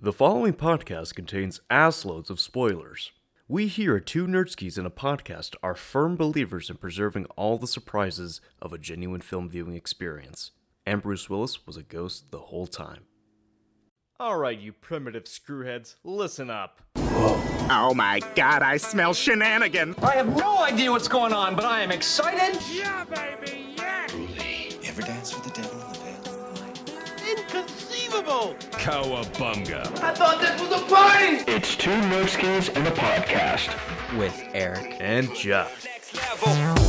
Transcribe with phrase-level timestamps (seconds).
[0.00, 3.10] The following podcast contains assloads of spoilers.
[3.48, 7.66] We here at Two Nerdskis in a Podcast are firm believers in preserving all the
[7.66, 10.52] surprises of a genuine film viewing experience.
[10.86, 13.06] And Bruce Willis was a ghost the whole time.
[14.22, 16.80] Alright, you primitive screwheads, listen up.
[16.94, 19.96] Oh my god, I smell shenanigan!
[20.00, 22.56] I have no idea what's going on, but I am excited.
[22.70, 23.67] Yeah, baby,
[28.28, 28.54] Inconceivable!
[28.78, 30.02] Cowabunga.
[30.02, 31.50] I thought this was a party!
[31.50, 33.74] It's two Nerdskis and a podcast.
[34.18, 34.96] with Eric.
[35.00, 35.86] And Jeff.
[36.14, 36.87] I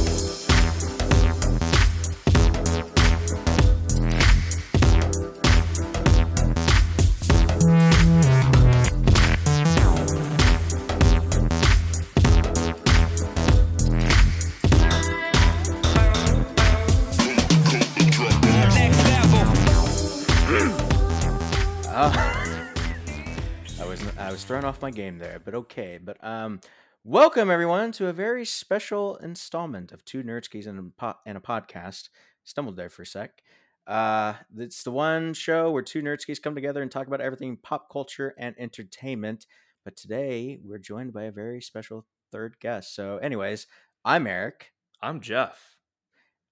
[24.49, 25.99] thrown off my game there, but okay.
[26.03, 26.59] But um,
[27.03, 31.39] welcome everyone to a very special installment of Two Nerdskis and a, po- and a
[31.39, 32.09] podcast.
[32.45, 33.44] Stumbled there for a sec.
[33.86, 37.92] Uh, it's the one show where two nerdskis come together and talk about everything pop
[37.92, 39.45] culture and entertainment.
[39.86, 42.95] But today we're joined by a very special third guest.
[42.95, 43.67] So, anyways,
[44.03, 45.77] I'm Eric, I'm Jeff.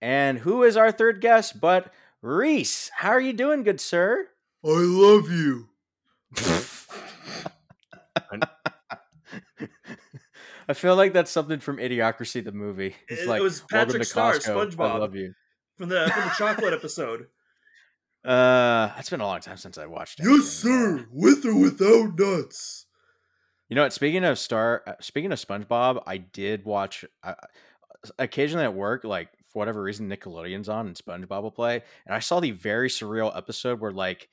[0.04, 1.60] and who is our third guest?
[1.60, 2.92] But Reese.
[2.98, 4.28] How are you doing, good sir?
[4.64, 5.70] I love you.
[10.70, 12.96] I feel like that's something from Idiocracy, the movie.
[13.08, 15.34] It's It- like it was Patrick Star, Costco, I love you.
[15.78, 17.28] From the from the chocolate episode.
[18.26, 20.26] Uh, it's been a long time since I watched it.
[20.28, 21.06] Yes, sir.
[21.12, 22.86] With or without nuts.
[23.70, 23.94] You know what?
[23.94, 27.36] Speaking of Star, uh, speaking of SpongeBob, I did watch uh,
[28.20, 32.20] occasionally at work, like for whatever reason, Nickelodeon's on and SpongeBob will play, and I
[32.20, 34.28] saw the very surreal episode where like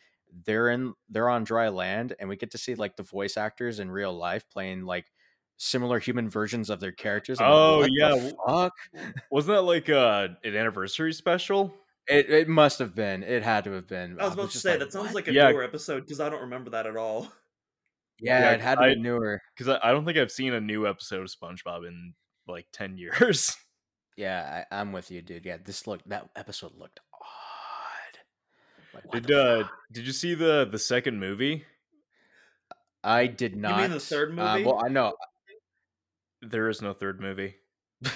[0.45, 3.79] they're in they're on dry land, and we get to see like the voice actors
[3.81, 5.07] in real life playing like
[5.57, 7.41] similar human versions of their characters.
[7.41, 8.31] I'm Oh, "What the yeah.
[8.47, 8.73] fuck.
[9.31, 11.73] Wasn't that like uh, an anniversary special?
[12.07, 13.23] It, it must have been.
[13.23, 14.19] It had to have been.
[14.21, 15.51] I was about to say like, that sounds "What?" like a Yeah.
[15.51, 17.33] newer episode because I don't remember that at all.
[18.21, 19.41] yeah, Yeah, it had to I- be newer.
[19.57, 22.15] Because I, I don't think I've seen a new episode of SpongeBob in
[22.47, 23.57] like 10 years.
[24.17, 25.45] Yeah, I, I'm with you, dude.
[25.45, 27.14] Yeah, this looked that episode looked odd.
[28.95, 31.65] Like, Did uh did you see the the second movie?
[33.03, 33.81] I did not.
[33.81, 34.65] mean the third Uh, movie?
[34.65, 35.15] well, I know.
[36.41, 37.57] There is no third movie.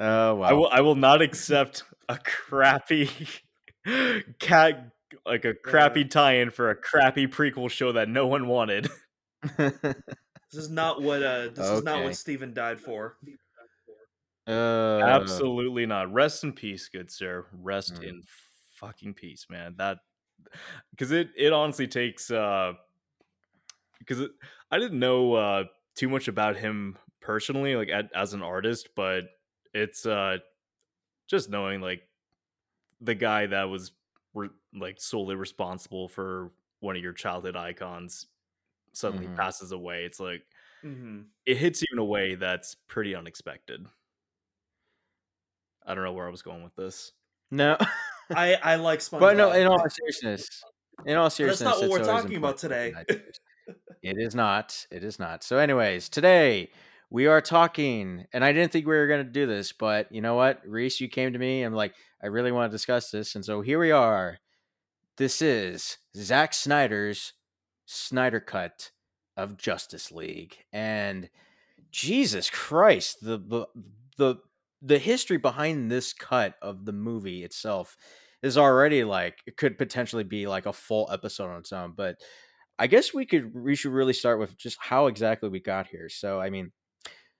[0.00, 0.46] Oh wow!
[0.48, 3.10] I will I will not accept a crappy
[4.38, 4.92] cat
[5.26, 8.88] like a crappy tie-in for a crappy prequel show that no one wanted.
[10.50, 13.16] This is not what uh this is not what Steven died for.
[14.48, 16.12] Uh, Absolutely not.
[16.12, 17.46] Rest in peace, good sir.
[17.52, 18.02] Rest Mm.
[18.02, 18.22] in
[18.74, 19.76] fucking peace, man.
[19.78, 19.98] That
[20.90, 22.74] because it it honestly takes uh
[23.98, 24.28] because
[24.70, 25.64] I didn't know uh
[25.94, 29.24] too much about him personally, like at, as an artist, but
[29.74, 30.38] it's uh
[31.28, 32.04] just knowing like
[33.00, 33.92] the guy that was
[34.34, 38.26] re- like solely responsible for one of your childhood icons
[38.94, 39.38] suddenly Mhm.
[39.38, 40.04] passes away.
[40.04, 40.44] It's like
[40.82, 43.86] hmm it hits you in a way that's pretty unexpected.
[45.88, 47.12] I don't know where I was going with this.
[47.50, 47.78] No,
[48.34, 49.20] I I like SpongeBob.
[49.20, 49.52] but no.
[49.52, 50.62] In all seriousness,
[51.06, 52.92] in all seriousness, that's not what we're talking about today.
[54.02, 54.86] it is not.
[54.90, 55.42] It is not.
[55.42, 56.70] So, anyways, today
[57.10, 60.20] we are talking, and I didn't think we were going to do this, but you
[60.20, 61.62] know what, Reese, you came to me.
[61.62, 64.38] and like, I really want to discuss this, and so here we are.
[65.16, 67.32] This is Zack Snyder's
[67.86, 68.90] Snyder cut
[69.38, 71.30] of Justice League, and
[71.90, 73.66] Jesus Christ, the the
[74.18, 74.36] the
[74.82, 77.96] the history behind this cut of the movie itself
[78.42, 81.92] is already like it could potentially be like a full episode on its own.
[81.96, 82.16] But
[82.78, 86.08] I guess we could we should really start with just how exactly we got here.
[86.08, 86.72] So I mean,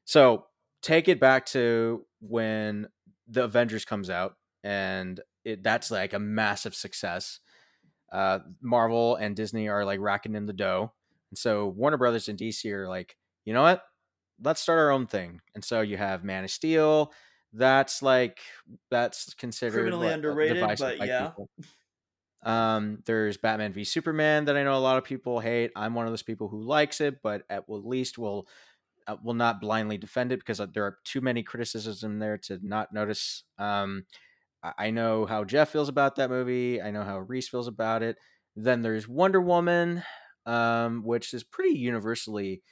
[0.04, 0.47] so
[0.82, 2.88] take it back to when
[3.28, 4.34] the Avengers comes out,
[4.65, 7.41] and it that's like a massive success.
[8.10, 10.92] Uh, Marvel and Disney are like racking in the dough,
[11.30, 13.83] and so Warner Brothers and DC are like, you know what?
[14.43, 15.41] Let's start our own thing.
[15.55, 17.13] And so you have Man of Steel.
[17.53, 18.41] That's like
[18.91, 21.29] that's considered Criminally what, underrated, but yeah.
[21.29, 21.49] people.
[22.43, 25.73] Um, there's Batman v Superman that I know a lot of people hate.
[25.75, 28.47] I'm one of those people who likes it, but at least will
[29.07, 32.39] uh, will not blindly defend it because uh, there are too many criticisms in there
[32.39, 33.45] to not notice.
[33.59, 34.05] Um,
[34.63, 36.81] I- I know how Jeff feels about that movie.
[36.83, 38.19] I know how Reese feels about it.
[38.55, 40.03] Then there's Wonder Woman,
[40.47, 42.63] um, which is pretty universally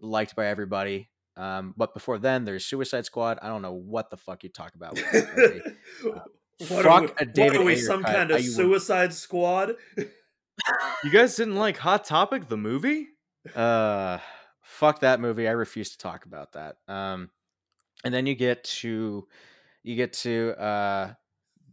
[0.00, 1.10] liked by everybody.
[1.36, 3.38] Um, but before then, there's Suicide Squad.
[3.42, 4.94] I don't know what the fuck you talk about.
[4.94, 6.20] With that movie.
[6.68, 8.14] What Fuck are we, a David what are we Ayer some cut.
[8.14, 9.74] kind of you- Suicide Squad?
[9.98, 13.08] You guys didn't like Hot Topic the movie?
[13.56, 14.18] uh
[14.62, 17.28] fuck that movie i refuse to talk about that um
[18.06, 19.26] and then you get to
[19.82, 21.12] you get to uh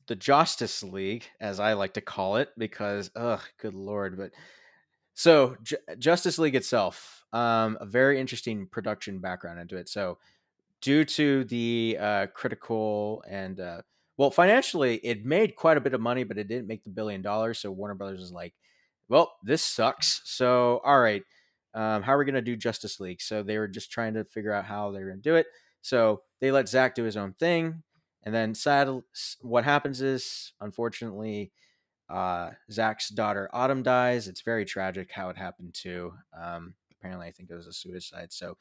[0.07, 4.31] the justice league as i like to call it because ugh good lord but
[5.21, 10.17] so Ju- justice league itself um a very interesting production background into it so
[10.81, 13.81] due to the uh critical and uh
[14.17, 17.21] well financially it made quite a bit of money but it didn't make the billion
[17.21, 18.53] dollars so warner brothers is like
[19.09, 21.23] well this sucks so all right
[21.73, 23.21] um, how are we going to do Justice League?
[23.21, 25.47] So they were just trying to figure out how they were going to do it.
[25.81, 27.83] So they let Zach do his own thing.
[28.23, 28.89] And then sad,
[29.41, 31.51] what happens is, unfortunately,
[32.11, 34.27] uh, Zach's daughter Autumn dies.
[34.27, 36.13] It's very tragic how it happened too.
[36.39, 38.33] Um, apparently, I think it was a suicide.
[38.33, 38.57] So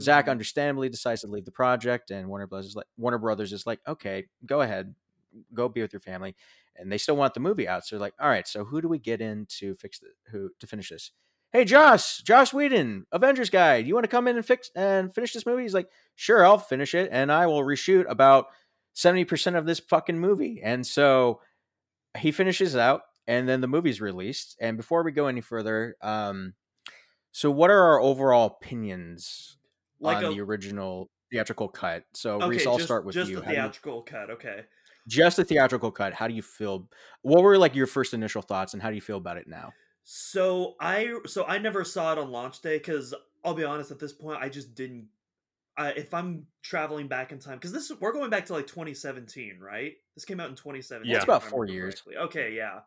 [0.00, 3.66] Zach understandably decides to leave the project, and Warner Brothers is like Warner Brothers is
[3.66, 4.94] like, okay, go ahead,
[5.52, 6.34] go be with your family,
[6.76, 7.84] and they still want the movie out.
[7.84, 10.50] So they're like, all right, so who do we get in to fix the, who
[10.60, 11.12] to finish this?
[11.52, 15.14] Hey, Josh, Josh Whedon, Avengers guy, do you want to come in and fix and
[15.14, 15.62] finish this movie?
[15.62, 18.46] He's like, sure, I'll finish it, and I will reshoot about
[18.94, 20.62] seventy percent of this fucking movie.
[20.64, 21.40] And so
[22.18, 24.56] he finishes out, and then the movie's released.
[24.60, 26.54] And before we go any further, um,
[27.30, 29.56] so what are our overall opinions
[30.00, 32.04] Like on a- the original theatrical cut?
[32.14, 33.36] So Okay, Reese, I'll just, start with just you.
[33.36, 34.30] the How do you- theatrical cut.
[34.30, 34.64] Okay.
[35.08, 36.12] just the theatrical cut.
[36.14, 36.88] How do you feel?
[37.22, 39.72] What were like your first initial thoughts, and how do you feel about it now?
[40.04, 43.98] So I so I never saw it on launch day because I'll be honest at
[43.98, 45.08] this point I just didn't.
[45.76, 49.58] I, if I'm traveling back in time because this we're going back to like 2017,
[49.60, 49.92] right?
[50.14, 51.10] This came out in 2017.
[51.10, 51.16] Yeah.
[51.16, 52.00] It's about four years.
[52.00, 52.16] correctly.
[52.24, 52.80] Okay, yeah,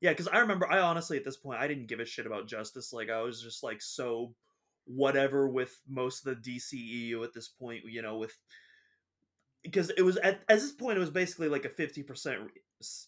[0.00, 0.10] yeah.
[0.10, 2.92] Because I remember I honestly at this point I didn't give a shit about Justice.
[2.92, 4.34] Like I was just like so
[4.86, 7.82] whatever with most of the DCEU at this point.
[7.84, 8.36] You know with
[9.62, 12.38] because it was at, at this point it was basically like a 50 percent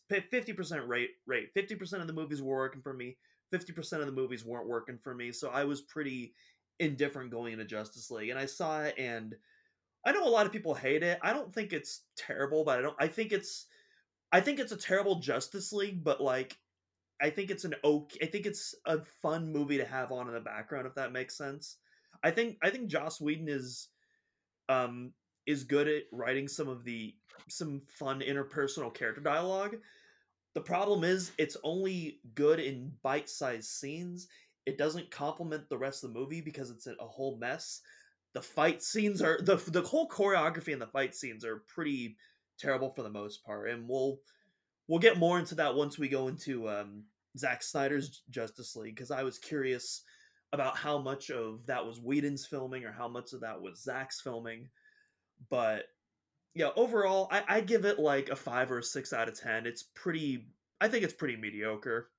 [0.09, 3.17] 50 percent rate rate 50 percent of the movies were working for me
[3.53, 6.35] 50% of the movies weren't working for me so i was pretty
[6.83, 9.35] indifferent going into justice league and i saw it and
[10.05, 12.83] i know a lot of people hate it i don't think it's terrible but i
[12.83, 13.67] don't i think it's
[14.33, 16.57] i think it's a terrible justice league but like
[17.21, 20.35] i think it's an okay i think it's a fun movie to have on in
[20.35, 21.77] the background if that makes sense
[22.23, 23.89] i think i think joss whedon is
[24.69, 25.13] um
[25.47, 27.15] is good at writing some of the
[27.49, 29.77] some fun interpersonal character dialogue
[30.55, 34.29] the problem is it's only good in bite-sized scenes.
[34.67, 37.81] It doesn't complement the rest of the movie because it's a whole mess.
[38.35, 42.17] The fight scenes are the the whole choreography and the fight scenes are pretty
[42.59, 44.21] terrible for the most part, and we'll
[44.89, 47.05] we'll get more into that once we go into um,
[47.37, 50.03] Zack Snyder's Justice League because I was curious
[50.53, 54.21] about how much of that was Whedon's filming or how much of that was Zack's
[54.21, 54.69] filming,
[55.51, 55.87] but
[56.55, 59.67] yeah, overall, I, I give it like a five or a six out of ten.
[59.67, 60.47] It's pretty.
[60.81, 62.11] I think it's pretty mediocre.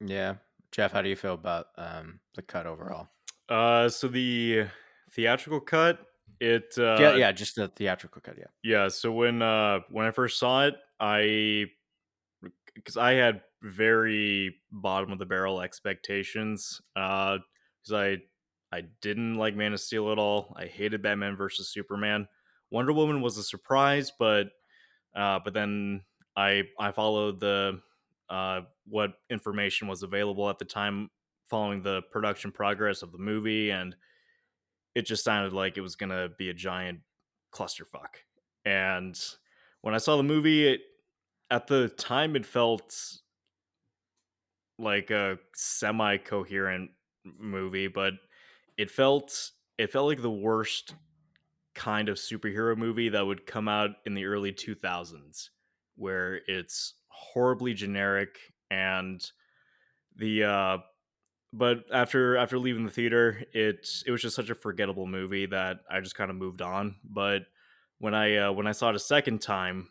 [0.00, 0.34] Yeah,
[0.72, 3.08] Jeff, how do you feel about um, the cut overall?
[3.48, 4.66] Uh, so the
[5.12, 6.00] theatrical cut,
[6.40, 8.36] it uh, yeah, yeah, just the theatrical cut.
[8.38, 8.44] Yeah.
[8.62, 8.88] yeah.
[8.88, 11.66] So when uh when I first saw it, I
[12.74, 16.80] because I had very bottom of the barrel expectations.
[16.94, 17.38] Uh,
[17.88, 18.20] because
[18.72, 20.54] I I didn't like Man of Steel at all.
[20.56, 22.28] I hated Batman versus Superman.
[22.70, 24.48] Wonder Woman was a surprise, but
[25.16, 26.02] uh, but then
[26.36, 27.80] I I followed the
[28.30, 31.08] uh what information was available at the time
[31.48, 33.96] following the production progress of the movie and
[34.94, 37.00] it just sounded like it was gonna be a giant
[37.52, 38.16] clusterfuck.
[38.64, 39.18] And
[39.82, 40.80] when I saw the movie, it,
[41.50, 42.94] at the time it felt
[44.78, 46.90] like a semi-coherent
[47.24, 48.14] movie, but
[48.76, 50.94] it felt it felt like the worst
[51.74, 55.50] kind of superhero movie that would come out in the early 2000s
[55.94, 58.38] where it's horribly generic
[58.70, 59.30] and
[60.16, 60.78] the uh
[61.52, 65.78] but after after leaving the theater it it was just such a forgettable movie that
[65.90, 67.42] i just kind of moved on but
[67.98, 69.88] when i uh, when i saw it a second time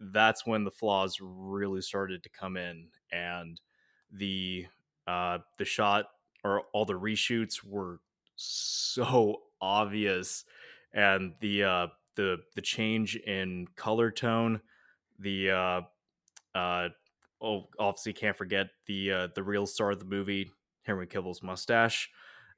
[0.00, 3.60] that's when the flaws really started to come in and
[4.12, 4.66] the
[5.06, 6.06] uh the shot
[6.44, 8.00] or all the reshoots were
[8.36, 10.44] so obvious
[10.92, 14.60] and the uh the the change in color tone
[15.18, 15.80] the uh
[16.54, 16.88] uh
[17.42, 20.50] oh obviously can't forget the uh the real star of the movie
[20.84, 22.08] henry cavill's mustache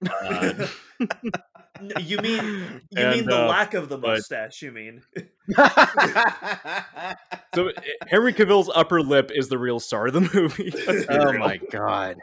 [0.08, 0.66] uh,
[2.00, 2.44] You mean
[2.90, 4.60] you And, mean the uh, lack of the but- mustache?
[4.62, 5.02] You mean?
[7.54, 7.72] so uh,
[8.06, 10.72] henry cavill's upper lip is the real star of the movie
[11.10, 12.16] oh my god.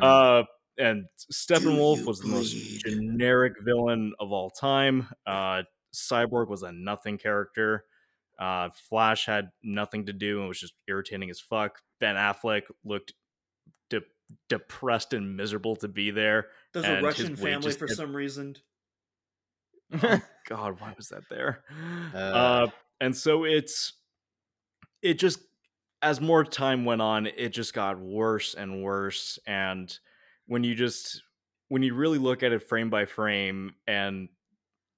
[0.00, 0.42] Uh,
[0.78, 2.50] and Steppenwolf was the most
[2.84, 5.08] generic villain of all time.
[5.24, 5.62] Uh,
[5.94, 7.84] Cyborg was a nothing character.
[8.38, 11.80] Uh, Flash had nothing to do and was just irritating as fuck.
[12.00, 13.12] Ben Affleck looked
[13.90, 14.02] de-
[14.48, 16.48] depressed and miserable to be there.
[16.72, 18.56] There's and a Russian family for gets- some reason.
[20.02, 21.62] oh, God, why was that there?
[22.14, 22.18] Uh.
[22.18, 22.66] Uh,
[23.00, 23.92] and so it's
[25.02, 25.40] it just
[26.02, 29.38] as more time went on, it just got worse and worse.
[29.46, 29.96] And
[30.46, 31.22] when you just
[31.68, 34.28] when you really look at it frame by frame and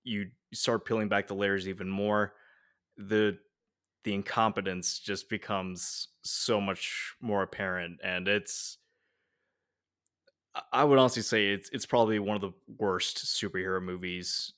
[0.05, 2.33] you start peeling back the layers even more,
[2.97, 3.39] the
[4.05, 8.79] the incompetence just becomes so much more apparent and it's
[10.73, 14.53] I- would honestly say it's it's probably one of the worst superhero movies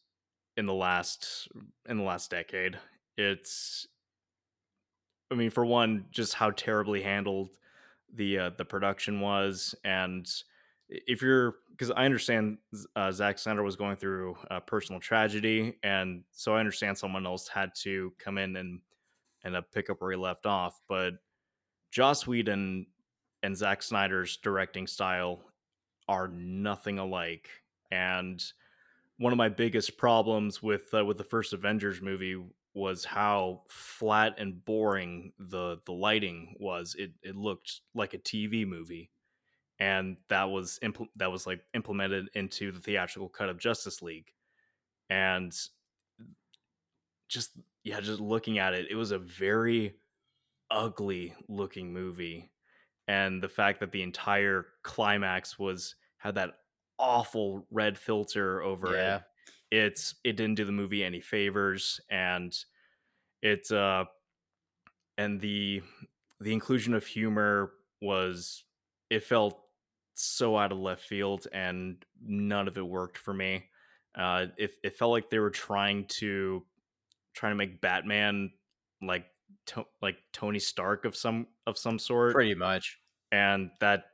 [0.56, 1.48] in the last
[1.88, 2.78] in the last decade.
[3.16, 3.88] It's
[5.30, 7.56] I mean for one just how terribly handled
[8.12, 10.26] the uh, the production was and
[10.88, 12.58] if you're because I understand
[12.96, 17.48] uh, Zack Snyder was going through a personal tragedy and so I understand someone else
[17.48, 18.80] had to come in and
[19.44, 21.14] and uh, pick up where he left off but
[21.90, 22.86] Joss Whedon
[23.42, 25.40] and Zack Snyder's directing style
[26.08, 27.48] are nothing alike
[27.90, 28.42] and
[29.18, 32.40] one of my biggest problems with uh, with the first Avengers movie
[32.74, 36.94] was how flat and boring the the lighting was.
[36.98, 39.10] It it looked like a TV movie,
[39.78, 44.32] and that was impl- that was like implemented into the theatrical cut of Justice League,
[45.10, 45.52] and
[47.28, 47.52] just
[47.84, 49.94] yeah, just looking at it, it was a very
[50.70, 52.50] ugly looking movie,
[53.06, 56.54] and the fact that the entire climax was had that
[56.98, 59.16] awful red filter over Yeah.
[59.16, 59.22] it
[59.70, 62.52] it's it didn't do the movie any favors and
[63.42, 64.04] it's uh
[65.16, 65.80] and the
[66.40, 68.64] the inclusion of humor was
[69.10, 69.60] it felt
[70.18, 73.64] so out of left field and none of it worked for me
[74.16, 76.64] uh it, it felt like they were trying to
[77.34, 78.50] trying to make batman
[79.00, 79.26] like
[79.66, 82.98] to, like tony stark of some of some sort Pretty much.
[83.30, 84.04] and that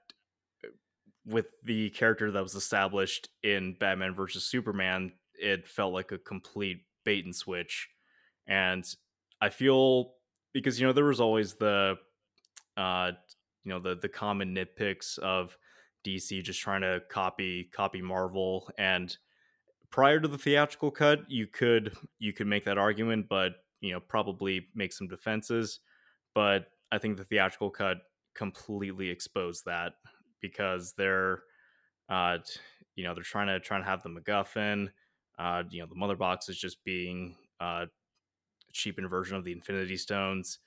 [1.27, 6.83] with the character that was established in Batman versus Superman, it felt like a complete
[7.05, 7.89] bait and switch.
[8.47, 8.85] And
[9.41, 10.15] I feel
[10.53, 11.97] because you know there was always the
[12.77, 13.13] uh
[13.65, 15.57] you know the the common nitpicks of
[16.05, 19.17] DC just trying to copy copy Marvel and
[19.91, 24.01] prior to the theatrical cut you could you could make that argument but you know
[24.01, 25.81] probably make some defenses
[26.35, 27.99] but I think the theatrical cut
[28.35, 29.95] completely exposed that
[30.41, 31.45] because they're
[32.09, 32.39] uh
[32.97, 34.89] you know they're trying to trying to have the MacGuffin
[35.39, 37.87] uh you know the mother box is just being uh
[38.73, 40.59] cheapened version of the Infinity Stones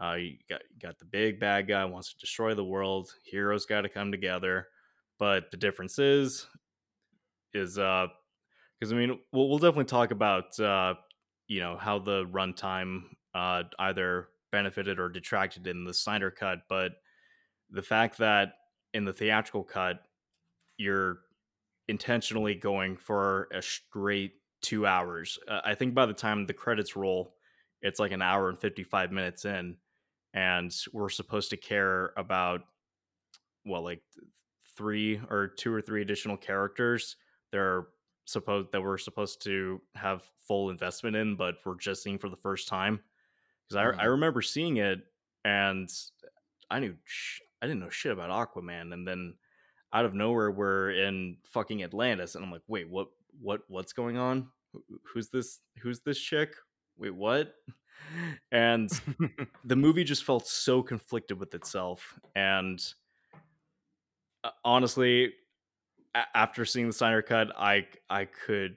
[0.00, 3.64] uh you got you got the big bad guy wants to destroy the world heroes
[3.64, 4.68] got to come together
[5.18, 6.46] but the difference is
[7.52, 8.06] is uh
[8.78, 10.94] because I mean we'll, we'll definitely talk about uh
[11.48, 13.02] you know how the runtime
[13.34, 16.92] uh either benefited or detracted in the Snyder cut but
[17.70, 18.52] the fact that
[18.92, 20.00] in the theatrical cut
[20.78, 21.18] you're
[21.88, 26.96] intentionally going for a straight two hours uh, i think by the time the credits
[26.96, 27.34] roll
[27.82, 29.76] it's like an hour and 55 minutes in
[30.32, 32.62] and we're supposed to care about
[33.66, 34.02] well like
[34.76, 37.16] three or two or three additional characters
[37.52, 37.86] they're
[38.26, 42.36] supposed that we're supposed to have full investment in but we're just seeing for the
[42.36, 43.00] first time.
[43.68, 44.10] Because I, I Mhm.
[44.10, 45.00] remember seeing it
[45.44, 45.88] and
[46.70, 49.34] i knew sh- i didn't know shit about aquaman and then
[49.92, 53.08] out of nowhere we're in fucking atlantis and i'm like wait what
[53.40, 54.48] what what's going on?
[55.12, 56.54] Who's this who's this chick?
[56.96, 57.54] Wait what?
[58.52, 58.90] And
[59.64, 62.80] the movie just felt so conflicted with itself and
[64.64, 65.32] honestly
[66.14, 68.76] a- after seeing the Snyder cut i i could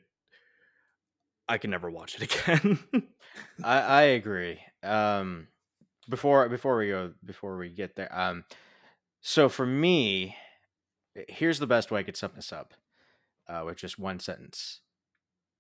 [1.48, 2.80] i could never watch it again
[3.64, 4.60] I, I agree.
[4.84, 5.48] Um,
[6.10, 8.46] before before we go before we get there, um,
[9.22, 10.36] so for me,
[11.16, 12.74] eh, here's the best way I could sum this up,
[13.48, 14.82] uh, with just one sentence.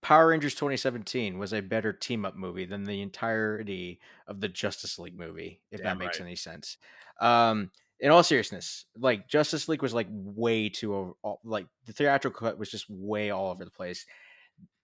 [0.01, 4.99] Power Rangers 2017 was a better team up movie than the entirety of the Justice
[4.99, 6.27] League movie, if Damn that makes right.
[6.27, 6.77] any sense.
[7.19, 12.47] Um, in all seriousness, like Justice League was like way too over, like the theatrical
[12.47, 14.05] cut was just way all over the place.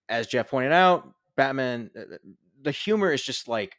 [0.10, 2.18] As Jeff pointed out, Batman, uh,
[2.62, 3.76] the humor is just like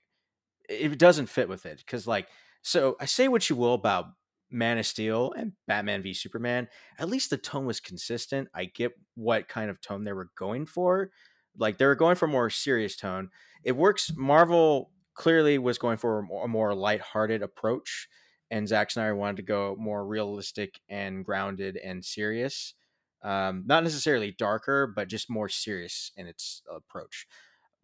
[0.68, 2.28] it doesn't fit with it because like
[2.62, 4.06] so I say what you will about
[4.50, 8.48] Man of Steel and Batman v Superman, at least the tone was consistent.
[8.54, 11.10] I get what kind of tone they were going for.
[11.58, 13.30] Like they were going for a more serious tone.
[13.64, 14.12] It works.
[14.16, 18.08] Marvel clearly was going for a more lighthearted approach,
[18.50, 22.74] and Zack Snyder wanted to go more realistic and grounded and serious.
[23.22, 27.26] Um, not necessarily darker, but just more serious in its approach.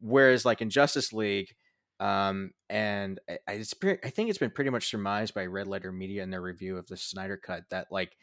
[0.00, 1.54] Whereas, like in Justice League,
[1.98, 3.64] um, and I, I,
[4.04, 6.86] I think it's been pretty much surmised by Red Letter Media in their review of
[6.86, 8.16] the Snyder Cut that like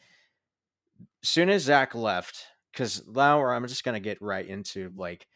[1.24, 5.28] soon as Zach left, because now I'm just gonna get right into like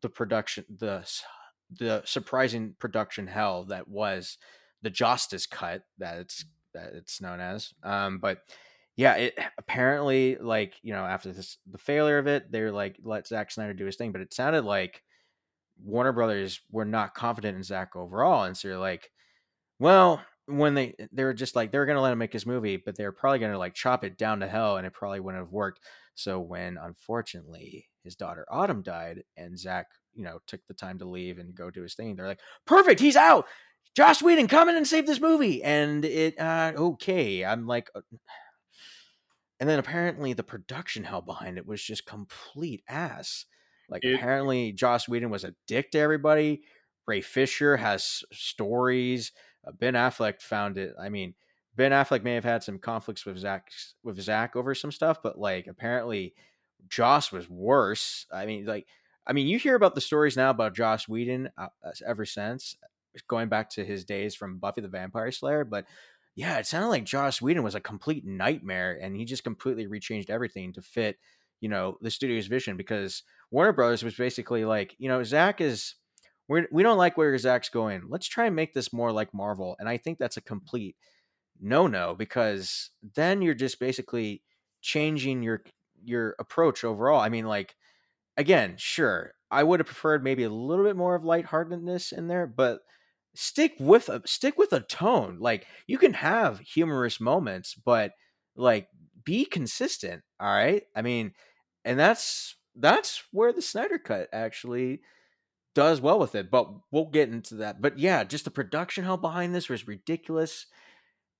[0.00, 1.06] the production, the
[1.70, 4.38] the surprising production hell that was
[4.86, 7.74] the Justice cut that it's that it's known as.
[7.82, 8.38] Um, but
[8.94, 13.26] yeah, it apparently like you know after this the failure of it, they're like let
[13.26, 15.02] Zack Snyder do his thing, but it sounded like
[15.82, 19.10] Warner Brothers were not confident in Zack overall, and so you're like,
[19.80, 22.76] well, when they they were just like they were gonna let him make his movie,
[22.76, 25.42] but they were probably gonna like chop it down to hell, and it probably wouldn't
[25.42, 25.80] have worked.
[26.14, 31.04] So when unfortunately his daughter Autumn died, and Zach, you know, took the time to
[31.08, 33.46] leave and go do his thing, they're like, perfect, he's out.
[33.96, 37.44] Josh Whedon, come in and save this movie, and it uh, okay.
[37.44, 38.02] I'm like, uh,
[39.58, 43.46] and then apparently the production hell behind it was just complete ass.
[43.88, 46.62] Like It- apparently Josh Whedon was a dick to everybody.
[47.06, 49.32] Ray Fisher has stories.
[49.66, 50.92] Uh, ben Affleck found it.
[51.00, 51.34] I mean,
[51.74, 53.70] Ben Affleck may have had some conflicts with Zach
[54.02, 56.34] with Zach over some stuff, but like apparently
[56.88, 58.26] Joss was worse.
[58.30, 58.86] I mean, like
[59.26, 61.68] I mean, you hear about the stories now about Josh Whedon uh,
[62.06, 62.76] ever since
[63.28, 65.86] going back to his days from Buffy the Vampire Slayer, but
[66.36, 70.28] yeah, it sounded like Joss Whedon was a complete nightmare, and he just completely rechanged
[70.28, 71.16] everything to fit,
[71.60, 72.76] you know, the studio's vision.
[72.76, 75.94] Because Warner Brothers was basically like, you know, Zach is,
[76.46, 78.02] we're, we don't like where Zach's going.
[78.10, 80.96] Let's try and make this more like Marvel, and I think that's a complete
[81.58, 84.42] no no because then you're just basically
[84.82, 85.62] changing your
[86.04, 87.20] your approach overall.
[87.20, 87.76] I mean, like
[88.36, 92.46] again, sure, I would have preferred maybe a little bit more of lightheartedness in there,
[92.46, 92.80] but
[93.36, 95.38] stick with a stick with a tone.
[95.40, 98.12] Like you can have humorous moments, but
[98.56, 98.88] like
[99.24, 100.22] be consistent.
[100.40, 100.82] All right.
[100.94, 101.32] I mean,
[101.84, 105.00] and that's that's where the Snyder cut actually
[105.74, 106.50] does well with it.
[106.50, 107.80] But we'll get into that.
[107.82, 110.66] But yeah, just the production help behind this was ridiculous.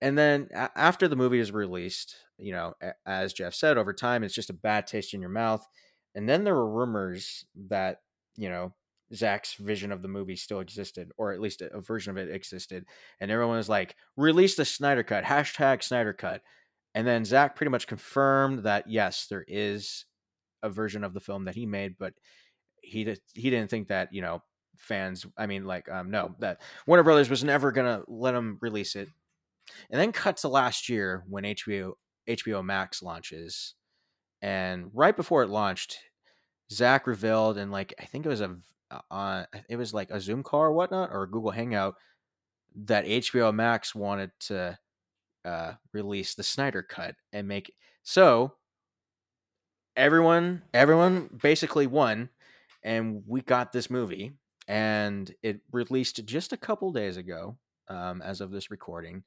[0.01, 3.93] And then a- after the movie is released, you know, a- as Jeff said, over
[3.93, 5.67] time it's just a bad taste in your mouth.
[6.15, 8.03] And then there were rumors that
[8.37, 8.75] you know
[9.15, 12.85] Zach's vision of the movie still existed, or at least a, version of it existed.
[13.21, 16.43] And everyone was like, release the Snyder Cut, hashtag Snyder Cut.
[16.95, 20.07] And then Zach pretty much confirmed that yes, there is
[20.63, 22.15] a version of the film that he made, but
[22.81, 24.43] he did, he didn't think that you know
[24.77, 25.27] fans.
[25.37, 29.09] I mean, like um, no, that Warner Brothers was never gonna let him release it.
[29.91, 31.93] And then cut to last year when HBO
[32.29, 33.75] HBO Max launches,
[34.41, 35.99] and right before it launched,
[36.73, 38.57] Zach revealed and like I think it was a
[39.11, 41.97] uh, it was like a Zoom call or whatnot or a Google Hangout
[42.85, 44.79] that HBO Max wanted to
[45.45, 47.73] uh, release the Snyder Cut and make
[48.03, 48.55] so
[49.97, 52.29] everyone everyone basically won
[52.83, 54.33] and we got this movie
[54.69, 57.57] and it released just a couple days ago
[57.89, 59.23] um, as of this recording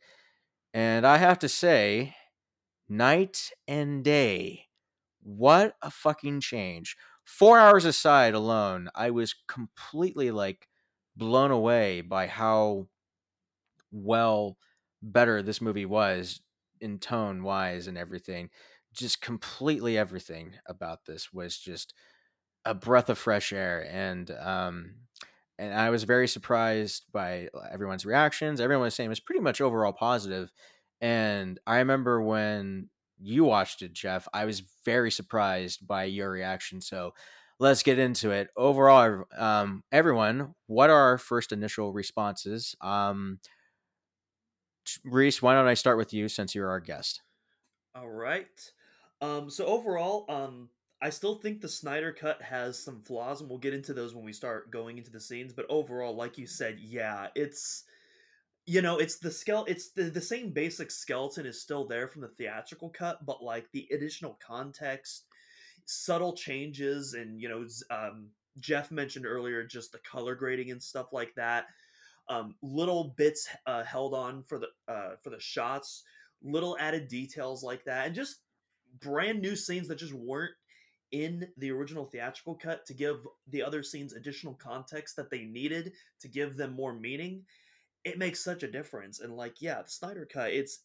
[0.74, 2.16] and I have to say
[2.88, 4.66] night and day
[5.24, 6.96] what a fucking change
[7.38, 10.68] four hours aside alone i was completely like
[11.16, 12.88] blown away by how
[13.92, 14.58] well
[15.02, 16.42] better this movie was
[16.82, 18.50] in tone wise and everything.
[18.94, 21.94] Just completely everything about this was just
[22.66, 24.96] a breath of fresh air and um
[25.58, 28.60] and i was very surprised by everyone's reactions.
[28.62, 30.52] Everyone was saying it was pretty much overall positive.
[31.02, 32.90] And i remember when
[33.22, 37.14] you watched it jeff i was very surprised by your reaction so
[37.60, 43.40] let's get into it overall um everyone what are our first initial responses um
[45.04, 47.22] reese why don't i start with you since you're our guest
[47.96, 48.72] All right.
[49.22, 50.70] Um, so overall, um,
[51.02, 54.24] I still think the Snyder Cut has some flaws, and we'll get into those when
[54.24, 55.54] we start going into the scenes.
[55.54, 57.84] But overall, like you said, yeah, it's
[58.70, 62.22] you know, it's the skele- it's the, the same basic skeleton is still there from
[62.22, 65.26] the theatrical cut, but like the additional context,
[65.86, 68.28] subtle changes, and you know, um,
[68.60, 71.66] Jeff mentioned earlier just the color grading and stuff like that.
[72.28, 76.04] Um, little bits uh, held on for the uh, for the shots,
[76.44, 78.42] little added details like that, and just
[79.02, 80.54] brand new scenes that just weren't
[81.12, 85.94] in the original theatrical cut to give the other scenes additional context that they needed
[86.20, 87.44] to give them more meaning
[88.10, 90.80] it makes such a difference and like yeah the snyder cut it's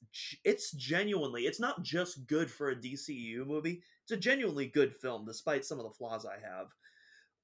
[0.45, 5.25] it's genuinely it's not just good for a dceu movie it's a genuinely good film
[5.25, 6.69] despite some of the flaws i have.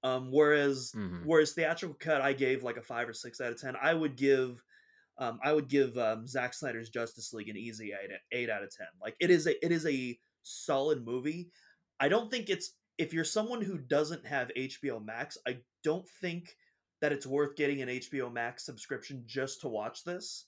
[0.02, 1.24] Um whereas Mhm.
[1.24, 4.16] whereas theatrical cut i gave like a five or six out of ten i would
[4.16, 4.62] give
[5.18, 8.70] um i would give um Zack snyder's justice league an easy eight, eight out of
[8.74, 8.86] ten.
[9.02, 11.50] Like it is a it is a solid movie.
[11.98, 16.56] I don't think it's if you're someone who doesn't have hbo max i don't think
[17.00, 20.46] that it's worth getting an HBO Max subscription just to watch this.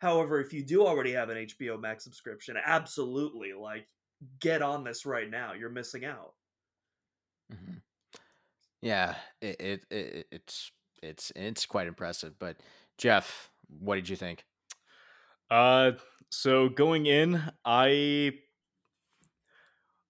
[0.00, 3.88] However, if you do already have an HBO Max subscription, absolutely, like
[4.40, 5.52] get on this right now.
[5.54, 6.34] You're missing out.
[7.52, 7.80] Mhm.
[8.82, 10.70] Yeah, it, it it it's
[11.02, 12.38] it's it's quite impressive.
[12.38, 12.58] But
[12.98, 14.44] Jeff, what did you think?
[15.50, 15.92] Uh,
[16.30, 18.32] so going in, I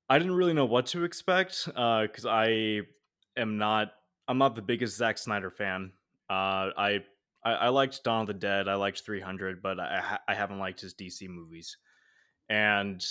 [0.08, 1.68] I didn't really know what to expect.
[1.74, 2.82] Uh, because I
[3.36, 3.92] am not
[4.28, 5.92] I'm not the biggest Zack Snyder fan.
[6.28, 7.04] Uh, I
[7.44, 8.68] I, I liked Dawn of the Dead.
[8.68, 11.76] I liked 300, but I I haven't liked his DC movies.
[12.48, 13.04] And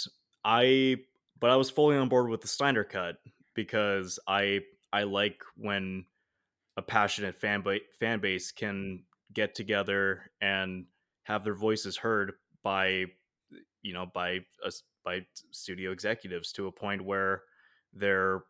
[0.43, 0.97] I
[1.39, 3.17] but I was fully on board with the Snyder cut
[3.53, 6.05] because I I like when
[6.77, 10.85] a passionate fan ba- fan base can get together and
[11.23, 13.05] have their voices heard by
[13.81, 17.43] you know by us by studio executives to a point where
[17.93, 18.43] they're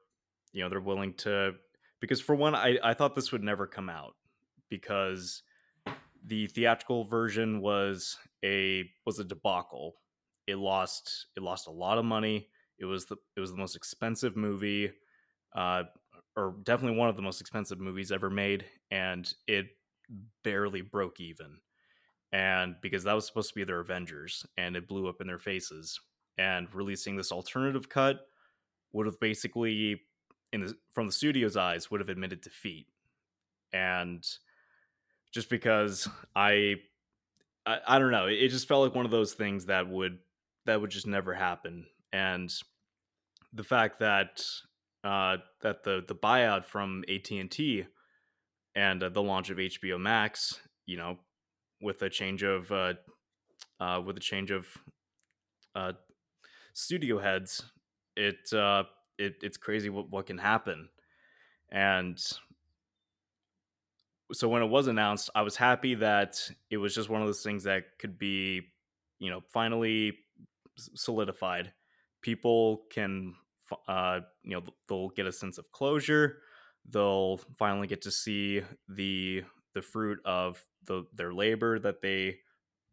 [0.51, 1.54] you know they're willing to
[1.99, 4.15] because for one I, I thought this would never come out
[4.69, 5.43] because
[6.25, 9.95] the theatrical version was a was a debacle.
[10.47, 12.47] It lost it lost a lot of money.
[12.79, 14.91] It was the it was the most expensive movie
[15.55, 15.84] uh
[16.36, 19.67] or definitely one of the most expensive movies ever made and it
[20.43, 21.60] barely broke even.
[22.31, 25.39] And because that was supposed to be their avengers and it blew up in their
[25.39, 25.99] faces.
[26.38, 28.27] And releasing this alternative cut
[28.91, 30.01] would have basically
[30.56, 32.88] in the from the studio's eyes would have admitted defeat.
[33.74, 34.26] And
[35.34, 36.76] just because i
[37.65, 40.18] i, I don't know it, just felt like one of those things that would
[40.65, 41.86] that would just never happen.
[42.12, 42.52] And
[43.54, 44.44] the fact that
[45.04, 47.86] uh that the the buyout from AT&T
[48.76, 51.18] and uh, the launch of HBO Max, you know,
[51.82, 52.94] with a change of uh,
[53.80, 54.68] uh, with a change of
[55.76, 55.94] uh,
[56.74, 57.63] studio heads,
[58.15, 58.84] it uh,
[59.17, 60.89] it it's crazy what what can happen,
[61.71, 62.19] and
[64.32, 67.43] so when it was announced, I was happy that it was just one of those
[67.43, 68.62] things that could be,
[69.19, 70.17] you know, finally
[70.75, 71.71] solidified.
[72.21, 73.36] People can,
[73.88, 76.39] uh, you know, they'll get a sense of closure.
[76.89, 82.39] They'll finally get to see the the fruit of the their labor that they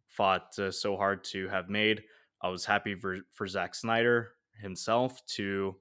[0.06, 2.02] fought uh, so hard to have made.
[2.42, 5.76] I was happy for for Zack Snyder himself to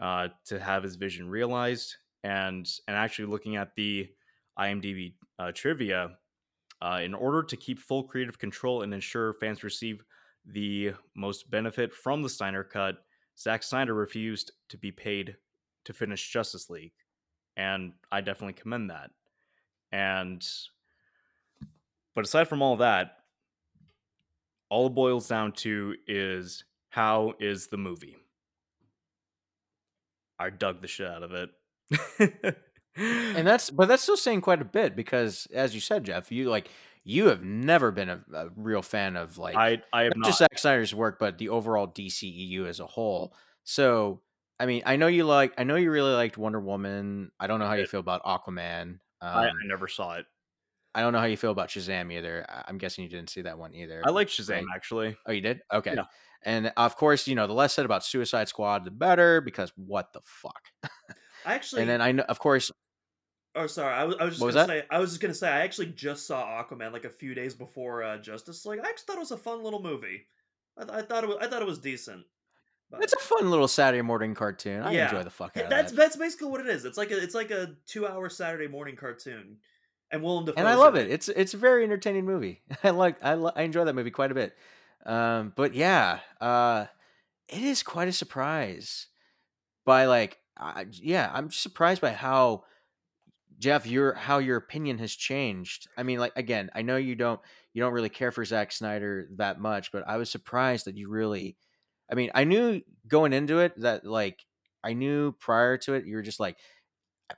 [0.00, 4.08] uh, to have his vision realized, and and actually looking at the
[4.58, 6.10] IMDb uh, trivia,
[6.82, 10.02] uh, in order to keep full creative control and ensure fans receive
[10.46, 12.96] the most benefit from the Snyder Cut,
[13.38, 15.36] Zack Snyder refused to be paid
[15.84, 16.92] to finish Justice League,
[17.56, 19.10] and I definitely commend that.
[19.92, 20.46] And
[22.14, 23.18] but aside from all that,
[24.70, 28.16] all it boils down to is how is the movie?
[30.38, 31.50] I dug the shit out of it.
[32.96, 36.50] And that's but that's still saying quite a bit because as you said, Jeff, you
[36.50, 36.70] like
[37.04, 40.26] you have never been a, a real fan of like I I have not not.
[40.26, 43.34] just Zack Snyder's work, but the overall DCEU as a whole.
[43.64, 44.20] So,
[44.58, 47.30] I mean, I know you like, I know you really liked Wonder Woman.
[47.38, 48.98] I don't know how you feel about Aquaman.
[49.20, 50.26] Um, I, I never saw it.
[50.94, 52.44] I don't know how you feel about Shazam either.
[52.66, 54.02] I'm guessing you didn't see that one either.
[54.04, 54.64] I like Shazam right?
[54.74, 55.16] actually.
[55.26, 55.60] Oh, you did?
[55.72, 55.94] Okay.
[55.94, 56.04] Yeah.
[56.44, 60.12] And of course, you know, the less said about Suicide Squad, the better because what
[60.12, 60.62] the fuck?
[61.44, 62.70] I actually, and then I know, of course,
[63.54, 65.48] oh sorry, I was, I was just What gonna say, I was just gonna say,
[65.48, 68.80] I actually just saw Aquaman like a few days before uh, Justice League.
[68.84, 70.26] I actually thought it was a fun little movie.
[70.76, 72.24] I, th- I thought it was, I thought it was decent.
[72.90, 74.82] But it's a fun little Saturday morning cartoon.
[74.82, 75.06] I Yeah.
[75.06, 75.96] enjoy the fuck out yeah, of that's that.
[75.96, 76.84] that's basically what it is.
[76.84, 79.58] It's like a it's like a two hour Saturday morning cartoon,
[80.10, 80.58] and Willem Dafoe.
[80.58, 81.10] and I love it.
[81.10, 82.62] It's it's a very entertaining movie.
[82.84, 84.56] I like I lo- I enjoy that movie quite a bit.
[85.06, 86.86] Um, but yeah, uh,
[87.48, 89.06] it is quite a surprise.
[89.84, 90.38] By like,
[90.92, 92.64] yeah, I'm just surprised by how
[93.58, 95.88] Jeff your how your opinion has changed.
[95.96, 97.40] I mean, like again, I know you don't
[97.72, 101.08] you don't really care for Zack Snyder that much, but I was surprised that you
[101.08, 101.56] really.
[102.10, 104.44] I mean, I knew going into it that like
[104.84, 106.56] I knew prior to it you were just like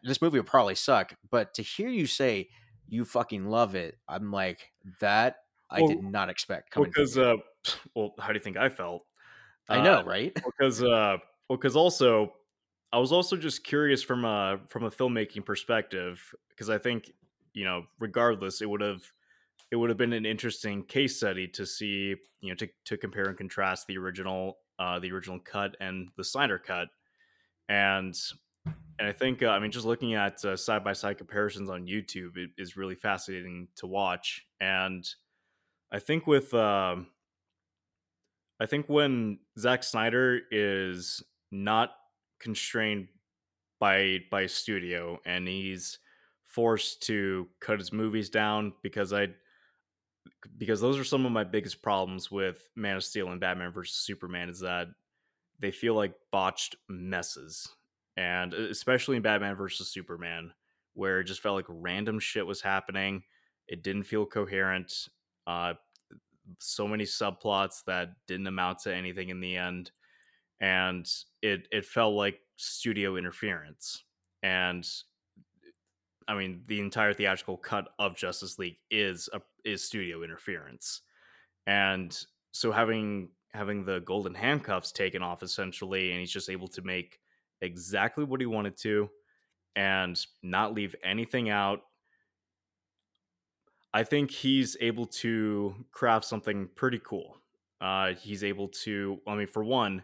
[0.02, 2.48] this movie will probably suck, but to hear you say
[2.88, 5.36] you fucking love it, I'm like that
[5.70, 7.36] I did not expect coming Because uh,
[7.94, 9.06] well, how do you think I felt?
[9.68, 10.34] I know, Uh, right?
[10.44, 11.16] because uh
[11.48, 12.34] well because also
[12.92, 17.12] i was also just curious from a from a filmmaking perspective because i think
[17.52, 19.02] you know regardless it would have
[19.70, 23.26] it would have been an interesting case study to see you know to, to compare
[23.28, 26.88] and contrast the original uh the original cut and the snyder cut
[27.68, 28.14] and
[28.98, 31.86] and i think uh, i mean just looking at uh, side by side comparisons on
[31.86, 35.14] youtube it is really fascinating to watch and
[35.92, 37.08] i think with um
[38.60, 41.90] I think when Zack Snyder is not
[42.40, 43.08] constrained
[43.80, 45.98] by by studio and he's
[46.44, 49.28] forced to cut his movies down because I
[50.58, 53.96] because those are some of my biggest problems with Man of Steel and Batman versus
[53.96, 54.88] Superman is that
[55.58, 57.68] they feel like botched messes,
[58.16, 60.52] and especially in Batman versus Superman,
[60.94, 63.22] where it just felt like random shit was happening.
[63.68, 64.92] It didn't feel coherent.
[65.46, 65.74] Uh,
[66.58, 69.90] so many subplots that didn't amount to anything in the end,
[70.60, 71.08] and
[71.42, 74.04] it it felt like studio interference.
[74.42, 74.86] And
[76.28, 81.02] I mean, the entire theatrical cut of Justice League is a is studio interference,
[81.66, 82.16] and
[82.52, 87.18] so having having the golden handcuffs taken off essentially, and he's just able to make
[87.62, 89.10] exactly what he wanted to,
[89.76, 91.80] and not leave anything out.
[93.92, 97.36] I think he's able to craft something pretty cool.
[97.80, 100.02] Uh, he's able to, I mean, for one,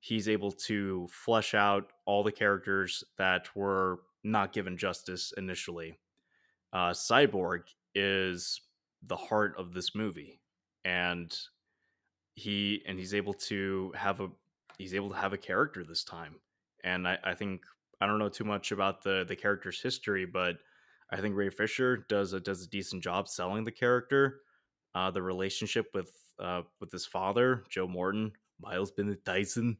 [0.00, 5.98] he's able to flesh out all the characters that were not given justice initially.
[6.72, 7.62] Uh, Cyborg
[7.94, 8.60] is
[9.06, 10.40] the heart of this movie,
[10.84, 11.36] and
[12.34, 14.28] he and he's able to have a
[14.78, 16.36] he's able to have a character this time.
[16.82, 17.62] And I, I think
[18.00, 20.56] I don't know too much about the the character's history, but
[21.14, 24.40] I think Ray Fisher does a does a decent job selling the character,
[24.96, 29.76] uh, the relationship with uh, with his father, Joe Morton, Miles Bennett Dyson.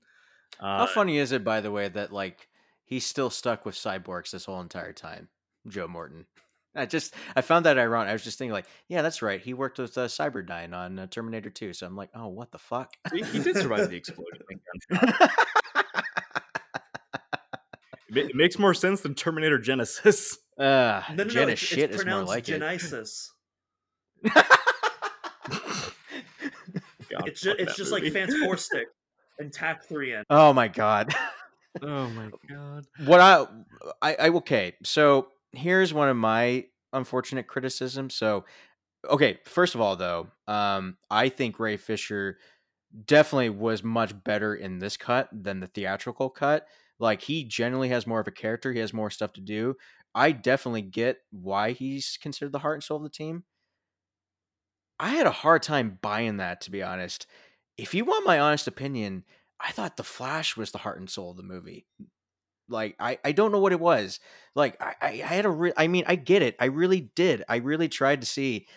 [0.60, 2.48] Uh, How funny is it, by the way, that like
[2.84, 5.28] he's still stuck with cyborgs this whole entire time,
[5.66, 6.26] Joe Morton?
[6.76, 8.10] I just I found that ironic.
[8.10, 9.40] I was just thinking like, yeah, that's right.
[9.40, 11.72] He worked with uh, Cyberdyne on uh, Terminator 2.
[11.72, 12.92] So I'm like, oh, what the fuck?
[13.12, 14.42] he, he did survive the explosion.
[18.08, 18.26] and gunshot.
[18.26, 20.36] It it makes more sense than Terminator Genisys.
[20.58, 21.48] uh, No, no, no.
[21.48, 22.58] It's, shit it's is more pronounced like it.
[22.58, 23.32] Genesis.
[27.10, 28.14] God, It's just it's that just like movie.
[28.14, 28.88] Fans Four Stick
[29.38, 30.24] and Tac Three N.
[30.30, 31.14] Oh my god.
[31.82, 32.86] oh my god.
[33.04, 33.46] what I,
[34.02, 34.74] I I okay.
[34.82, 38.14] So here's one of my unfortunate criticisms.
[38.14, 38.44] So
[39.08, 42.38] okay, first of all though, um I think Ray Fisher
[43.06, 46.66] definitely was much better in this cut than the theatrical cut.
[46.98, 49.76] Like he generally has more of a character, he has more stuff to do.
[50.14, 53.44] I definitely get why he's considered the heart and soul of the team.
[54.98, 57.26] I had a hard time buying that to be honest.
[57.76, 59.24] If you want my honest opinion,
[59.60, 61.86] I thought the Flash was the heart and soul of the movie.
[62.68, 64.20] Like I, I don't know what it was.
[64.54, 66.56] Like I, I, I had a re- I mean I get it.
[66.60, 67.44] I really did.
[67.48, 68.68] I really tried to see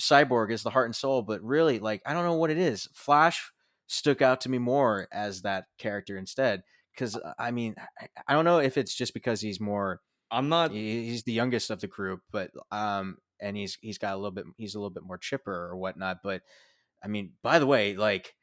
[0.00, 2.88] Cyborg as the heart and soul, but really like I don't know what it is.
[2.94, 3.52] Flash
[3.88, 6.62] stuck out to me more as that character instead.
[6.94, 7.74] Because I mean
[8.26, 10.00] I, don't know if it's just because he's more
[10.30, 10.72] I'm not.
[10.72, 14.46] he's the youngest of the group, but um, and he's he's got a little bit
[14.56, 16.18] he's a little bit more chipper or whatnot.
[16.24, 16.42] But
[17.04, 18.34] I mean, by the way, like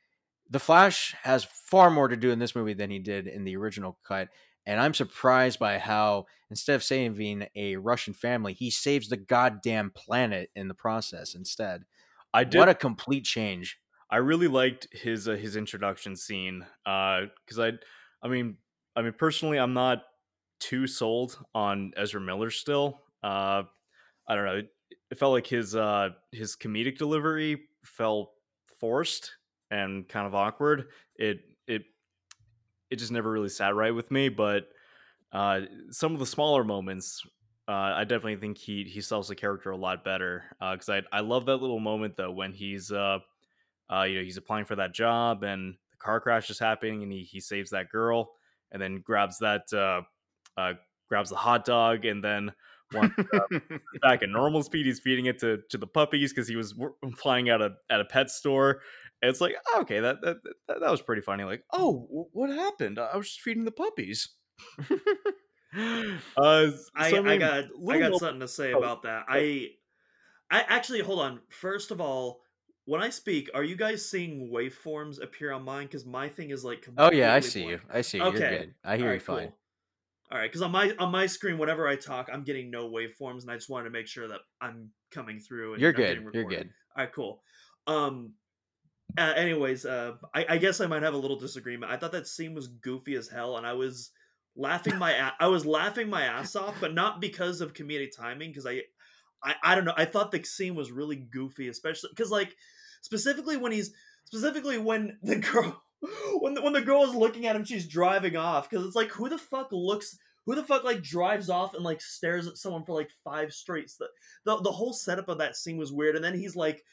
[0.50, 3.56] the Flash has far more to do in this movie than he did in the
[3.56, 4.30] original cut,
[4.68, 9.92] and I'm surprised by how instead of saving a Russian family, he saves the goddamn
[9.96, 11.84] planet in the process instead.
[12.34, 12.60] I did.
[12.60, 13.80] What a complete change!
[14.12, 17.72] I really liked his uh, his introduction scene because I,
[18.22, 18.58] I mean,
[18.96, 20.04] I mean personally, I'm not
[20.60, 23.02] too sold on Ezra Miller still.
[23.24, 23.64] Uh,
[24.28, 24.56] I don't know.
[24.58, 24.70] It,
[25.12, 28.34] it felt like his uh, his comedic delivery felt
[28.80, 29.36] forced
[29.72, 30.92] and kind of awkward.
[31.16, 31.84] It it
[32.90, 34.30] it just never really sat right with me.
[34.30, 34.70] But
[35.32, 37.24] uh, some of the smaller moments,
[37.68, 40.46] uh, I definitely think he he sells the character a lot better.
[40.60, 43.20] Because I I love that little moment though when he's uh,
[43.92, 47.24] uh, you know, he's applying for that job and car crash is happening and he,
[47.24, 48.32] he saves that girl
[48.72, 50.02] and then grabs that, uh,
[50.60, 50.74] uh,
[51.08, 52.52] grabs the hot dog and then
[52.94, 53.60] once uh,
[54.02, 56.74] back at normal speed, he's feeding it to, to the puppies because he was
[57.18, 58.82] flying at a, at a pet store.
[59.22, 61.44] And it's like, oh, okay, that, that, that, that was pretty funny.
[61.44, 63.00] Like, oh, wh- what happened?
[63.00, 64.30] I was just feeding the puppies.
[65.78, 69.26] uh, I, so, I mean, got I got something to say Oh, about that.
[69.28, 69.72] I
[70.50, 71.42] I actually hold on.
[71.50, 72.42] First of all,
[72.90, 75.86] when I speak, are you guys seeing waveforms appear on mine?
[75.86, 77.80] Because my thing is like Oh yeah, I see you.
[77.94, 78.24] I see you.
[78.24, 78.58] You're Okay.
[78.58, 78.74] good.
[78.84, 79.48] I hear you fine.
[79.50, 79.58] cool.
[80.32, 83.44] All right, because on my on my screen, whenever I talk, I'm getting no waveforms,
[83.44, 85.74] and I just wanted to make sure that I'm coming through.
[85.74, 86.24] And You're good.
[86.34, 86.70] You're good.
[86.98, 87.44] All right, cool.
[87.86, 88.34] Um.
[89.18, 91.92] Uh, anyways, uh, I, I guess I might have a little disagreement.
[91.92, 94.12] I thought that scene was goofy as hell, and I was
[94.56, 98.50] laughing my a- I was laughing my ass off, but not because of comedic timing.
[98.50, 98.82] Because I,
[99.44, 99.94] I, I don't know.
[99.98, 102.56] I thought the scene was really goofy, especially because like
[103.02, 103.92] specifically when he's
[104.26, 105.82] specifically when the girl
[106.40, 108.70] when the, when the girl is looking at him, she's driving off.
[108.70, 110.18] Because it's like who the fuck looks.
[110.46, 113.98] Who the fuck like drives off and like stares at someone for like five straights?
[113.98, 114.08] The,
[114.46, 116.16] the the whole setup of that scene was weird.
[116.16, 116.84] And then he's like,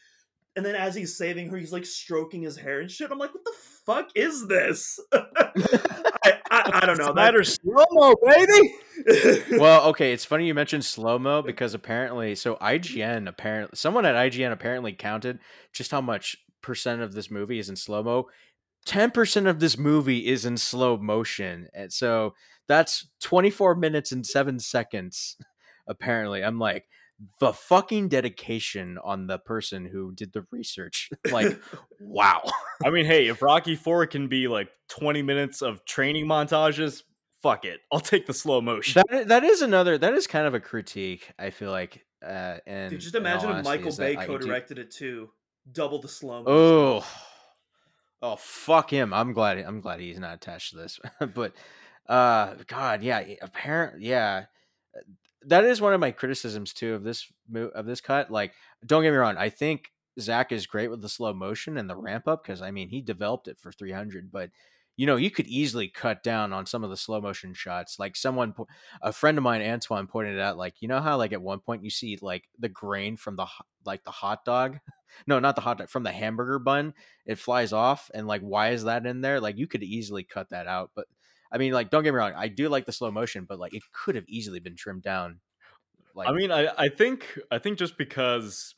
[0.56, 3.10] and then as he's saving her, he's like stroking his hair and shit.
[3.10, 3.54] I'm like, what the
[3.86, 4.98] fuck is this?
[5.12, 6.35] I,
[6.72, 7.12] I, I don't know.
[7.12, 8.74] Snyder slow mo, baby.
[9.58, 14.14] Well, okay, it's funny you mentioned slow mo because apparently, so IGN apparently, someone at
[14.14, 15.38] IGN apparently counted
[15.72, 18.26] just how much percent of this movie is in slow mo.
[18.86, 21.68] 10% of this movie is in slow motion.
[21.74, 22.34] And so
[22.68, 25.36] that's 24 minutes and 7 seconds
[25.86, 26.42] apparently.
[26.42, 26.86] I'm like
[27.40, 31.10] the fucking dedication on the person who did the research.
[31.30, 31.58] like
[32.00, 32.42] wow.
[32.84, 37.02] I mean, hey, if Rocky 4 can be like 20 minutes of training montages,
[37.42, 37.80] fuck it.
[37.92, 39.02] I'll take the slow motion.
[39.10, 42.90] That that is another that is kind of a critique, I feel like uh and
[42.90, 45.30] Dude, just in all imagine if Michael is that Bay co-directed it too.
[45.70, 46.42] Double the slow.
[46.42, 46.46] motion.
[46.48, 47.06] Oh,
[48.22, 49.12] oh, fuck him!
[49.12, 49.58] I'm glad.
[49.58, 51.00] I'm glad he's not attached to this.
[51.34, 51.54] but,
[52.08, 54.44] uh, God, yeah, apparently, yeah,
[55.46, 57.30] that is one of my criticisms too of this
[57.74, 58.30] of this cut.
[58.30, 58.52] Like,
[58.84, 61.96] don't get me wrong, I think Zack is great with the slow motion and the
[61.96, 64.50] ramp up because I mean he developed it for 300, but
[64.96, 67.98] you know you could easily cut down on some of the slow motion shots.
[67.98, 68.54] Like someone,
[69.02, 71.84] a friend of mine, Antoine, pointed out, like you know how like at one point
[71.84, 73.46] you see like the grain from the
[73.84, 74.78] like the hot dog
[75.26, 76.94] no, not the hot dog from the hamburger bun.
[77.24, 79.40] It flies off, and like, why is that in there?
[79.40, 80.90] Like, you could easily cut that out.
[80.94, 81.06] But
[81.52, 83.74] I mean, like, don't get me wrong, I do like the slow motion, but like,
[83.74, 85.40] it could have easily been trimmed down.
[86.14, 88.74] Like, I mean, I, I think I think just because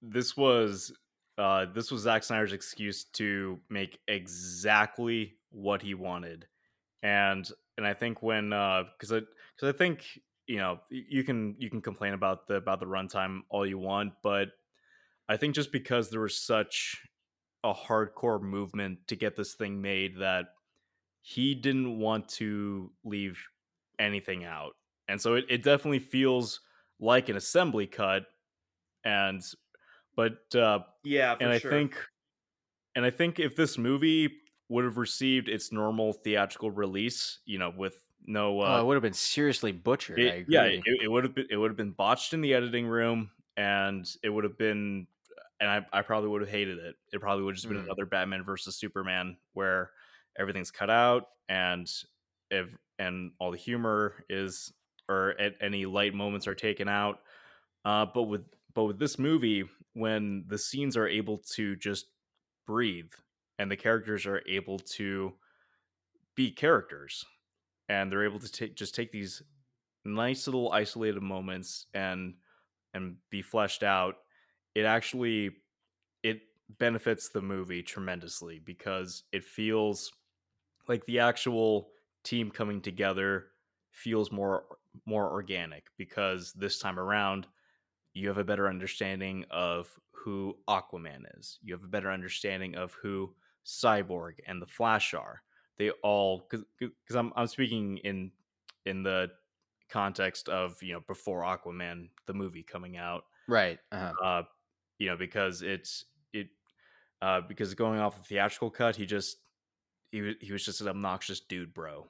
[0.00, 0.92] this was
[1.36, 6.46] uh this was Zack Snyder's excuse to make exactly what he wanted.
[7.02, 9.20] And and I think when uh because I
[9.56, 10.04] because I think
[10.46, 14.12] you know you can you can complain about the about the runtime all you want,
[14.22, 14.50] but
[15.28, 17.02] I think just because there was such
[17.64, 20.46] a hardcore movement to get this thing made that
[21.28, 23.42] he didn't want to leave
[23.98, 24.74] anything out.
[25.08, 26.60] And so it, it definitely feels
[27.00, 28.26] like an assembly cut.
[29.04, 29.42] And
[30.16, 31.96] but uh yeah, for and I think
[32.94, 37.72] and I think if this movie would have received its normal theatrical release, you know,
[37.76, 40.18] with no uh oh, it would have been seriously butchered.
[40.18, 40.54] it- I agree.
[40.54, 43.30] yeah, it, it would have been it would have been botched in the editing room,
[43.56, 45.06] and it would have been,
[45.60, 46.96] and I, I probably would have hated it.
[47.12, 47.84] It probably would have just been Mm.
[47.84, 49.92] another Batman versus Superman where
[50.38, 51.90] everything's cut out and
[52.50, 54.72] if and all the humor is
[55.08, 57.20] or at any light moments are taken out.
[57.84, 58.44] Uh, but with
[58.74, 62.06] but with this movie, when the scenes are able to just
[62.66, 63.12] breathe
[63.58, 65.32] and the characters are able to
[66.34, 67.24] be characters
[67.88, 69.42] and they're able to take just take these
[70.04, 72.34] nice little isolated moments and
[72.94, 74.16] and be fleshed out
[74.74, 75.50] it actually
[76.22, 76.40] it
[76.78, 80.12] benefits the movie tremendously because it feels
[80.88, 81.88] like the actual
[82.24, 83.46] team coming together
[83.90, 84.64] feels more
[85.04, 87.46] more organic because this time around
[88.14, 91.58] you have a better understanding of who Aquaman is.
[91.62, 95.42] You have a better understanding of who Cyborg and the Flash are.
[95.78, 98.30] They all because I'm I'm speaking in
[98.86, 99.30] in the
[99.88, 103.24] context of you know before Aquaman the movie coming out.
[103.48, 103.78] right.
[103.92, 104.12] Uh-huh.
[104.24, 104.42] Uh,
[104.98, 106.48] you know because it's it
[107.20, 109.38] uh because going off the theatrical cut he just
[110.16, 112.06] he wa- he was just an obnoxious dude, bro.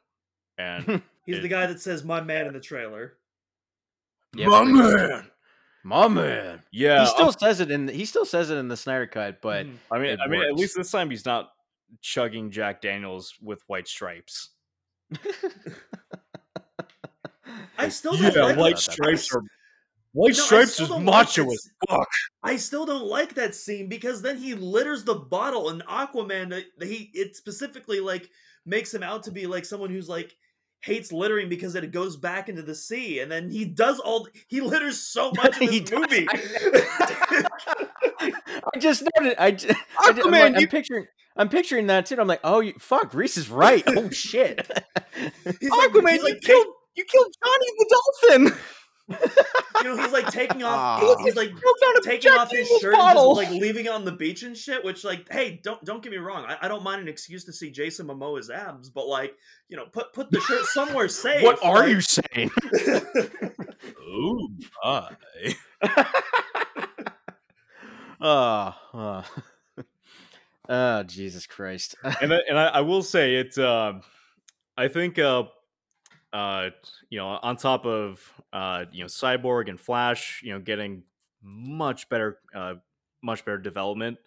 [0.58, 3.14] And He's it- the guy that says "my man" in the trailer.
[4.34, 5.30] Yeah, my but- man.
[5.84, 6.62] my man.
[6.70, 7.88] Yeah, he still I'm- says it in.
[7.88, 9.76] He still says it in the Snyder cut, but Mhm.
[9.90, 11.50] I mean, It I mean, at least this time he's not
[12.00, 14.50] chugging Jack Daniels with white stripes.
[17.78, 19.42] I still don't yeah, like white stripes are
[20.16, 22.08] white No, I stripes is like macho as fuck.
[22.42, 26.84] I still don't like that scene because then he litters the bottle and Aquaman uh,
[26.84, 28.28] he it specifically like
[28.64, 30.34] makes him out to be like someone who's like
[30.82, 34.60] hates littering because it goes back into the sea and then he does all he
[34.60, 36.26] litters so much in He this movie.
[38.20, 39.36] I just noted.
[39.38, 39.68] I, I ju-
[40.00, 41.06] I'm, Aquaman, like- I'm you- picturing.
[41.38, 42.16] I'm picturing that too.
[42.18, 43.82] I'm like, oh, you, fuck, Reese is right.
[43.86, 44.68] Oh shit.
[45.46, 48.58] Like, Aquaman, he's you like killed you killed Johnny the dolphin.
[49.08, 51.02] You know, he's like taking off.
[51.02, 51.16] Aw.
[51.24, 53.36] He's like Choked on a taking off his Daniels shirt and bottle.
[53.36, 54.84] just like leaving it on the beach and shit.
[54.84, 56.44] Which, like, hey, don't don't get me wrong.
[56.44, 59.36] I, I don't mind an excuse to see Jason Momoa's abs, but like,
[59.68, 61.42] you know, put put the shirt somewhere safe.
[61.42, 62.50] what are like- you saying?
[64.08, 64.48] oh
[64.82, 65.16] my!
[68.20, 69.24] oh, oh.
[70.68, 71.94] oh, Jesus Christ.
[72.20, 73.56] and I, and I, I will say it.
[73.58, 74.02] Um,
[74.76, 75.44] I think, uh,
[76.32, 76.70] uh,
[77.08, 78.20] you know, on top of
[78.52, 81.02] uh, you know, Cyborg and Flash, you know, getting
[81.42, 82.74] much better, uh,
[83.22, 84.18] much better development.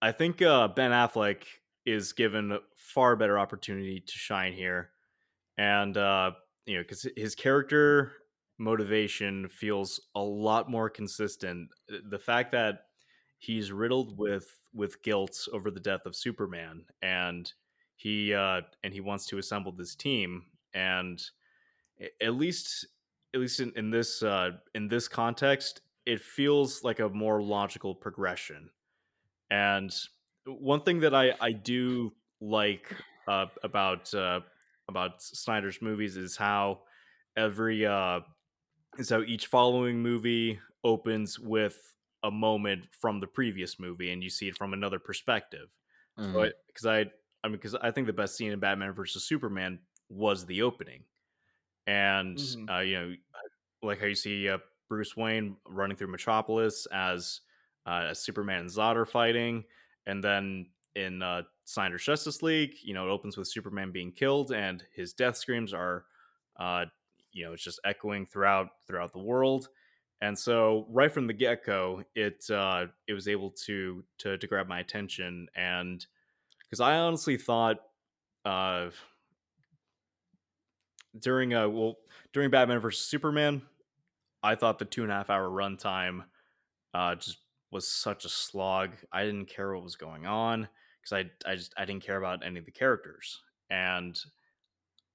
[0.00, 1.42] I think uh, Ben Affleck
[1.84, 4.90] is given far better opportunity to shine here,
[5.56, 6.32] and uh,
[6.66, 8.12] you know, because his character
[8.58, 11.68] motivation feels a lot more consistent.
[12.10, 12.82] The fact that
[13.38, 17.50] he's riddled with with guilt over the death of Superman, and
[17.96, 20.44] he uh, and he wants to assemble this team.
[20.74, 21.20] And
[22.20, 22.86] at least,
[23.34, 27.94] at least in, in this uh, in this context, it feels like a more logical
[27.94, 28.70] progression.
[29.50, 29.94] And
[30.46, 32.94] one thing that I I do like
[33.26, 34.40] uh, about uh,
[34.88, 36.82] about Snyder's movies is how
[37.36, 38.20] every uh,
[39.08, 44.48] how each following movie opens with a moment from the previous movie, and you see
[44.48, 45.68] it from another perspective.
[46.16, 46.32] Mhm.
[46.34, 46.98] So because I,
[47.44, 51.04] I mean, because I think the best scene in Batman versus Superman was the opening,
[51.88, 52.70] and Mhm.
[52.70, 53.14] uh, you know,
[53.82, 54.58] like how you see uh,
[54.88, 57.40] Bruce Wayne running through Metropolis as
[57.86, 59.64] uh, Superman and Zod are fighting,
[60.06, 64.52] and then in uh, Snyder's Justice League, you know, it opens with Superman being killed,
[64.52, 66.06] and his death screams are,
[66.58, 66.86] uh,
[67.32, 69.68] you know, it's just echoing throughout throughout the world.
[70.20, 74.46] And so, right from the get go, it uh, it was able to to to
[74.46, 76.04] grab my attention, and
[76.60, 77.78] because I honestly thought
[78.44, 78.90] uh,
[81.18, 81.96] during uh well
[82.32, 83.62] during Batman versus Superman,
[84.42, 86.24] I thought the two and a half hour runtime
[86.94, 87.38] uh just
[87.70, 88.92] was such a slog.
[89.12, 90.68] I didn't care what was going on
[91.02, 91.12] because
[91.46, 93.40] I I just I didn't care about any of the characters,
[93.70, 94.18] and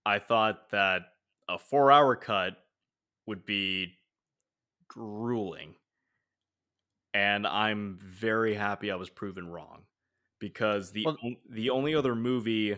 [0.05, 1.03] I thought that
[1.49, 2.57] a four hour cut
[3.25, 3.99] would be
[4.87, 5.75] grueling,
[7.13, 9.83] and I'm very happy I was proven wrong
[10.39, 11.17] because the Well-
[11.49, 12.77] the only other movie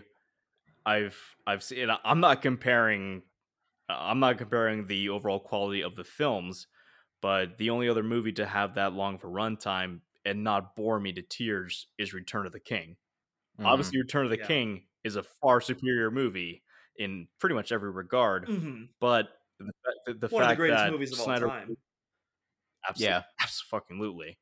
[0.86, 3.24] I've I've seen I'm not comparing
[3.90, 6.68] I'm not comparing the overall quality of the films,
[7.22, 11.00] but the only other movie to have that long of a runtime and not bore
[11.00, 12.98] me to tears is Return of the King.
[13.58, 13.66] Mhm.
[13.66, 14.48] Obviously, Return of the Yeah.
[14.48, 16.64] King is a far superior movie
[16.98, 18.96] in pretty much every regard, Mhm.
[19.02, 19.30] but
[19.60, 19.72] the,
[20.08, 21.76] the, the One of the fact greatest that movies of all Snyder, time.
[22.88, 23.24] Absolutely, Yeah.
[23.42, 24.40] absolutely.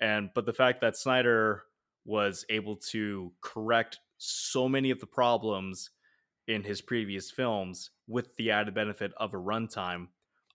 [0.00, 1.64] And but the fact that Snyder
[2.04, 5.90] was able to correct so many of the problems
[6.46, 10.08] in his previous films with the added benefit of a runtime,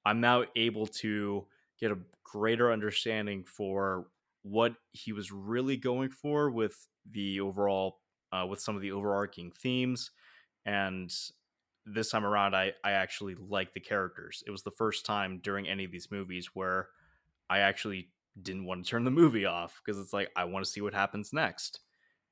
[0.06, 1.48] I'm now able to
[1.80, 4.08] get a greater understanding for
[4.44, 8.00] what he was really going for with the overall
[8.32, 10.12] uh, with some of the overarching themes
[10.66, 11.12] and
[11.86, 15.68] this time around I, I actually like the characters it was the first time during
[15.68, 16.90] any of these movies where
[17.50, 18.10] I actually
[18.42, 20.94] didn't want to turn the movie off because it's like I want to see what
[20.94, 21.80] happens next.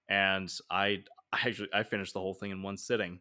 [0.07, 1.03] And I
[1.33, 3.19] I actually I finished the whole thing in one sitting,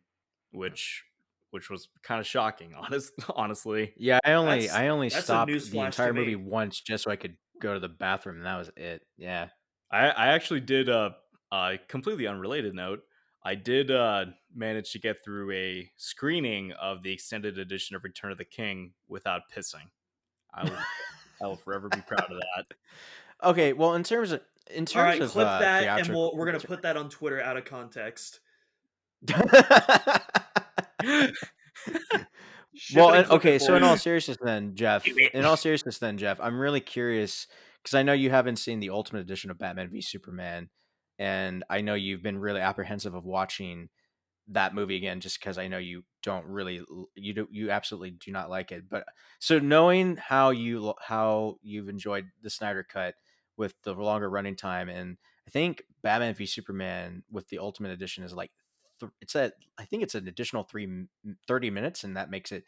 [0.52, 1.04] which
[1.50, 3.94] which was kind of shocking, honest honestly.
[3.96, 7.36] Yeah, I only That's- I only stopped the entire movie once just so I could
[7.60, 9.02] go to the bathroom, and that was it.
[9.16, 9.48] Yeah.
[9.90, 11.16] I I actually did a,
[11.52, 13.00] a completely unrelated note.
[13.44, 18.32] I did uh, manage to get through a screening of the extended edition of Return
[18.32, 19.88] of the King without pissing.
[20.52, 20.78] I will,
[21.40, 22.66] I will forever be proud of that.
[23.44, 24.40] Okay, well, in terms of
[24.70, 27.08] in terms All right, of clip uh, that, and we'll, we're gonna put that on
[27.08, 28.40] Twitter out of context.
[32.94, 33.58] well, and, okay.
[33.58, 37.46] So in all seriousness, then Jeff, in all seriousness, then Jeff, I'm really curious
[37.82, 40.68] because I know you haven't seen the Ultimate Edition of Batman v Superman,
[41.18, 43.88] and I know you've been really apprehensive of watching
[44.48, 46.80] that movie again, just because I know you don't really,
[47.14, 48.88] you do, you absolutely do not like it.
[48.88, 49.04] But
[49.38, 53.14] so knowing how you how you've enjoyed the Snyder Cut
[53.56, 58.24] with the longer running time, and I think Batman v Superman with the Ultimate Edition
[58.24, 58.52] is like
[59.00, 61.06] th- it's a I think it's an additional three
[61.48, 62.64] 30 minutes, and that makes it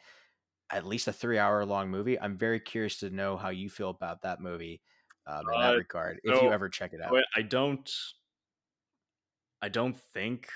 [0.70, 2.20] at least a three hour long movie.
[2.20, 4.82] I'm very curious to know how you feel about that movie
[5.26, 6.20] um, in that Uh, regard.
[6.24, 7.90] If you ever check it out, I don't.
[9.62, 10.50] I don't think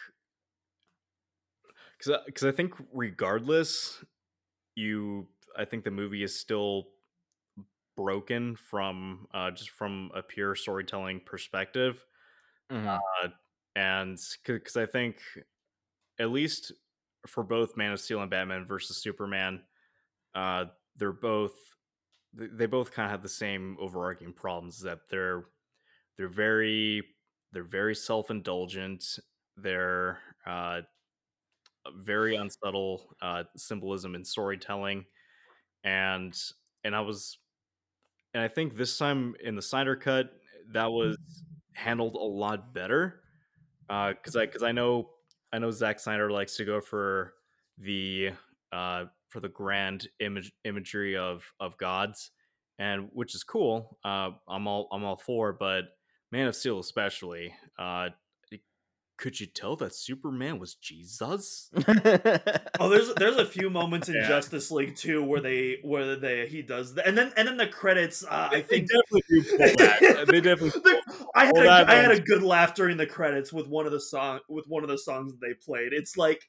[1.98, 4.04] because because I think regardless,
[4.76, 6.90] you I think the movie is still
[7.96, 12.04] broken from uh, just from a pure storytelling perspective,
[12.70, 13.02] Mhm.
[13.74, 15.22] and because I think
[16.18, 16.72] at least
[17.26, 19.64] for both Man of Steel and Batman versus Superman,
[20.34, 20.66] uh,
[20.96, 21.54] they're both
[22.34, 25.46] they both kind of have the same overarching problems that they're
[26.18, 27.02] they're very
[27.52, 29.18] they're very self-indulgent
[29.56, 30.82] they're uh
[31.96, 35.04] very unsubtle uh symbolism and storytelling
[35.84, 36.40] and
[36.84, 37.38] and i was
[38.34, 40.30] and i think this time in the snyder cut
[40.72, 41.16] that was
[41.74, 43.20] handled a lot better
[43.90, 45.10] uh because i because i know
[45.52, 47.34] i know Zack snyder likes to go for
[47.78, 48.30] the
[48.72, 52.30] uh for the grand image imagery of of gods
[52.78, 55.84] and which is cool uh i'm all i'm all for but
[56.30, 58.08] man of steel especially uh
[59.22, 61.70] could you tell that superman was jesus
[62.80, 64.26] Oh, there's there's a few moments in Yeah.
[64.26, 67.68] Justice League too where they where they he does that, and then and then the
[67.68, 68.24] credits.
[68.24, 71.02] Uh, I they think definitely do pull that they definitely The-
[71.36, 73.92] I had Well, a, I had a good laugh during the credits with one of
[73.92, 75.92] the song with one of the songs that they played.
[75.92, 76.42] It's like,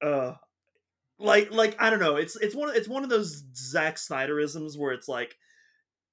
[0.00, 0.34] uh,
[1.18, 2.14] like like I don't know.
[2.16, 5.34] It's it's one of- it's one of those Zack Snyderisms where it's like,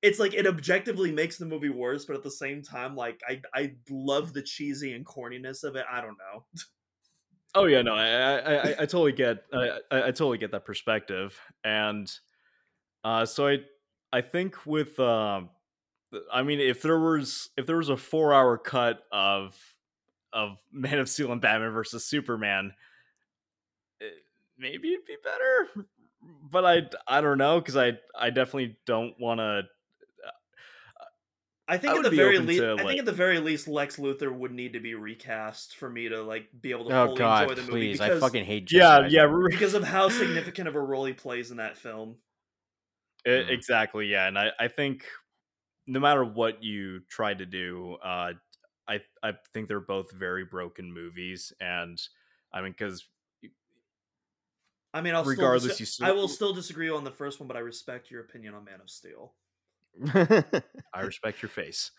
[0.08, 3.42] it's like it objectively makes the movie worse, but at the same time, like I
[3.54, 5.86] I love the cheesy and corniness of it.
[5.92, 6.46] I don't know.
[7.56, 11.40] Oh yeah, no, I I, I, I totally get I, I totally get that perspective,
[11.64, 12.12] and
[13.04, 13.60] uh, so I
[14.14, 15.50] I think with um,
[16.32, 19.58] I mean if there was if there was a four hour cut of
[20.32, 22.74] of Man of Steel and Batman versus Superman,
[24.02, 24.06] eh,
[24.58, 25.88] maybe it'd be better,
[26.52, 29.64] but I I don't know because I I definitely don't want to.
[31.70, 33.68] I think I at the very least, to, I like- think at the very least,
[33.68, 37.06] Lex Luthor would need to be recast for me to like be able to Oh
[37.08, 38.02] fully God, enjoy the movie please!
[38.02, 38.66] I fucking hate.
[38.68, 39.52] Jesse Yeah, Eisenberg.
[39.52, 42.16] yeah, because of how significant of a role he plays in that film.
[43.28, 43.50] E- Mm.
[43.50, 45.04] exactly yeah and I, I think
[45.88, 48.34] no matter what you try to do uh
[48.88, 52.00] i i think they're both very broken movies and
[52.54, 53.04] i mean because
[54.94, 57.48] I mean, I'll Regardless, still you still- I will still disagree on the first one,
[57.48, 59.34] but I respect your opinion on Man of Steel.
[60.94, 61.92] I respect your face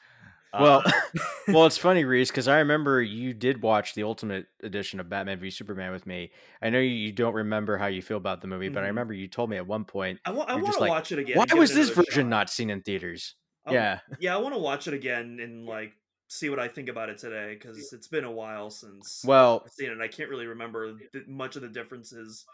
[0.58, 0.92] well, Uh,
[1.48, 5.38] well, it's funny, Reese, because I remember you did watch the Ultimate Edition of Batman
[5.38, 6.32] v Superman with me.
[6.62, 8.88] I know you, you don't remember how you feel about the movie, but I Mhm.
[8.88, 11.18] remember you told me at one point, I want I want to like, watch it
[11.18, 11.36] again.
[11.36, 12.28] "Why was this version shot.
[12.28, 13.34] not seen in theaters?"
[13.66, 15.92] I- yeah, Yeah, I want to watch it again and like
[16.28, 19.72] see what I think about it today because it's been a while since well, I've
[19.72, 19.92] seen it.
[19.92, 22.44] and I can't really remember much of the differences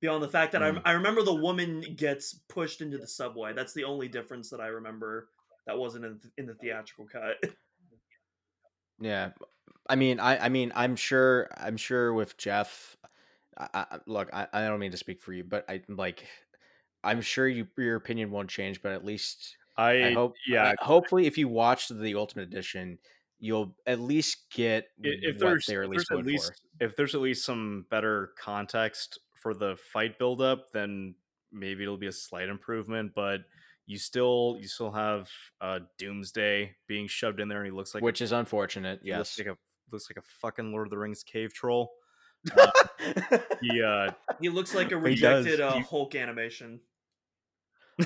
[0.00, 0.82] beyond the fact that Mm.
[0.84, 3.52] I I remember the woman gets pushed into the subway.
[3.52, 5.28] That's the only difference that I remember
[5.66, 7.36] that wasn't in, in the theatrical cut.
[9.00, 9.30] Yeah,
[9.88, 12.96] I mean, I, I mean, I'm sure, I'm sure with Jeff.
[13.56, 16.26] I, I, look, I, I don't mean to speak for you, but I like,
[17.02, 20.84] I'm sure you your opinion won't change, but at least i, I hope, yeah I-
[20.84, 22.98] hopefully, if you watch the Ultimate Edition,
[23.38, 26.52] you'll at least get if what there's, they were at least there's at going least
[26.78, 31.14] if there's at least some better context for the fight buildup then
[31.50, 33.40] maybe it'll be a slight improvement but
[33.86, 35.28] you still you still have
[35.60, 39.00] uh doomsday being shoved in there and he looks for, like a which is unfortunate.
[39.02, 39.46] He looks Yes.
[39.46, 39.58] like a
[39.90, 41.90] looks like a fucking Lord of the Rings cave troll.
[42.56, 42.70] Uh,
[43.60, 46.80] he uh he looks like a He rejected uh, Hulk animation.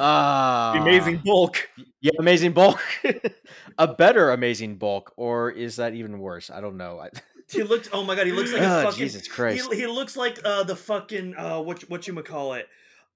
[0.01, 1.69] Ah, the amazing bulk.
[2.01, 2.81] Yeah, amazing bulk.
[3.79, 6.51] a better amazing bulk, or is that even worse?
[6.51, 7.03] I don't know.
[7.51, 7.91] He looked.
[7.93, 8.99] Oh my god, he looks like a fucking.
[8.99, 9.71] Jesus Christ.
[9.71, 12.67] He, he looks like uh the fucking uh what what you call it,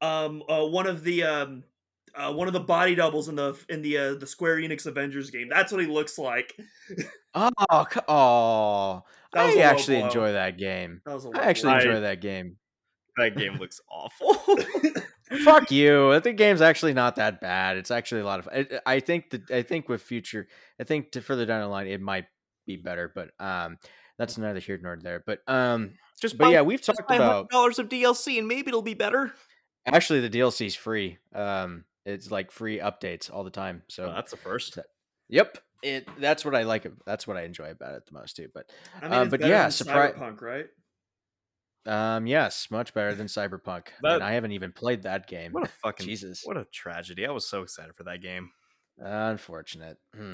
[0.03, 1.65] um uh one of the um.
[2.15, 5.31] Uh, one of the body doubles in the in the uh, the Square Enix Avengers
[5.31, 5.49] game.
[5.49, 6.53] That's what he looks like.
[7.35, 9.03] oh, c- oh,
[9.35, 10.07] That was I a actually blow.
[10.07, 11.01] enjoy that game.
[11.05, 12.57] That was a I actually I- enjoy that game.
[13.19, 14.35] That game looks awful.
[15.45, 16.19] Fuck you.
[16.21, 17.77] The game's actually not that bad.
[17.77, 18.49] It's actually a lot of.
[18.49, 20.49] I, I think that I think with future,
[20.81, 22.25] I think to further down the line, it might
[22.67, 23.13] be better.
[23.15, 23.79] But um,
[24.19, 25.23] that's neither here nor there.
[25.25, 27.51] But um, just but yeah, we've talked about.
[27.51, 29.33] dollars of DLC and maybe it'll be better.
[29.87, 31.19] Actually, the DLC's free.
[31.35, 33.83] Um, it's like free updates all the time.
[33.89, 34.79] So Oh, that's the first.
[35.29, 35.59] Yep.
[35.83, 36.87] It that's what I like.
[37.07, 38.49] That's what I enjoy about it the most too.
[38.53, 40.67] But I mean, Um, but yeah, than surpri- Cyberpunk, right?
[41.87, 43.89] Um, yes, much better than Cyberpunk.
[44.03, 45.53] That- and I haven't even played that game.
[45.53, 46.43] What a fucking Jesus.
[46.45, 47.27] What a tragedy.
[47.27, 48.51] I was so excited for that game.
[48.99, 49.99] Unfortunate.
[50.15, 50.33] Hmm.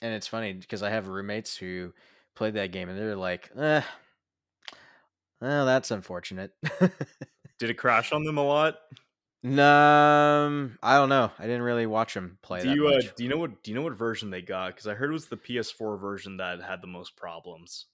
[0.00, 1.92] And it's funny because I have roommates who
[2.36, 3.82] played that game and they're like, eh,
[5.40, 6.52] well, that's unfortunate.
[7.58, 8.76] Did it crash on them a lot?
[9.44, 11.30] um, I don't know.
[11.38, 13.70] I didn't really watch them play Do that you uh, do you know what do
[13.70, 14.74] you know what version they got?
[14.74, 17.86] Because I heard it was the PS4 version that had the most problems.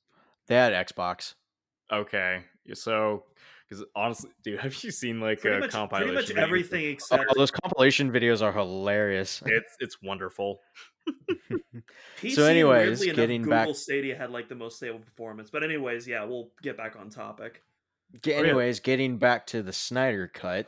[0.46, 1.34] They had Xbox.
[1.92, 3.24] Okay, yeah, so
[3.68, 6.06] because honestly, dude, have you seen like Pretty a much, compilation?
[6.14, 6.42] pretty much video?
[6.42, 9.42] everything Oh, those compilation videos are hilarious.
[9.46, 10.60] It's it's wonderful.
[12.22, 12.32] PC.
[12.34, 15.50] so anyways, weirdly enough, getting Google back- Stadia had like the most stable performance.
[15.50, 17.62] But anyways, yeah, we'll get back on topic.
[18.22, 18.34] Ge- yeah.
[18.36, 20.66] anyways, getting back to the Snyder cut.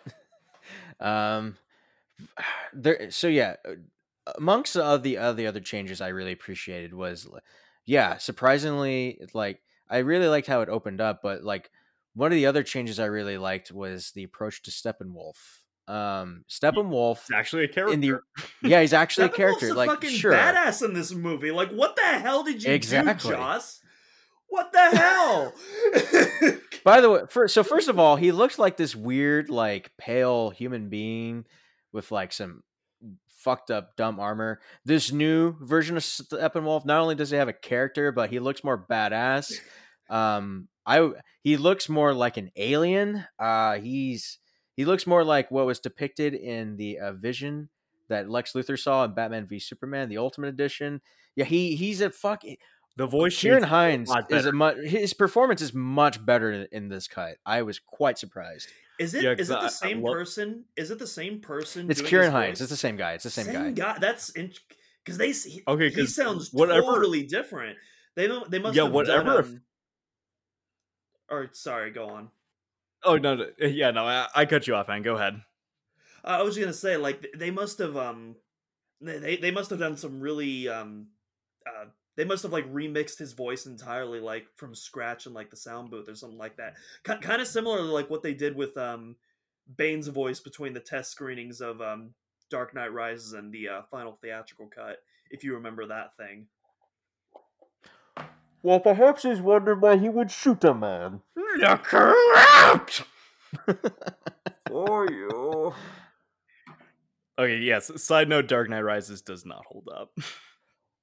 [1.00, 1.56] Um,
[2.74, 3.10] there.
[3.10, 7.40] So yeah, uh, amongst the other the other other changes I really appreciated was, li-
[7.86, 11.70] yeah, surprisingly, like I really liked how it opened up, but like
[12.14, 15.36] one of the other changes I really liked was the approach to Steppenwolf.
[15.88, 17.94] Um, Steppenwolf It's actually a character.
[17.94, 18.18] in the
[18.62, 19.72] yeah, he's actually a character.
[19.74, 21.50] Like fucking sure, badass in this movie.
[21.52, 23.30] Like, what the hell did you Exactly.
[23.30, 23.80] do, Joss?
[24.48, 25.54] What the hell?
[26.84, 30.50] By the way, first, so first of all, he looks like this weird, like pale
[30.50, 31.44] human being
[31.92, 32.62] with like some
[33.46, 34.60] fucked up dumb armor.
[34.84, 38.64] This new version of Steppenwolf not only does he have a character, but he looks
[38.64, 39.52] more badass.
[40.10, 43.24] Um, I he looks more like an alien.
[43.38, 44.40] Uh, he's
[44.76, 47.68] he looks more like what was depicted in the uh, Vision
[48.08, 51.00] that Lex Luthor saw in Batman v Superman, the Ultimate Edition.
[51.36, 52.56] Yeah, he he's a fucking
[52.96, 54.76] the voice Ciarán change Hinds lot is a much.
[54.78, 57.36] his performance is much better in- in this cut.
[57.44, 58.68] I was quite surprised.
[58.98, 59.22] Is it?
[59.24, 60.64] Yeah, is 'cause it I- I the same love- person?
[60.76, 61.90] Is it the same person?
[61.90, 62.60] It's doing Ciarán his Hinds.
[62.62, 63.12] It's the same guy.
[63.12, 63.98] It's the same, guy.
[63.98, 67.78] That's because they s- he, Okay, he 'cause sounds whatever- totally different.
[68.14, 68.50] They don't.
[68.50, 68.74] They must.
[68.74, 69.62] Yeah, have whatever Done, if- um,
[71.28, 72.30] or sorry, go on.
[73.04, 75.02] Oh no, no, yeah, no, I, I cut you off, man.
[75.02, 75.42] Go ahead.
[76.24, 78.36] I was gonna say like they must have um
[79.00, 81.08] they they- they must have done some really um
[81.66, 81.84] uh
[82.16, 85.90] they must have like remixed his voice entirely like from scratch in like the sound
[85.90, 86.74] booth or something like that.
[87.04, 89.16] K- kind of similar to like what they did with um
[89.76, 92.14] Bane's voice between the test screenings of um
[92.50, 94.98] Dark Knight Rises and the uh, final theatrical cut,
[95.30, 96.46] if you remember that thing.
[98.62, 101.22] Well, perhaps he's wondering why he would shoot a man.
[101.36, 103.02] Look out!
[104.68, 105.74] For you.
[107.38, 107.90] Okay, yes.
[108.02, 110.16] Side note: Dark Knight Rises does not hold up.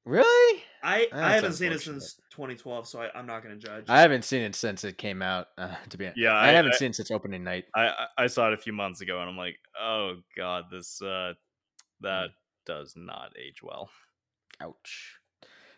[0.05, 0.63] Really?
[0.83, 3.85] I I haven't seen it since 2012, so I, I'm not gonna judge.
[3.87, 5.47] I haven't seen it since it came out.
[5.57, 7.65] Uh, to be honest, Yeah, I, I- haven't I- seen it since opening night.
[7.73, 11.01] I I- I saw it a few months ago, and I'm like, oh god, this
[11.01, 11.33] uh
[12.01, 12.31] that
[12.65, 13.89] does not age well.
[14.61, 15.15] Ouch.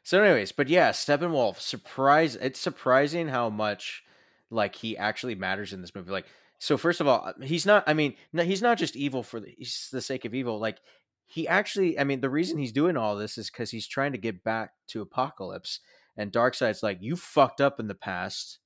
[0.03, 1.59] So, anyways, but yeah, Steppenwolf.
[1.59, 2.35] Surprise!
[2.35, 4.03] It's surprising how much
[4.49, 6.11] like he actually matters in this movie.
[6.11, 6.25] Like,
[6.59, 7.83] so first of all, uh, he's not.
[7.87, 10.59] I mean, no, he's not just evil for the, he's the sake of evil.
[10.59, 10.77] Like,
[11.25, 11.99] he actually.
[11.99, 14.71] I mean, the reason he's doing all this is because he's trying to get back
[14.89, 15.79] to Apokolips.
[16.17, 18.59] And Darkseid's like, you fucked up in the past.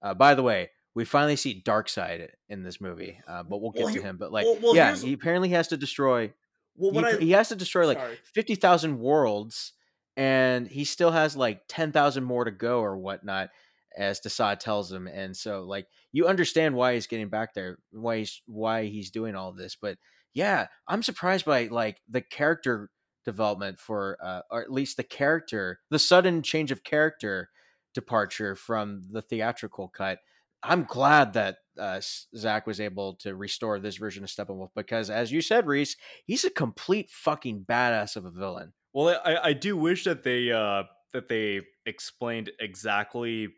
[0.00, 3.84] Uh, by the way, we finally see Darkseid in this movie, uh, but we'll get
[3.84, 4.16] Well, to him.
[4.16, 6.32] But like, well- well, yeah, he apparently has to destroy
[6.78, 8.18] well, he, I he has to destroy like sorry.
[8.32, 9.72] 50,000 worlds
[10.16, 13.50] and he still has like 10,000 more to go or whatnot
[13.96, 18.18] as Desaad tells him and so like you understand why he's getting back there why
[18.18, 19.98] he's why he's doing all this but
[20.38, 22.90] yeah I'm surprised by like the character
[23.24, 27.50] development for uh, or at least the character the sudden change of character
[27.92, 30.20] departure from the theatrical cut
[30.62, 32.00] I'm glad that uh,
[32.36, 36.44] Zack was able to restore this version of Steppenwolf because, as you said, Reese, he's
[36.44, 38.72] a complete fucking badass of a villain.
[38.92, 40.82] Well, I I do wish that they uh
[41.12, 43.50] that they explained exactly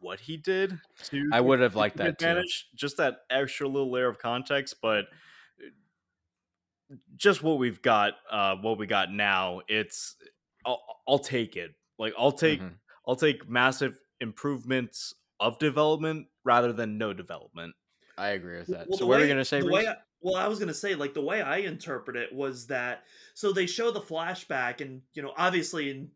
[0.00, 2.42] what he did to I would have liked that too.
[2.74, 5.06] just that extra little layer of context, but
[7.16, 10.16] just what we've got uh what we got now, it's
[10.66, 11.72] I'll, I'll take it.
[11.98, 12.74] Like I'll take Mhm.
[13.06, 17.74] I'll take massive improvements of development rather than no development.
[18.16, 18.88] I agree with that.
[18.88, 20.72] Well, so, the what are you gonna say, the way I- well, I was gonna
[20.74, 23.04] say like the way I interpret it was that
[23.34, 26.10] so they show the flashback, and you know, obviously in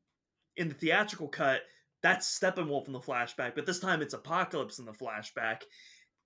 [0.56, 1.62] in the theatrical cut,
[2.02, 5.62] that's Steppenwolf in the flashback, but this time it's Apokolips in the flashback,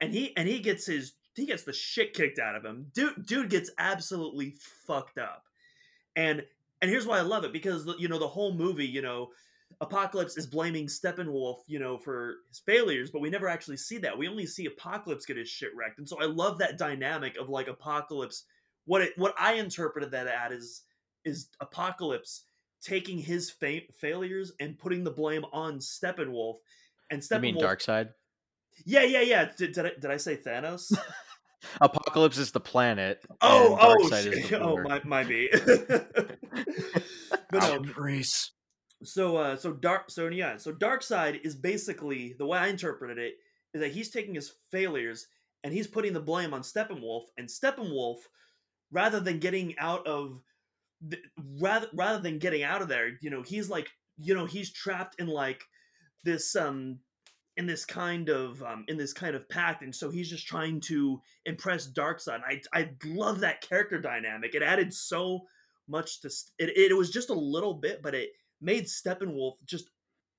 [0.01, 2.87] and he and he gets his he gets the shit kicked out of him.
[2.95, 4.55] Dude, dude gets absolutely
[4.87, 5.45] fucked up,
[6.17, 6.43] and
[6.81, 9.29] and here's why I love it because you know the whole movie, you know.
[9.81, 14.17] Apokolips is blaming Steppenwolf, you know, for his failures, but we never actually see that.
[14.17, 17.49] We only see Apokolips get his shit wrecked, and so I love that dynamic of
[17.49, 18.43] like Apokolips.
[18.85, 20.83] What it, what I interpreted that at is
[21.25, 22.43] is Apokolips
[22.83, 26.57] taking his fa- failures and putting the blame on Steppenwolf,
[27.11, 27.41] and You Steppenwolf.
[27.41, 28.11] mean Darkseid?
[28.85, 29.51] Yeah, yeah, yeah.
[29.57, 30.93] Did, did I did I say Thanos?
[31.81, 33.25] Apokolips is the planet.
[33.41, 35.49] oh, oh, Darkseid is the oh, my my me.
[37.51, 37.85] but no,
[39.05, 43.35] so uh so dark so yeah so Darkseid is basically the way i interpreted it
[43.75, 45.27] is that he's taking his failures
[45.65, 48.19] and he's putting the blame on steppenwolf and steppenwolf
[48.91, 50.41] rather than getting out of
[51.01, 51.19] the,
[51.61, 55.21] rather rather than getting out of there you know he's like you know he's trapped
[55.21, 55.63] in like
[56.25, 56.99] this um
[57.57, 60.81] in this kind of um in this kind of pact and so he's just trying
[60.81, 65.41] to impress darkseid i i love that character dynamic it added so
[65.89, 68.31] much to s- it, it was just a little bit but it
[68.61, 69.91] made Steppenwolf just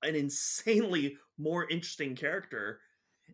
[0.02, 2.80] an insanely more interesting character.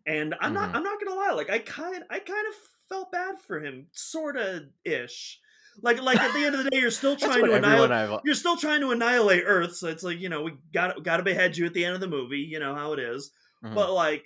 [0.07, 0.77] And I'm not Mhm.
[0.77, 2.55] I'm not gonna lie, like I kind I kind of
[2.89, 5.41] felt bad for him, sorta ish.
[5.83, 7.93] Like like at the end of the day, you're still trying to annihilate
[8.25, 11.57] you're still trying to annihilate Earth, so it's like, you know, we got gotta behead
[11.57, 13.31] you at the end of the movie, you know how it is.
[13.65, 13.75] Mhm.
[13.75, 14.25] But like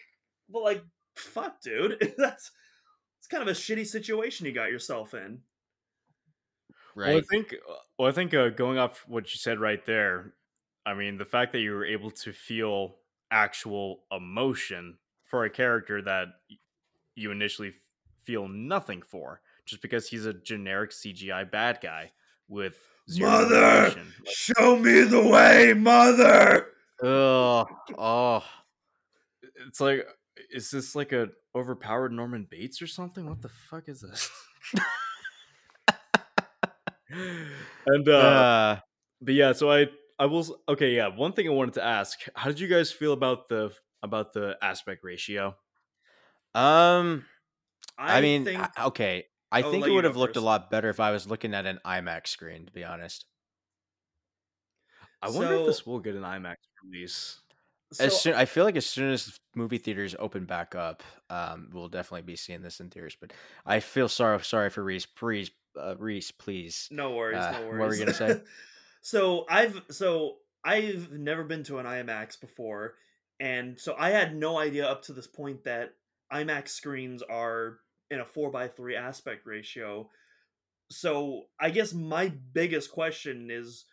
[0.49, 0.85] but like
[1.17, 2.15] fuck dude.
[2.19, 2.51] That's
[3.19, 5.43] it's kind of a shitty situation you got yourself in.
[6.97, 7.55] Well, I think
[7.99, 10.35] well, I think uh, going off what you said right there,
[10.87, 12.97] I mean, the fact that you were able to feel
[13.31, 16.29] actual emotion for a character that
[17.17, 17.73] you initially
[18.23, 22.13] feel nothing for, just because he's a generic CGI bad guy
[22.49, 22.77] with
[23.11, 23.87] zero Mother!
[23.87, 24.15] emotion.
[24.27, 26.69] Show me the way, mother.
[27.03, 27.67] Oh,
[27.99, 28.45] oh.
[29.67, 30.07] It's like,
[30.51, 33.29] is this like a overpowered Norman Bates or something?
[33.29, 34.31] What the fuck is this?
[37.87, 38.81] and uh, Uh,
[39.21, 39.87] but yeah, so I
[40.19, 40.61] I will.
[40.69, 41.09] Okay, yeah.
[41.09, 44.57] One thing I wanted to ask: How did you guys feel about the about the
[44.63, 45.57] aspect ratio?
[46.55, 47.25] Um,
[47.99, 49.25] I, I mean, think I- okay.
[49.53, 51.65] I I'll think it would have looked a lot better if I was looking at
[51.67, 52.67] an IMAX screen.
[52.67, 53.27] To be honest,
[55.23, 57.41] I wonder if this will get an IMAX release.
[57.97, 61.71] So, as soon I feel like as soon as movie theaters open back up, um,
[61.73, 63.17] we'll definitely be seeing this in theaters.
[63.21, 63.33] But
[63.65, 65.07] I feel sorry sorry for Reese.
[65.07, 66.89] Please, uh, Reese, please.
[66.91, 67.79] No worries, Uh, no worries.
[67.79, 68.41] what were you gonna say?
[69.03, 72.95] so I've so I've never been to an IMAX before,
[73.41, 75.95] and so I had no idea up to this point that
[76.33, 77.79] IMAX screens are
[78.11, 80.09] in a four by three aspect ratio.
[80.91, 83.85] So I guess my biggest question is,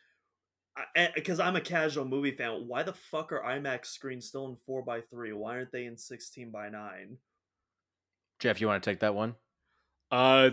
[1.16, 4.84] because I'm a casual movie fan, why the fuck are IMAX screens still in four
[4.84, 5.34] by three?
[5.34, 7.18] Why aren't they in sixteen by nine?
[8.40, 9.36] Jeff, you want to take that one?
[10.12, 10.52] Uh,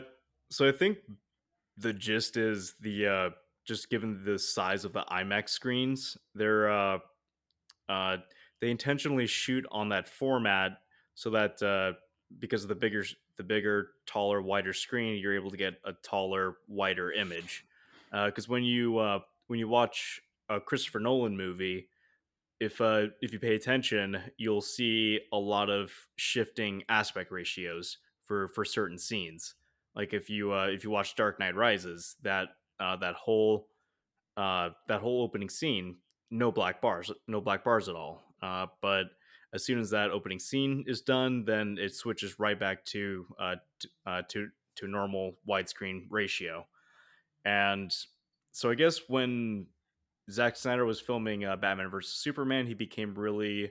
[0.50, 0.98] so I think
[1.76, 3.30] the gist is the uh,
[3.64, 6.98] just given the size of the IMAX screens, they're uh,
[7.88, 8.16] uh,
[8.60, 10.78] they intentionally shoot on that format
[11.14, 11.92] so that uh,
[12.38, 13.04] because of the bigger
[13.36, 17.64] the bigger, taller, wider screen, you're able to get a taller, wider image.
[18.10, 21.88] Because when you uh, when you watch a Christopher Nolan movie,
[22.60, 28.48] if uh, if you pay attention, you'll see a lot of shifting aspect ratios for
[28.48, 29.54] for certain scenes.
[29.94, 32.48] Like if you uh, if you watch Dark Knight Rises, that
[32.80, 33.68] uh, that whole
[34.36, 35.96] uh, that whole opening scene,
[36.30, 38.22] no black bars, no black bars at all.
[38.42, 39.06] Uh, but
[39.52, 43.56] as soon as that opening scene is done, then it switches right back to uh,
[43.80, 46.66] t- uh, to to normal widescreen ratio.
[47.44, 47.92] And
[48.58, 49.66] so I guess when
[50.32, 53.70] Zack Snyder was filming uh, Batman versus Superman, he became really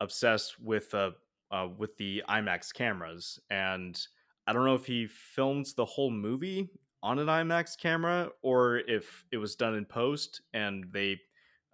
[0.00, 1.10] obsessed with uh,
[1.50, 4.00] uh, with the IMAX cameras, and
[4.46, 6.70] I don't know if he filmed the whole movie
[7.02, 11.18] on an IMAX camera or if it was done in post and they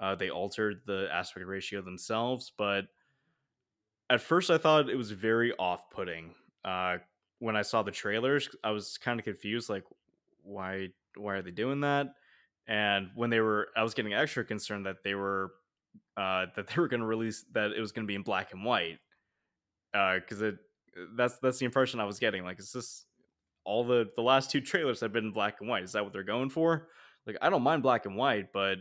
[0.01, 2.51] uh, they altered the aspect ratio themselves.
[2.57, 2.86] But
[4.09, 6.34] at first, I thought it was very off putting.
[6.64, 6.96] Uh,
[7.40, 9.84] when I saw the trailers, I was kind of confused, like
[10.42, 12.14] why why are they doing that?
[12.69, 15.53] And when they were, I was getting extra concerned that they were
[16.16, 18.53] uh, that they were going to release that it was going to be in black
[18.53, 18.99] and white
[19.93, 20.57] because it
[21.16, 22.45] that's that's the impression I was getting.
[22.45, 23.07] Like, is this
[23.64, 25.83] all the the last two trailers have been in black and white?
[25.85, 26.89] Is that what they're going for?
[27.27, 28.79] Like, I don't mind black and white, but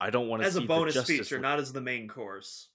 [0.00, 2.68] I don't want to As a bonus feature, not as the main course.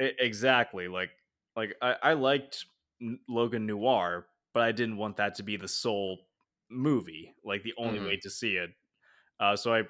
[0.00, 0.88] E- exactly.
[0.88, 1.10] Like,
[1.56, 2.66] like I, I liked
[3.28, 6.18] Logan Noir, but I didn't want that to be the sole
[6.70, 8.06] movie, like the only Mhm.
[8.06, 8.70] way to see it.
[9.40, 9.82] Uh, so I,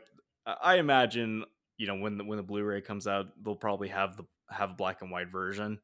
[0.46, 1.44] I imagine
[1.76, 4.74] you know when the when the Blu-ray comes out, they'll probably have the have a
[4.74, 5.80] black and white version,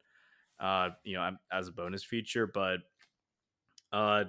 [0.61, 2.46] uh, you know, as a bonus feature.
[2.46, 2.80] But
[3.92, 4.24] uh,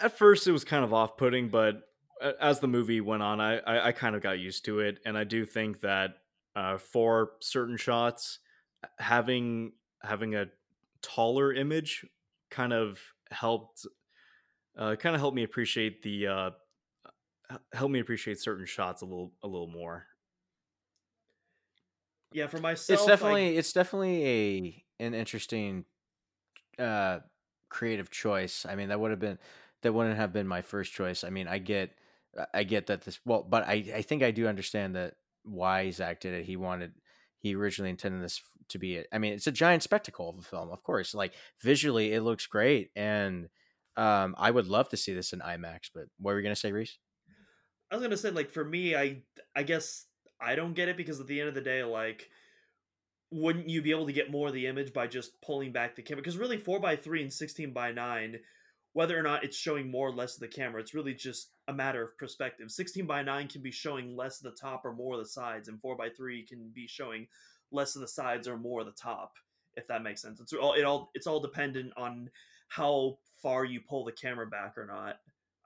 [0.00, 1.82] at first it was kind of off-putting, but
[2.40, 5.16] as the movie went on, I I, I kind of got used to it, and
[5.18, 6.16] I do think that
[6.54, 8.38] uh, for certain shots,
[8.98, 10.46] having having a
[11.02, 12.06] taller image
[12.50, 13.00] kind of
[13.30, 13.86] helped
[14.78, 16.50] uh, kind of helped me appreciate the uh,
[17.72, 20.06] helped me appreciate certain shots a little a little more.
[22.32, 25.84] Yeah, for myself, it's I- definitely it's definitely a an interesting
[26.78, 27.20] uh
[27.70, 28.66] creative choice.
[28.66, 29.38] I mean that would have been
[29.82, 31.24] that wouldn't have been my first choice.
[31.24, 31.98] I mean i get
[32.54, 36.20] i get that this well but i i think i do understand that why zack
[36.20, 36.44] did it.
[36.46, 36.94] He wanted
[37.38, 40.42] he originally intended this to be it i mean it's a giant spectacle of a
[40.42, 41.14] film of course.
[41.14, 43.48] Like visually it looks great and
[43.96, 46.72] um i would love to see this in imax but what were you gonna say
[46.72, 46.98] reese
[47.92, 49.22] I was gonna say, like, for me, I
[49.54, 50.06] I guess
[50.40, 52.30] I don't get it because at the end of the day, like,
[53.30, 56.02] wouldn't you be able to get more of the image by just pulling back the
[56.02, 56.22] camera?
[56.22, 58.40] Because really, four by three and sixteen by nine,
[58.94, 61.72] whether or not it's showing more or less of the camera, it's really just a
[61.72, 62.70] matter of perspective.
[62.70, 65.68] Sixteen by nine can be showing less of the top or more of the sides,
[65.68, 67.26] and four by three can be showing
[67.70, 69.32] less of the sides or more of the top.
[69.74, 72.30] If that makes sense, it's all it all it's all dependent on
[72.68, 75.16] how far you pull the camera back or not.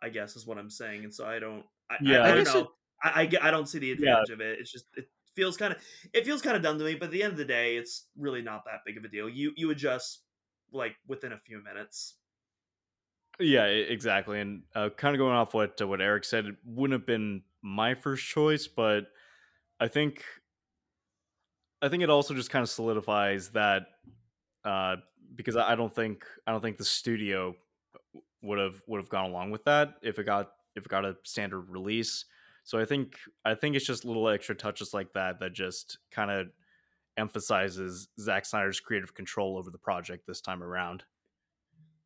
[0.03, 1.65] I guess is what I'm saying, and so I don't.
[1.91, 2.61] I, Yeah, I, I don't know.
[2.61, 2.69] it-
[3.05, 3.95] I, I, get- I don't see the Yeah.
[3.95, 4.59] advantage of it.
[4.61, 5.79] It's just it feels kind of
[6.15, 6.95] it feels kind of dumb to me.
[6.95, 9.29] But at the end of the day, it's really not that big of a deal.
[9.29, 10.23] You you adjust
[10.73, 12.15] like within a few minutes.
[13.39, 14.41] Yeah, exactly.
[14.41, 17.43] And uh, kind of going off what uh, what Eric said, it wouldn't have been
[17.61, 19.09] my first choice, but
[19.79, 20.25] I think
[21.83, 23.83] I think it also just kind of solidifies that
[24.65, 24.97] uh,
[25.35, 27.55] because I I don't think I don't think the studio
[28.43, 31.17] would have would have gone along with that if it got if it got a
[31.25, 32.25] standard release.
[32.65, 36.31] So I think I think it's just little extra touches like that that just kind
[36.31, 36.49] of
[37.17, 41.05] emphasizes Zack Snyder's creative control over the project this time around.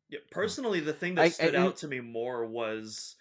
[0.09, 0.29] Yeah, hmm.
[0.31, 3.15] personally, the thing that I- I- stood and- out to me more was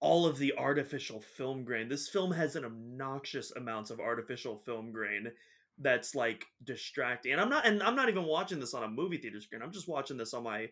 [0.00, 1.88] all of the artificial film grain.
[1.88, 5.30] This film has an obnoxious amounts of artificial film grain
[5.78, 7.32] that's like distracting.
[7.32, 9.62] And I'm not and I'm not even watching this on a movie theater screen.
[9.62, 10.70] I'm just watching this on my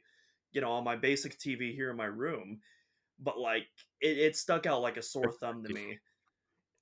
[0.53, 2.61] you know, on my basic TV here in my room.
[3.21, 3.69] But like
[4.01, 6.01] it, it stuck out like a sore thumb to me.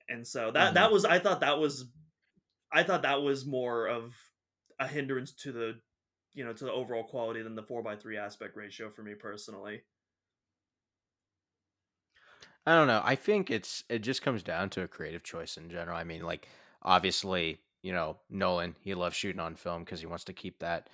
[0.08, 0.74] And so that Mhm.
[0.74, 1.92] that was I thought that was
[2.72, 4.16] I thought that was more of
[4.80, 5.80] a hindrance to the
[6.34, 9.14] you know to the overall quality than the four by three aspect ratio for me
[9.14, 9.82] personally.
[12.66, 13.00] I don't know.
[13.04, 15.96] I think it's it just comes down to a creative choice in general.
[15.96, 16.48] I mean, like
[16.82, 20.90] obviously, you know, Nolan, he loves shooting on film because he wants to keep that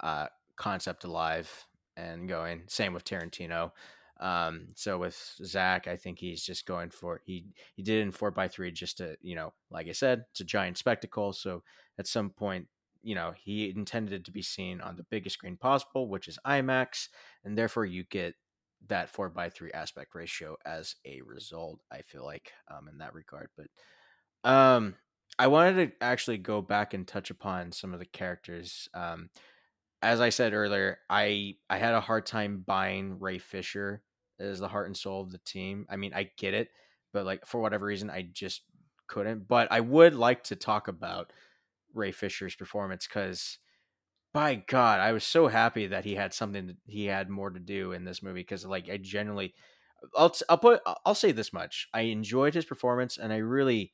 [0.00, 1.66] uh, concept alive
[1.96, 2.64] and going.
[2.66, 3.72] Same with Tarantino.
[4.24, 7.44] Um, so with Zack, I think he's just going for he
[7.76, 10.40] he did it in four by three just to you know, like I said, it's
[10.40, 11.34] a giant spectacle.
[11.34, 11.62] So
[11.98, 12.66] at some point,
[13.02, 16.38] you know, he intended it to be seen on the biggest screen possible, which is
[16.46, 17.08] IMAX,
[17.44, 18.34] and therefore you get
[18.86, 21.80] that four by three aspect ratio as a result.
[21.92, 24.94] I feel like um, in that regard, but um,
[25.38, 28.88] I wanted to actually go back and touch upon some of the characters.
[28.94, 29.28] Um,
[30.00, 34.02] as I said earlier, I I had a hard time buying Ray Fisher
[34.38, 35.86] as the heart and soul of the team.
[35.88, 36.70] I mean, I get it,
[37.12, 38.62] but like for whatever reason, I just
[39.06, 39.48] couldn't.
[39.48, 41.32] But I would like to talk about
[41.92, 43.58] Ray Fisher's performance because
[44.32, 47.60] by God, I was so happy that he had something that he had more to
[47.60, 49.54] do in this movie because like I genuinely
[50.16, 51.88] I'll I'll put I'll say this much.
[51.94, 53.92] I enjoyed his performance and I really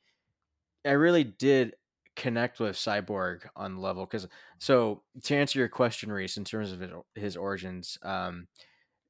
[0.85, 1.75] I really did
[2.17, 4.27] connect with Cyborg on level cuz
[4.59, 8.49] so to answer your question Reese in terms of his, his origins um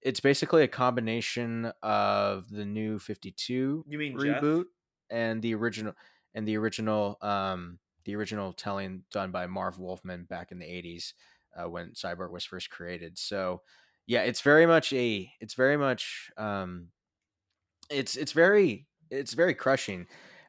[0.02, 4.42] it's basically a combination of the new 52 You mean Jeff?
[4.42, 4.64] reboot
[5.10, 5.94] and the original
[6.34, 11.12] and the original um the original telling done by Marv Wolfman back in the 80s
[11.54, 13.18] uh, when Cyborg was first created.
[13.18, 13.62] So
[14.06, 16.88] yeah, it's very much a it's very much um
[17.90, 20.06] it's it's very it's very crushing.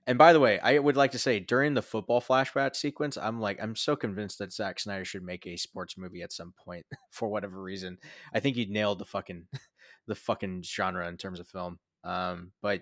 [0.08, 3.40] And by the way, I would like to say during the football flashback sequence, I'm
[3.40, 6.86] like I'm so convinced that Zack Snyder should make a sports movie at some point
[7.12, 7.98] for whatever reason.
[8.34, 9.48] I think he nailed the fucking
[10.08, 11.80] the fucking genre in terms of film.
[12.04, 12.82] Um, but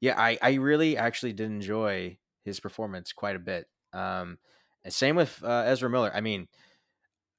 [0.00, 3.66] yeah, I I really actually did enjoy his performance quite a bit.
[3.92, 4.38] Um,
[4.84, 6.12] and same with uh, Ezra Miller.
[6.14, 6.48] I mean,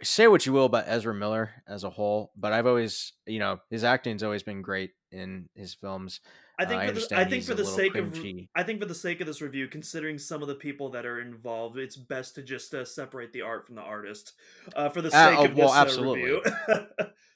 [0.03, 3.59] say what you will about Ezra Miller as a whole, but I've always, you know,
[3.69, 6.19] his acting's always been great in his films.
[6.57, 8.17] I Uh, think I for the, I think for the sake of.
[8.55, 11.19] I think for the sake of this review, considering some of the people that are
[11.19, 14.33] involved, it's best to just uh, separate the art from the artist.
[14.75, 16.21] Uh, for the Uh, sake oh, of well, this uh, absolutely.
[16.23, 16.41] review,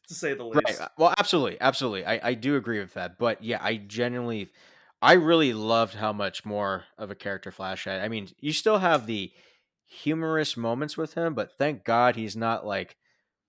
[0.07, 0.63] to say the least.
[0.65, 0.81] Right.
[0.81, 2.05] uh, Well, absolutely, absolutely.
[2.05, 3.17] I, I do agree with that.
[3.17, 4.49] But yeah, I genuinely,
[5.01, 8.01] I really loved how much more of a character Flash had.
[8.01, 9.31] I mean, you still have the
[9.85, 12.95] humorous moments with him, but thank God he's not like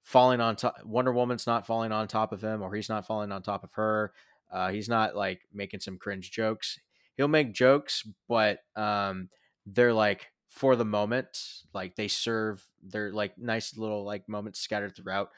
[0.02, 0.82] falling on top.
[0.84, 3.72] Wonder Woman's not falling on top of him, or he's not falling on top of
[3.74, 4.12] her.
[4.50, 6.78] Uh, he's not like making some cringe jokes.
[7.16, 9.28] He'll make jokes, but um,
[9.66, 11.38] they're like for the moment.
[11.72, 12.64] Like they serve.
[12.82, 15.30] They're like nice little like moments scattered throughout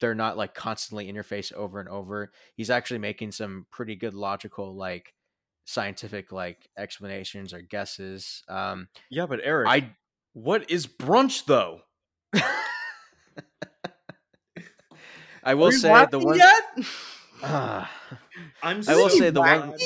[0.00, 2.32] they're not like constantly in your face over and over.
[2.56, 5.14] He's actually making some pretty good logical like
[5.64, 8.42] scientific like explanations or guesses.
[8.48, 9.90] Um Yeah, but Eric, I
[10.32, 11.80] what is brunch though?
[15.44, 16.62] I will say the one yet?
[17.46, 17.90] Ah,
[18.62, 19.78] I'm I will so say the glad- one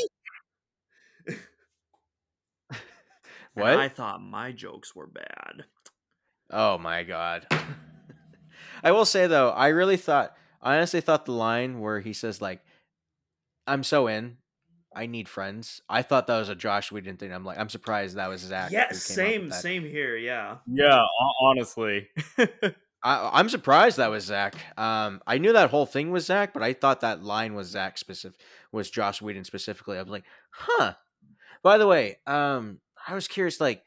[1.27, 1.37] And
[3.55, 3.77] what?
[3.79, 5.65] I thought my jokes were bad.
[6.51, 7.47] Oh my god.
[8.83, 12.41] I will say though, I really thought I honestly thought the line where he says
[12.41, 12.61] like
[13.67, 14.39] I'm so in,
[14.95, 15.83] I need friends.
[15.89, 17.33] I thought that was a Joss Whedon thing.
[17.33, 18.71] I'm like I'm surprised that was Zack.
[18.71, 20.17] yeah, who came up with same, same here.
[20.17, 21.03] Yeah, Yeah,
[21.41, 22.09] honestly.
[23.03, 24.55] I, I'm surprised that was Zack.
[24.77, 27.99] Um, I knew that whole thing was Zack, but I thought that line was Zack
[27.99, 28.41] specific,
[28.73, 29.99] was Joss Whedon specifically.
[29.99, 30.95] I was like, huh.
[31.63, 33.61] By the way, um, I was curious.
[33.61, 33.83] Like,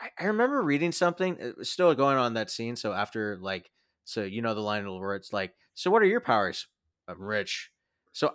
[0.00, 1.36] I, I remember reading something.
[1.38, 2.76] It was still going on that scene.
[2.76, 3.70] So after like,
[4.04, 6.66] so you know the line where it's like, so what are your powers?
[7.08, 7.70] I'm rich.
[8.12, 8.34] So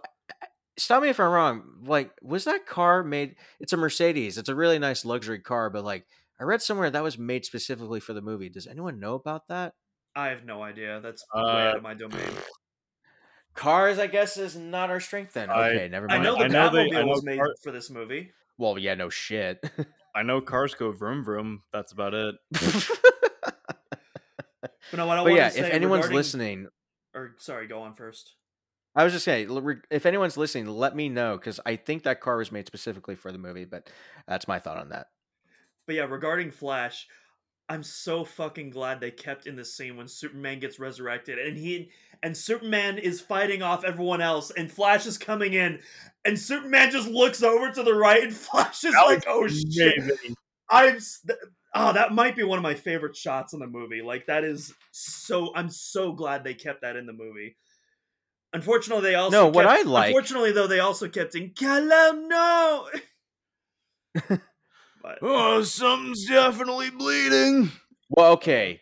[0.77, 1.63] stop me if I'm wrong.
[1.83, 3.35] Like, was that car made?
[3.59, 4.37] It's a Mercedes.
[4.37, 6.05] It's a really nice luxury car, but like.
[6.39, 8.47] I read somewhere that was made specifically for the movie.
[8.47, 9.73] Does anyone know about that?
[10.17, 10.99] I have no idea.
[11.01, 12.29] That's Uh, way out of my domain.
[13.53, 15.49] Cars, I guess, is not our strength then.
[15.49, 16.23] I- Okay, never I mind.
[16.23, 18.31] know the I know they- Batmobile I know was made car- for this movie.
[18.57, 19.63] well, yeah, no shit.
[20.15, 21.61] I know cars go vroom vroom.
[21.71, 22.35] That's about it.
[24.89, 26.67] But no, what I but yeah, if anyone's regarding- listening,
[27.13, 28.35] or sorry, go on first.
[28.95, 29.49] I was just saying,
[29.91, 33.31] if anyone's listening, let me know because I think that car was made specifically for
[33.33, 33.65] the movie.
[33.65, 33.89] But
[34.27, 35.07] that's my thought on that.
[35.85, 37.05] But yeah, regarding Flash,
[37.69, 41.91] I'm so fucking glad they kept in the scene when Superman gets resurrected and he
[42.23, 45.79] and Superman is fighting off everyone else and Flash is coming in
[46.23, 49.99] and Superman just looks over to the right and Flash is like, "Oh shit."
[50.69, 50.97] I'm
[51.75, 54.01] oh, that might be one of my favorite shots in the movie.
[54.01, 57.57] Like that is so I'm so glad they kept that in the movie.
[58.53, 62.89] Unfortunately, they also No, what I like- Unfortunately, though, they also kept in Kal-El, no.
[65.01, 67.71] but Oh, something's definitely bleeding.
[68.09, 68.81] Well, okay,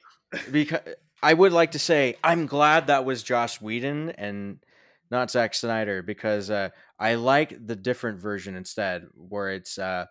[0.51, 0.82] because
[1.22, 4.59] I would like to say I'm glad that was Joss Whedon and
[5.11, 10.05] not Zack Snyder because uh, I like the different version instead, where it's uh,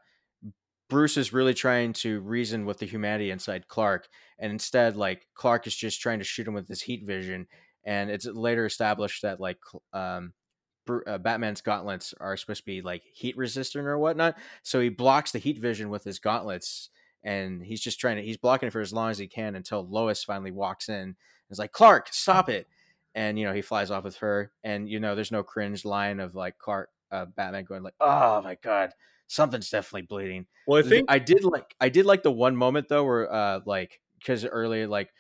[0.89, 5.67] Bruce is really trying to reason with the humanity inside Clark, and instead, like Clark
[5.67, 7.47] is just trying to shoot him with his heat vision,
[7.85, 9.59] and it's later established that like
[9.93, 10.44] um, Bru-
[11.07, 15.33] uh, Batman's gauntlets are supposed to be like heat resistant or whatnot, so he blocks
[15.33, 16.91] the heat vision with his gauntlets
[17.25, 19.87] and he's just trying to he's blocking it for as long as he can until
[19.89, 21.17] Lois finally walks in and
[21.51, 22.69] is like Clark stop it!
[23.15, 26.21] And you know he flies off with her and you know there's no cringe line
[26.21, 28.91] of like Clark uh, Batman going like oh my god
[29.27, 30.47] something's definitely bleeding.
[30.67, 33.61] Well, I think I did like I did like the one moment though where uh
[33.65, 35.11] like because earlier like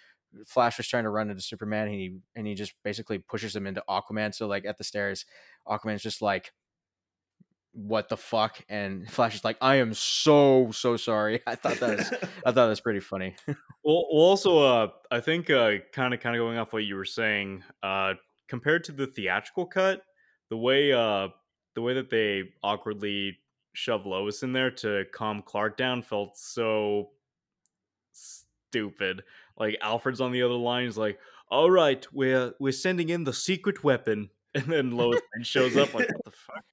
[0.46, 3.66] Flash was trying to run into Superman and he and he just basically pushes him
[3.66, 5.24] into Aquaman so like at the stairs
[5.66, 6.52] Aquaman's just like
[7.74, 8.60] what the fuck?
[8.68, 11.40] And Flash is like I am so so sorry.
[11.46, 13.36] I thought that was I thought that was pretty funny.
[13.86, 15.82] Well, well also, uh, I think kind
[16.14, 18.14] of kind of going off what you were saying, uh,
[18.48, 20.00] compared to the theatrical cut,
[20.48, 21.28] the way uh,
[21.74, 23.36] the way that they awkwardly
[23.74, 27.10] shoved Lois in there to calm Clark down felt so
[28.12, 29.22] stupid.
[29.58, 31.18] Like Alfred's on the other line, he's like,
[31.50, 35.94] "All right, we're we're sending in the secret weapon," and then Lois Lane shows up
[35.94, 36.64] like, "What the fuck?"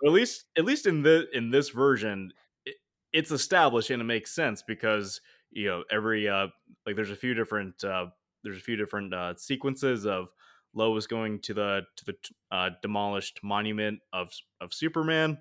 [0.00, 2.32] But at least, at least in the in this version,
[2.64, 2.76] it,
[3.12, 5.20] it's established and it makes sense because
[5.50, 6.48] you know every uh
[6.86, 8.06] like there's a few different uh
[8.44, 10.28] there's a few different uh sequences of
[10.74, 12.14] Lois going to the to the
[12.50, 14.30] uh, demolished monument of
[14.60, 15.38] of Superman,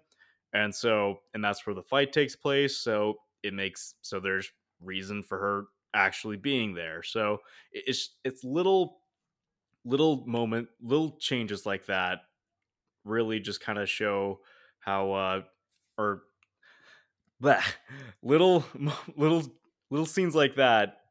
[0.54, 2.78] and so and that's where the fight takes place.
[2.78, 4.50] So it makes so there's
[4.82, 7.04] reason for her actually being there.
[7.04, 7.40] So
[7.72, 9.00] it's it's little
[9.88, 12.22] little moment little changes like that
[13.06, 14.42] really just kind of show
[14.80, 15.42] how uh
[15.98, 16.24] or
[17.42, 17.64] bleh,
[18.22, 18.64] little
[19.16, 19.44] little
[19.90, 21.02] little scenes like that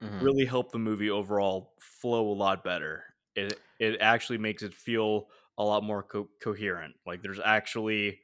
[0.00, 0.28] Mhm.
[0.28, 3.04] really help the movie overall flow a lot better.
[3.36, 5.28] It it actually makes it feel
[5.58, 6.96] a lot more co- coherent.
[7.06, 8.20] Like there's actually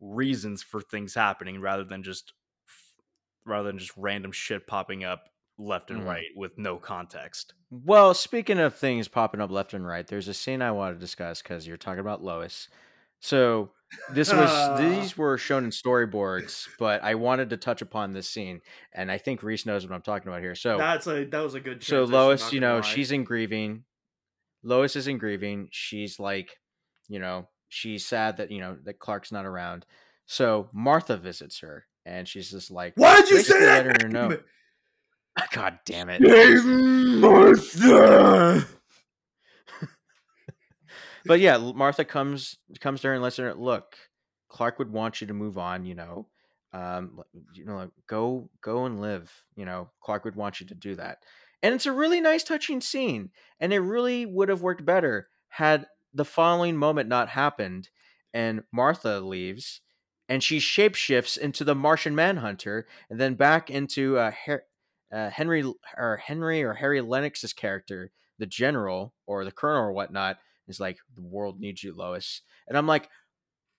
[0.00, 2.34] reasons for things happening rather than just
[3.44, 6.06] rather than just random shit popping up left and Mhm.
[6.06, 7.54] right with no context.
[7.70, 11.00] Well, speaking of things popping up left and right, there's a scene I want to
[11.00, 12.68] discuss because you're talking about Lois.
[13.20, 13.72] So
[14.10, 18.60] this was these were shown in storyboards, but I wanted to touch upon this scene,
[18.92, 20.54] and I think Reese knows what I'm talking about here.
[20.54, 21.82] So that's a that was a good.
[21.82, 22.80] so Lois, you know, lie.
[22.82, 23.84] she's in grieving.
[24.62, 25.68] Lois is in grieving.
[25.70, 26.58] She's like,
[27.08, 29.86] you know, she's sad that you know that Clark's not around.
[30.26, 34.02] So Martha visits her, and she's just like, "Why did you say that?
[34.02, 34.38] her know.
[35.52, 36.20] God damn it!
[37.20, 38.66] Martha.
[41.24, 43.96] but yeah, Martha comes comes to her and lets her look.
[44.48, 46.28] Clark would want you to move on, you know.
[46.72, 47.20] Um,
[47.54, 49.32] you know, like, go go and live.
[49.56, 51.18] You know, Clark would want you to do that,
[51.62, 53.30] and it's a really nice, touching scene.
[53.60, 57.90] And it really would have worked better had the following moment not happened,
[58.32, 59.80] and Martha leaves,
[60.28, 64.64] and she shapeshifts into the Martian Manhunter, and then back into uh, Her-
[65.14, 65.64] uh, Henry
[65.96, 70.98] or Henry or Harry Lennix's character, the general or the colonel or whatnot, is like,
[71.14, 72.42] the world needs you, Lois.
[72.66, 73.08] And I'm like,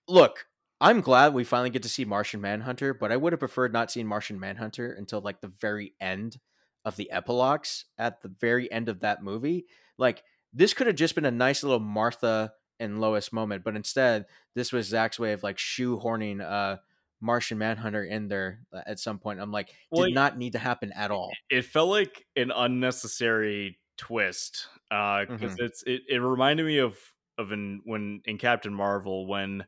[0.08, 0.46] look,
[0.80, 3.90] I'm glad we finally get to see Martian Manhunter, but I would have preferred not
[3.90, 6.38] seeing Martian Manhunter until like the very end
[6.84, 9.66] of the epilogues at the very end of that movie.
[9.98, 10.22] Like,
[10.52, 14.72] this could have just been a nice little Martha and Lois moment, but instead, this
[14.72, 16.76] was Zack's way of like shoehorning uh
[17.20, 19.40] Martian Manhunter in there uh, at some point.
[19.40, 21.32] I'm like, Well, did not need to happen at all.
[21.50, 25.60] it felt like an unnecessary twist because Mhm.
[25.60, 26.98] it's it, it reminded me of
[27.38, 29.64] of in when in Captain Marvel when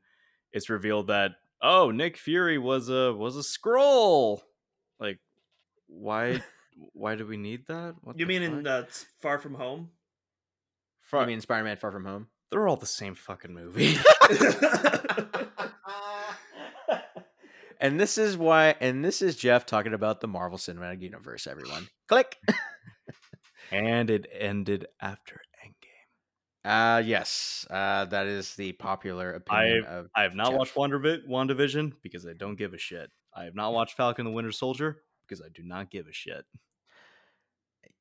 [0.52, 1.32] it's revealed that
[1.62, 4.40] oh Nick Fury was a was a Skrull
[5.00, 5.18] like
[5.86, 6.40] why
[6.92, 8.72] why do we need that what You the mean in fuck?
[8.84, 9.90] uh, s- Far From Home?
[11.00, 12.28] Fuck, I mean, Spider-Man: Far From Home.
[12.50, 13.96] they're all the same fucking movie
[17.80, 21.46] and this is why, and this is Jeff talking about the Marvel Cinematic Universe.
[21.46, 22.36] Everyone, click.
[23.72, 30.08] and it ended after Endgame Uh yes, uh, that is the popular opinion i, of.
[30.14, 30.58] I have not Jeff.
[30.58, 34.32] watched Wander WandaVision because I don't give a shit I have not watched Falcon the
[34.32, 36.44] Winter Soldier because I do not give a shit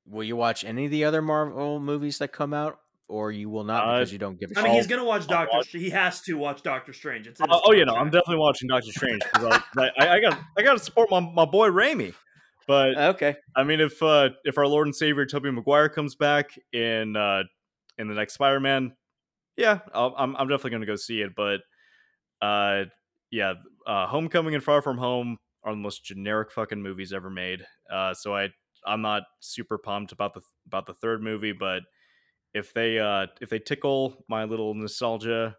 [0.08, 3.64] will you watch any of the other Marvel movies that come out, or you will
[3.64, 5.58] not Uh, because you don't give a I mean, he's gonna watch Doctor.
[5.58, 7.28] watch- He has to watch Doctor Strange.
[7.28, 10.20] It's in his Oh, you know, I'm definitely watching Doctor Strange because I, I, I
[10.20, 12.14] got I got to support my, my boy Raimi.
[12.68, 13.36] But Okay.
[13.56, 17.44] I mean, if uh, if our Lord and Savior Tobey Maguire comes back in uh,
[17.98, 18.94] in the next Spider Man,
[19.56, 21.32] yeah, I'll, I'm I'm definitely going to go see it.
[21.36, 21.62] But
[22.42, 22.84] uh,
[23.32, 23.54] yeah,
[23.86, 27.66] uh, Homecoming and Far From Home are the most generic fucking movies ever made.
[27.92, 28.50] Uh, so I
[28.86, 31.84] I'm not super pumped about the about the third movie, but
[32.58, 35.56] if they uh, if they tickle my little nostalgia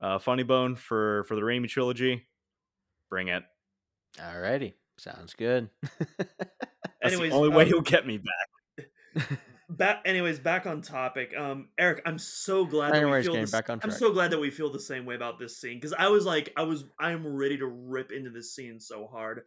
[0.00, 2.26] uh, funny bone for for the Raimi trilogy,
[3.08, 3.42] bring it.
[4.18, 4.74] Alrighty.
[4.98, 5.70] Sounds good.
[6.08, 8.88] That's Anyways, the only way um, he'll get me back.
[9.70, 13.70] back anyways back on topic um eric i'm so glad that we feel this, back
[13.70, 16.08] on i'm so glad that we feel the same way about this scene because i
[16.08, 19.44] was like i was i'm ready to rip into this scene so hard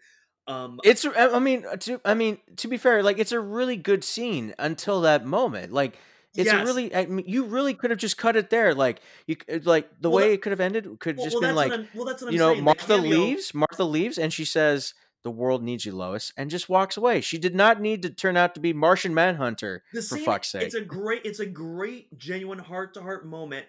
[0.47, 1.05] um It's.
[1.05, 4.53] I I mean, to I mean, to be fair, like it's a really good scene
[4.59, 5.73] until that moment.
[5.73, 5.97] Like
[6.37, 6.65] it's a yes.
[6.65, 6.93] really.
[6.95, 8.73] I mean, you really could have just cut it there.
[8.73, 11.41] Like you, like the Well, way that- it could have ended could well, just well,
[11.41, 12.57] been like, well that's what i'm you know, saying.
[12.59, 13.53] the Martha leaves.
[13.53, 17.21] Martha leaves, and she says, "The world needs you, Lois," and just walks away.
[17.21, 20.49] She did not need to turn out to be Martian Manhunter the for scene, fuck's
[20.51, 20.63] sake.
[20.63, 23.65] it's a great it's a great genuine heart to heart moment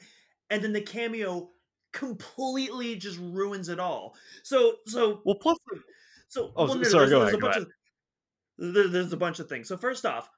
[0.51, 1.51] and then the cameo
[1.93, 5.57] completely just ruins it all so so Well, plus
[6.29, 9.39] So, Oh, well, sorry, there's, go there's ahead, a go bunch of there's a bunch
[9.39, 9.69] of things.
[9.69, 10.29] So first off,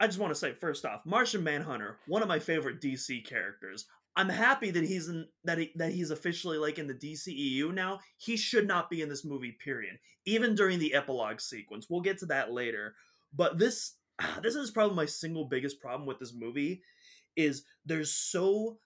[0.00, 3.86] I just want to say first off, Martian Manhunter, one of my favorite DC characters.
[4.16, 8.00] I'm happy that he's in that he, that he's officially like in the DCEU now.
[8.16, 9.56] He should not be in this movie.
[9.62, 9.98] Period.
[10.24, 12.94] Even during the epilogue sequence, we'll get to that later.
[13.34, 13.94] But this
[14.42, 16.82] this is probably my single biggest problem with this movie
[17.36, 18.78] is there's so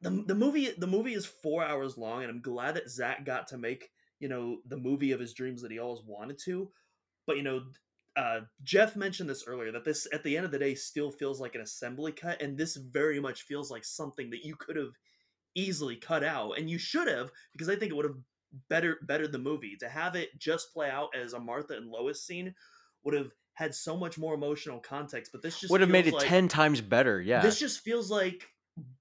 [0.00, 3.46] the, the movie the movie is four hours long and i'm glad that zack got
[3.48, 3.90] to make
[4.20, 6.70] you know the movie of his dreams that he always wanted to
[7.26, 7.62] but you know
[8.16, 11.40] uh, jeff mentioned this earlier that this at the end of the day still feels
[11.40, 14.92] like an assembly cut and this very much feels like something that you could have
[15.56, 18.16] easily cut out and you should have because i think it would have
[18.68, 22.22] better bettered the movie to have it just play out as a martha and lois
[22.24, 22.54] scene
[23.02, 26.14] would have had so much more emotional context but this just Would have made it
[26.14, 27.20] like- ten times better.
[27.20, 27.40] Yeah.
[27.40, 28.48] this just feels like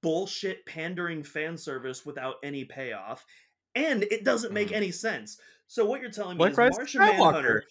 [0.02, 3.26] bullshit pandering fan service without any payoff,
[3.74, 4.74] and it doesn't make Mm.
[4.76, 5.40] any sense.
[5.68, 7.18] So what you're telling me Like is Rise of Martian Skywalker.
[7.18, 7.64] Manhunter.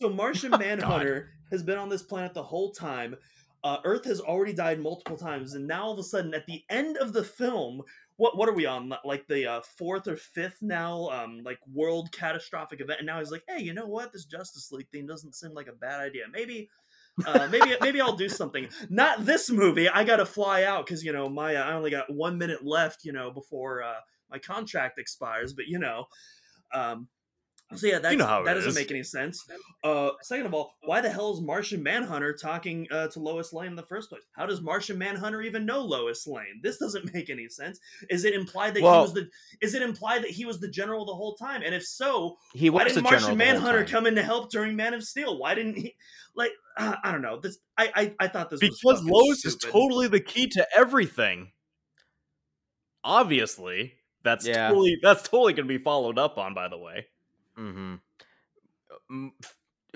[0.00, 0.60] So Martian God.
[0.60, 3.16] Manhunter has been on this planet the whole time.
[3.64, 6.62] Uh, Earth has already died multiple times, and now all of a sudden, at the
[6.70, 7.82] end of the film,
[8.16, 8.92] what what are we on?
[9.04, 13.32] Like the uh, fourth or fifth now, um, like world catastrophic event, and now he's
[13.32, 14.12] like, hey, you know what?
[14.12, 16.24] This Justice League thing doesn't seem like a bad idea.
[16.32, 16.68] Maybe
[17.26, 18.68] uh, maybe maybe I'll do something.
[18.88, 19.88] Not this movie.
[19.88, 23.04] I got to fly out because you know my I only got one minute left.
[23.04, 25.52] You know before uh, my contract expires.
[25.54, 26.04] But you know,
[26.72, 27.08] um,
[27.74, 28.74] so yeah, that's, know how that doesn't is.
[28.76, 29.44] make any sense.
[29.82, 33.68] Uh, second of all, why the hell is Martian Manhunter talking uh, to Lois Lane
[33.68, 34.22] in the first place?
[34.32, 36.60] How does Martian Manhunter even know Lois Lane?
[36.62, 37.80] This doesn't make any sense.
[38.08, 39.28] Is it implied that he was the?
[39.60, 41.62] Is it implied that he was the general the whole time?
[41.64, 44.94] And if so, he why was didn't Martian Manhunter come in to help during Man
[44.94, 45.36] of Steel?
[45.38, 45.96] Why didn't he?
[46.36, 47.40] Like, uh, I don't know.
[47.40, 50.66] This I I, I thought this was because fucking Lois is totally the key to
[50.76, 51.50] everything.
[53.02, 54.68] Obviously, that's Yeah.
[54.68, 56.54] totally that's totally going to be followed up on.
[56.54, 57.06] By the way,
[57.58, 59.28] Mm-hmm.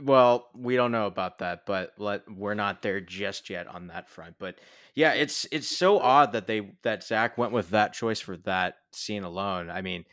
[0.03, 4.09] Well, we don't know about that, but let we're not there just yet on that
[4.09, 4.37] front.
[4.39, 4.57] But
[4.95, 8.77] yeah, it's it's so odd that they that Zack went with that choice for that
[8.93, 9.69] scene alone.
[9.69, 10.05] I mean,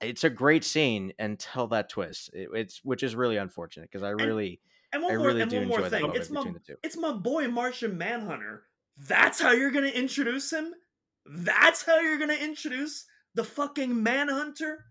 [0.00, 2.30] it's a great scene until that twist.
[2.32, 4.60] It, it's which is really unfortunate because I really
[4.92, 6.10] And one I more, really and do one more thing.
[6.14, 6.76] It's my between the two.
[6.82, 8.64] it's my boy Martian Manhunter.
[8.96, 10.74] That's how you're gonna introduce him.
[11.24, 13.04] That's how you're gonna introduce
[13.34, 14.86] the fucking Manhunter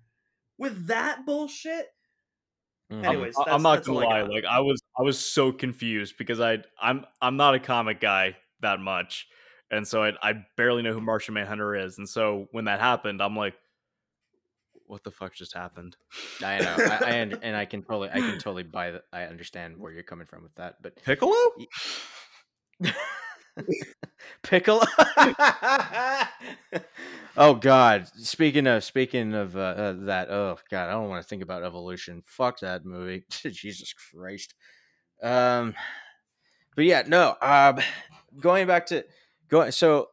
[0.57, 1.87] with that bullshit.
[2.91, 3.03] Mhm.
[3.05, 4.27] Anyways, I- that's, I'm not that's gonna all I lie.
[4.27, 8.37] Like I was, I was so confused because I, I'm, I'm not a comic guy
[8.61, 9.27] that much,
[9.69, 11.97] and so I, I barely know who Martian Manhunter is.
[11.97, 13.55] And so when that happened, I'm like,
[14.85, 15.97] what the fuck just happened?
[16.41, 19.03] I know, I, I und- and I can totally I can totally buy that.
[19.11, 21.35] I understand where you're coming from with that, but Piccolo?
[24.43, 24.83] Piccolo.
[27.37, 28.07] oh God!
[28.17, 31.63] Speaking of speaking of uh, uh, that, oh God, I don't want to think about
[31.63, 32.23] evolution.
[32.25, 33.23] Fuck that movie.
[33.29, 34.53] Jesus Christ.
[35.21, 35.73] Um,
[36.75, 37.35] but yeah, no.
[37.41, 37.79] Um,
[38.39, 39.05] going back to
[39.49, 39.71] going.
[39.71, 40.09] So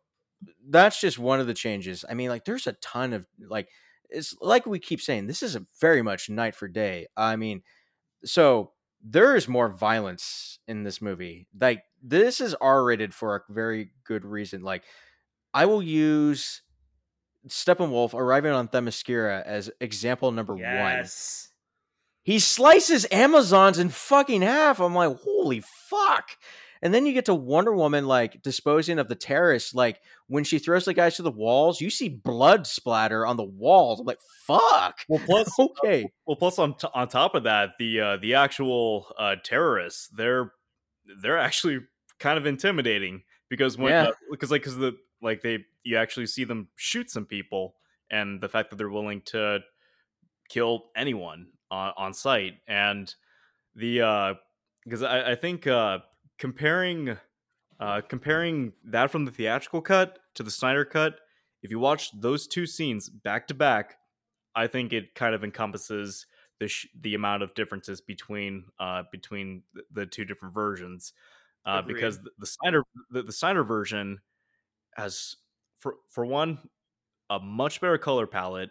[0.68, 2.04] that's just one of the changes.
[2.08, 3.68] I mean, like, there's a ton of like.
[4.10, 5.26] It's like we keep saying.
[5.26, 7.06] This is a very much night for day.
[7.16, 7.62] I mean,
[8.24, 8.73] so
[9.04, 11.46] there is more violence in this movie.
[11.58, 14.62] Like this is R rated for a very good reason.
[14.62, 14.82] Like
[15.52, 16.62] I will use
[17.46, 20.64] Steppenwolf arriving on Themyscira as example number one.
[22.22, 24.80] He slices Amazons in fucking half.
[24.80, 26.30] I'm like, holy fuck.
[26.84, 29.74] And then you get to Wonder Woman like disposing of the terrorists.
[29.74, 33.42] Like when she throws the guys to the walls, you see blood splatter on the
[33.44, 33.98] walls.
[34.00, 34.98] I'm like, fuck.
[35.08, 36.06] Well, plus, Okay.
[36.26, 40.52] well, plus on t- on top of that, the uh, the actual uh, terrorists they're
[41.22, 41.80] they're actually
[42.20, 44.10] kind of intimidating because when Yeah.
[44.30, 44.92] because like because the
[45.22, 47.76] like they you actually see them shoot some people
[48.10, 49.60] and the fact that they're willing to
[50.50, 53.14] kill anyone on, on site and
[53.74, 54.34] the uh
[54.84, 55.98] because I, I think uh
[56.38, 57.16] comparing
[57.80, 61.20] uh comparing that from the theatrical cut to the Snyder cut
[61.62, 63.96] if you watch those two scenes back to back
[64.54, 66.26] I think it kind of encompasses
[66.60, 69.62] the sh- the amount of differences between uh between
[69.92, 71.12] the two different versions
[71.66, 74.20] uh because the, the Snyder the, the Snyder version
[74.96, 75.36] has
[75.78, 76.58] for for one
[77.30, 78.70] a much better color palette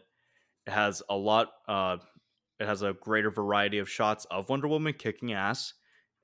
[0.66, 1.98] it has a lot uh
[2.60, 5.74] it has a greater variety of shots of Wonder Woman kicking ass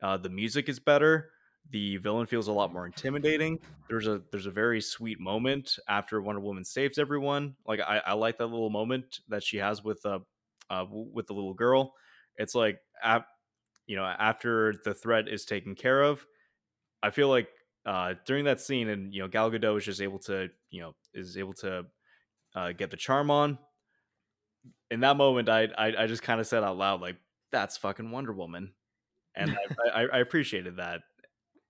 [0.01, 1.31] uh the music is better
[1.71, 3.59] the villain feels a lot more intimidating
[3.89, 7.55] there's a there's a very sweet moment after Wonder Woman saves everyone.
[7.65, 10.19] Like I, I like that little moment that she has with uh,
[10.69, 11.95] uh with the little girl.
[12.37, 13.27] It's like ap-
[13.87, 16.23] you know after the threat is taken care of,
[17.01, 17.49] I feel like
[17.85, 20.93] uh during that scene and you know Gal Gadot is just able to you know
[21.15, 21.85] is able to
[22.55, 23.57] uh, get the charm on.
[24.91, 27.17] In that moment, I I, I just kind of said out loud like
[27.51, 28.73] that's fucking Wonder Woman,
[29.35, 29.57] and
[29.95, 31.01] I, I, I appreciated that.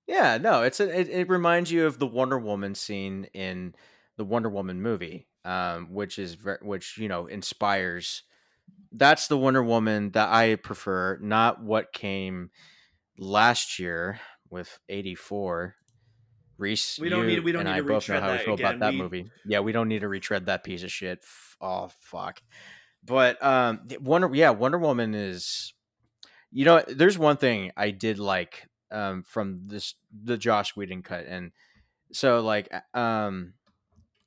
[0.07, 3.75] Yeah, no, it's a, it, it reminds you of the Wonder Woman scene in
[4.17, 8.23] the Wonder Woman movie, um, which is ver- which you know inspires.
[8.91, 12.49] That's the Wonder Woman that I prefer, not what came
[13.19, 14.19] last year
[14.49, 15.75] with eighty four.
[16.57, 18.37] Reese, We don't need- we don't and need I to both know retread how we
[18.39, 18.79] feel about again.
[18.79, 19.31] that We- movie.
[19.45, 21.23] Yeah, we don't need to retread that piece of shit.
[21.61, 22.41] Oh fuck!
[23.03, 25.73] But um, Wonder, yeah, Wonder Woman is.
[26.51, 31.25] You know, there's one thing I did like um from this the Joss Whedon cut,
[31.27, 31.51] and
[32.11, 33.53] so like um,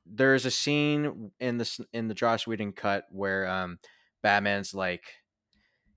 [0.07, 3.79] there's a scene in this in the Joss Whedon cut where um,
[4.23, 5.05] Batman's like,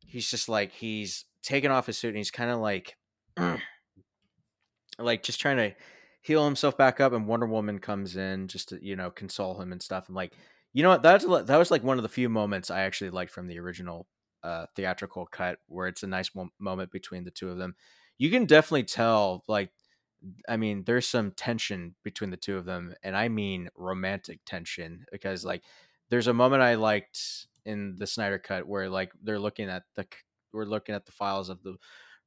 [0.05, 2.97] he's just like he's taking off his suit and he's kind of like,
[4.99, 5.73] like just trying to
[6.21, 9.71] heal himself back up, and Wonder Woman comes in just to you know console him
[9.71, 10.09] and stuff.
[10.09, 10.33] I'm like,
[10.73, 11.03] you know what?
[11.03, 14.07] That's that was like one of the few moments I actually liked from the original
[14.45, 17.75] uh, theatrical cut, where it's a nice mo- moment between the two of them.
[18.17, 19.71] You can definitely tell, like,
[20.47, 25.05] I mean, there's some tension between the two of them, and I mean romantic tension
[25.11, 25.63] because, like,
[26.09, 30.07] there's a moment I liked in the Snyder cut where, like, they're looking at the
[30.53, 31.75] we're looking at the files of the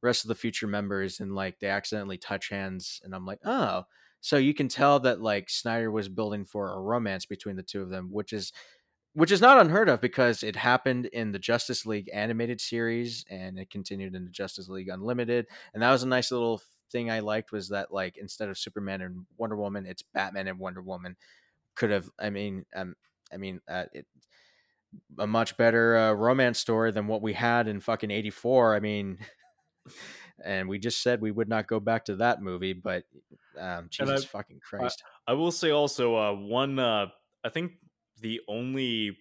[0.02, 3.84] rest of the future members, and like they accidentally touch hands, and I'm like, oh,
[4.20, 7.82] so you can tell that like Snyder was building for a romance between the two
[7.82, 8.52] of them, which is
[9.14, 13.58] which is not unheard of because it happened in the Justice League animated series and
[13.58, 15.46] it continued in the Justice League Unlimited.
[15.74, 16.60] And that was a nice little
[16.90, 20.58] thing I liked was that like instead of Superman and Wonder Woman, it's Batman and
[20.58, 21.16] Wonder Woman.
[21.74, 22.96] Could have, I mean, um,
[23.32, 24.06] I mean, uh, it,
[25.18, 28.74] a much better uh, romance story than what we had in fucking '84.
[28.74, 29.18] I mean,
[30.44, 33.04] and we just said we would not go back to that movie, but
[33.58, 35.02] um, And I- Jesus fucking Christ.
[35.26, 36.78] I will say also uh, one.
[36.78, 37.06] Uh,
[37.44, 37.72] I think
[38.20, 39.18] the only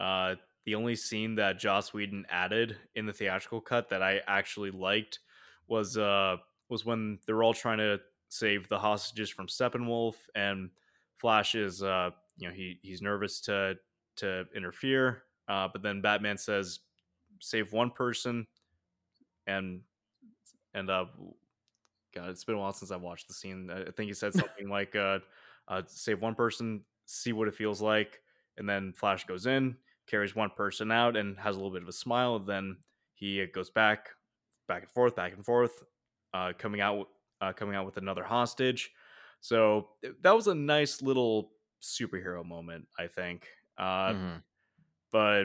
[0.00, 0.34] uh,
[0.64, 5.20] the only scene that Joss Whedon added in the theatrical cut that I actually liked
[5.68, 6.36] was uh,
[6.68, 10.70] was when they're all trying to save the hostages from Steppenwolf, and
[11.18, 13.76] Flash is uh, you know he he's nervous to
[14.16, 16.80] to interfere, uh, but then Batman says
[17.40, 18.46] save one person,
[19.46, 19.80] and
[20.72, 21.06] and uh,
[22.14, 23.70] God, it's been a while since I watched the scene.
[23.70, 25.20] I I think he said something like, uh,
[25.68, 28.20] uh, "Save one person, see what it feels like,"
[28.58, 29.76] and then Flash goes in,
[30.06, 32.38] carries one person out, and has a little bit of a smile.
[32.38, 32.76] Then
[33.14, 34.10] he uh, goes back,
[34.68, 35.82] back and forth, back and forth,
[36.32, 37.08] uh, coming out,
[37.40, 38.90] uh, coming out with another hostage.
[39.40, 39.88] So
[40.22, 41.52] that was a nice little
[41.82, 43.46] superhero moment, I think.
[43.76, 44.42] Uh, Mhm.
[45.12, 45.44] But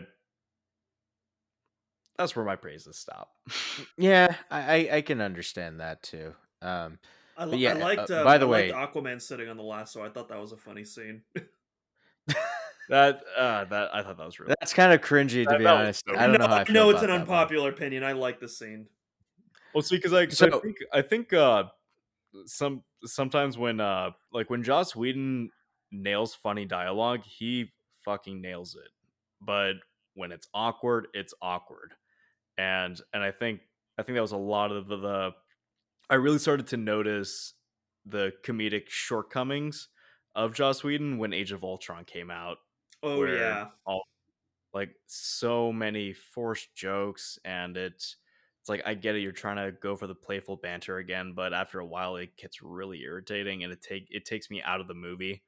[2.17, 3.31] that's where my praises stop.
[3.97, 4.59] Yeah, I,
[4.89, 6.33] I I can understand that too.
[6.61, 6.99] Um,
[7.37, 8.11] I, yeah, I liked.
[8.11, 10.03] uh, Uh, by the I way- liked Aquaman sitting on the lasso.
[10.03, 11.21] I thought that was a funny scene.
[12.89, 15.63] that uh, that I thought that was really that's kind of cringy to That- be
[15.63, 16.03] that honest.
[16.07, 18.03] so I don't know how I I feel know it's about an that unpopular opinion.
[18.03, 18.87] I like the scene.
[19.73, 21.63] Well, see, because I, 'cause I So- think I think uh,
[22.45, 25.51] some sometimes when uh like when Joss Whedon
[25.91, 27.71] nails funny dialogue, he
[28.05, 28.91] fucking nails it.
[29.41, 29.75] But
[30.15, 31.93] when it's awkward, it's awkward,
[32.57, 33.61] and and I think
[33.97, 35.31] I think that was a lot of the, the
[36.09, 37.53] I really started to notice
[38.05, 39.89] the comedic shortcomings
[40.35, 42.57] of Joss Whedon when Age of Ultron came out.
[43.03, 43.67] Oh yeah.
[43.85, 44.03] all
[44.73, 48.17] like so many forced jokes and it's
[48.59, 49.21] it's like I get it.
[49.21, 52.61] You're trying to go for the playful banter again, but after a while, it gets
[52.61, 55.43] really irritating, and it take it takes me out of the movie.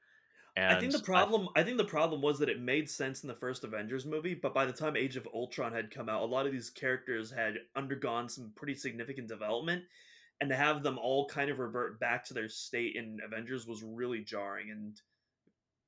[0.55, 3.27] And I think the problem I think the problem was that it made sense in
[3.27, 6.25] the first Avengers movie, but by the time Age of Ultron had come out, a
[6.25, 9.83] lot of these characters had undergone some pretty significant development
[10.41, 13.83] and to have them all kind of revert back to their state in Avengers was
[13.83, 14.99] really jarring and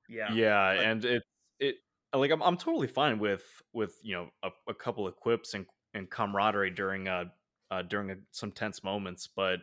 [0.08, 0.32] yeah.
[0.34, 1.24] yeah, like- and it
[1.64, 1.76] it
[2.14, 5.66] like I'm I'm totally fine with with you know a, a couple of quips and
[5.94, 7.26] and camaraderie during uh,
[7.72, 9.60] uh during a, some tense moments, but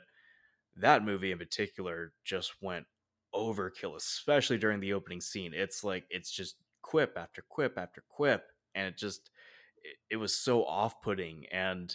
[0.76, 2.86] that movie in particular just went
[3.34, 5.52] overkill, especially during the opening scene.
[5.54, 8.44] It's like it's just quip after quip after quip,
[8.74, 9.30] and it just
[9.82, 11.94] it, it was so off putting and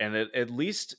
[0.00, 0.96] and it, at least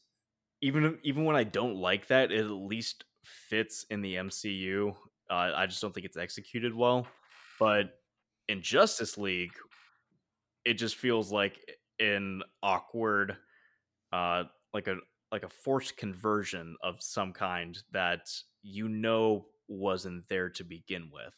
[0.61, 4.95] even even when I don't like that, it at least fits in the MCU.
[5.29, 7.07] Uh, I just don't think it's executed well.
[7.59, 7.99] But
[8.47, 9.53] in Justice League,
[10.65, 13.37] it just feels like an awkward,
[14.11, 14.43] uh,
[14.73, 14.97] like a
[15.31, 18.29] like a forced conversion of some kind that
[18.61, 21.33] you know wasn't there to begin with.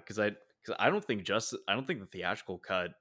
[0.00, 0.30] Because I
[0.62, 2.92] because I don't think just I don't think the theatrical cut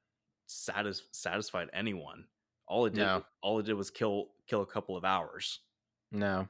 [0.48, 2.26] satis- satisfied anyone.
[2.68, 3.24] All it did No.
[3.42, 5.60] all it did was kill kill a couple of hours.
[6.12, 6.48] No.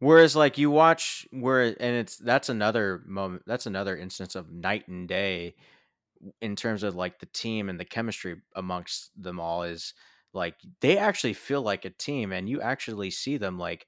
[0.00, 4.86] Whereas like you watch where and it's that's another moment that's another instance of night
[4.86, 5.56] and day
[6.40, 9.94] in terms of like the team and the chemistry amongst them all is
[10.34, 13.86] like they actually feel like a team and you actually see them like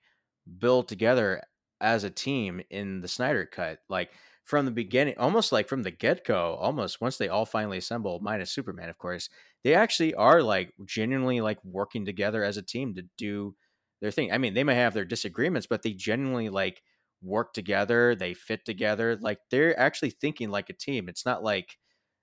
[0.59, 1.43] build together
[1.81, 4.11] as a team in the Snyder cut like
[4.45, 8.51] from the beginning almost like from the get-go almost once they all finally assemble minus
[8.51, 9.29] Superman of course
[9.65, 13.55] they actually are like genuinely like working together as a team to do
[14.01, 14.33] their thing.
[14.33, 16.83] I mean, they may have their disagreements, but they genuinely like
[17.23, 18.15] work together.
[18.15, 19.17] They fit together.
[19.21, 21.09] Like they're actually thinking like a team.
[21.09, 21.77] It's not like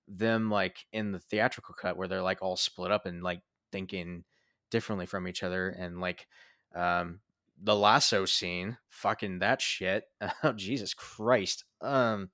[0.07, 4.23] them like in the theatrical cut where they're like all split up and like thinking
[4.71, 5.69] differently from each other.
[5.69, 6.27] And like
[6.75, 7.19] um
[7.61, 10.05] the lasso scene, fucking that shit.
[10.43, 11.65] Oh Jesus Christ.
[11.81, 12.29] Um,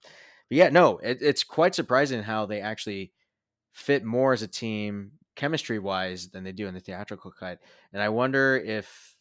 [0.50, 3.12] but yeah, no, it, it's quite surprising how they actually
[3.72, 7.60] fit more as a team chemistry wise than they do in the theatrical cut.
[7.92, 9.16] And I wonder if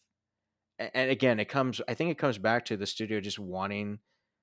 [0.78, 4.00] and again it comes I think it comes back to the studio just wanting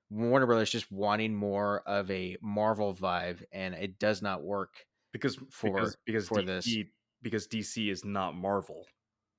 [0.10, 4.86] Warner Brothers just wanting more of a Marvel vibe and it does not work.
[5.14, 6.76] because For- because because for DC, this.
[7.22, 8.86] because DC is not Marvel.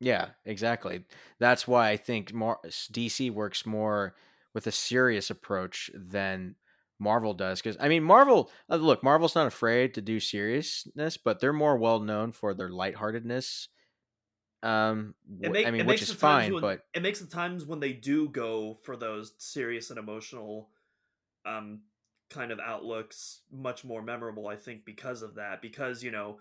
[0.01, 1.05] Yeah, exactly.
[1.39, 4.15] That's why I think more DC works more
[4.55, 6.57] with a serious approach than
[6.99, 11.41] Marvel does because I mean Marvel uh, look Marvel's not afraid to do seriousness but
[11.41, 13.69] they're more well known for their lightheartedness
[14.63, 17.27] um It make- I mean it which makes is fine when- but it makes the
[17.27, 20.69] times when they do go for those serious and emotional
[21.47, 21.81] um
[22.29, 26.39] kind of outlooks much more memorable i think because of that because you know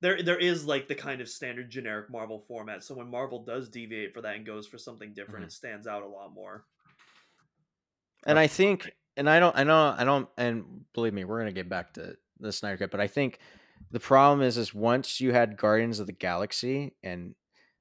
[0.00, 3.68] there there is like the kind of standard generic marvel format so when marvel does
[3.68, 5.48] deviate for that and goes for something different Mm-hmm.
[5.48, 6.64] it stands out a lot more
[8.24, 11.52] and I think, and I don't, I know, I don't, and believe me, we're gonna
[11.52, 13.38] get back to the Snyder Cut, but I think
[13.92, 17.36] the problem is, is once you had Guardians of the Galaxy and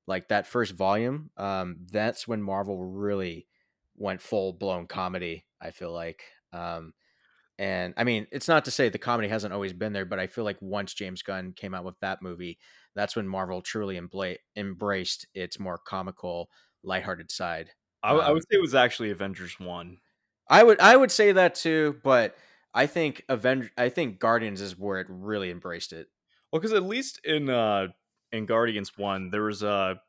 [0.07, 3.47] like that first volume, um, that's when Marvel really
[3.95, 5.45] went full blown comedy.
[5.61, 6.23] I feel like,
[6.53, 6.93] um,
[7.59, 10.27] and I mean, it's not to say the comedy hasn't always been there, but I
[10.27, 12.59] feel like once James Gunn came out with that movie,
[12.95, 16.49] that's when Marvel truly embla- embraced its more comical,
[16.83, 17.71] lighthearted side.
[18.03, 19.99] I, Um, would say it was actually Avengers one.
[20.49, 22.37] I would I would say that too, but
[22.73, 26.07] I think Avenger I think Guardians is where it really embraced it.
[26.51, 27.87] Well, because at least in uh
[28.31, 30.01] in Guardians one, there was a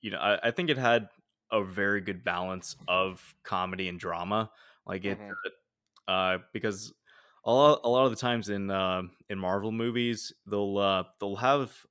[0.00, 1.10] you know I, I think it had
[1.52, 4.50] a very good balance of comedy and drama.
[4.86, 5.38] Like it, Mhm.
[6.06, 6.92] uh, because
[7.44, 11.36] a lot a lot of the times in uh, in Marvel movies, they'll uh they'll
[11.36, 11.84] have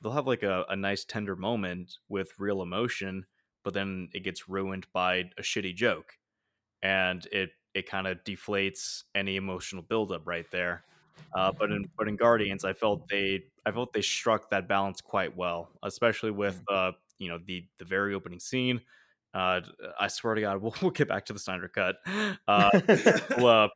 [0.00, 3.26] they'll have like a, a nice tender moment with real emotion,
[3.64, 6.18] but then it gets ruined by a shitty joke,
[6.82, 10.84] and it it kind of deflates any emotional buildup right there.
[11.34, 15.00] Uh, but in but in Guardians, I felt they I felt they struck that balance
[15.00, 18.80] quite well, especially with uh you know the the very opening scene.
[19.34, 19.60] Uh,
[20.00, 21.96] I swear to God, we'll, we'll get back to the Snyder cut.
[22.46, 22.70] Uh,
[23.38, 23.70] well,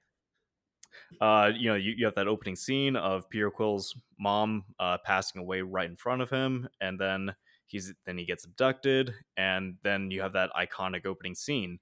[1.21, 4.99] uh, uh, you know, you, you have that opening scene of Peter Quill's mom uh,
[5.05, 7.35] passing away right in front of him, and then
[7.67, 11.79] he's then he gets abducted, and then you have that iconic opening scene.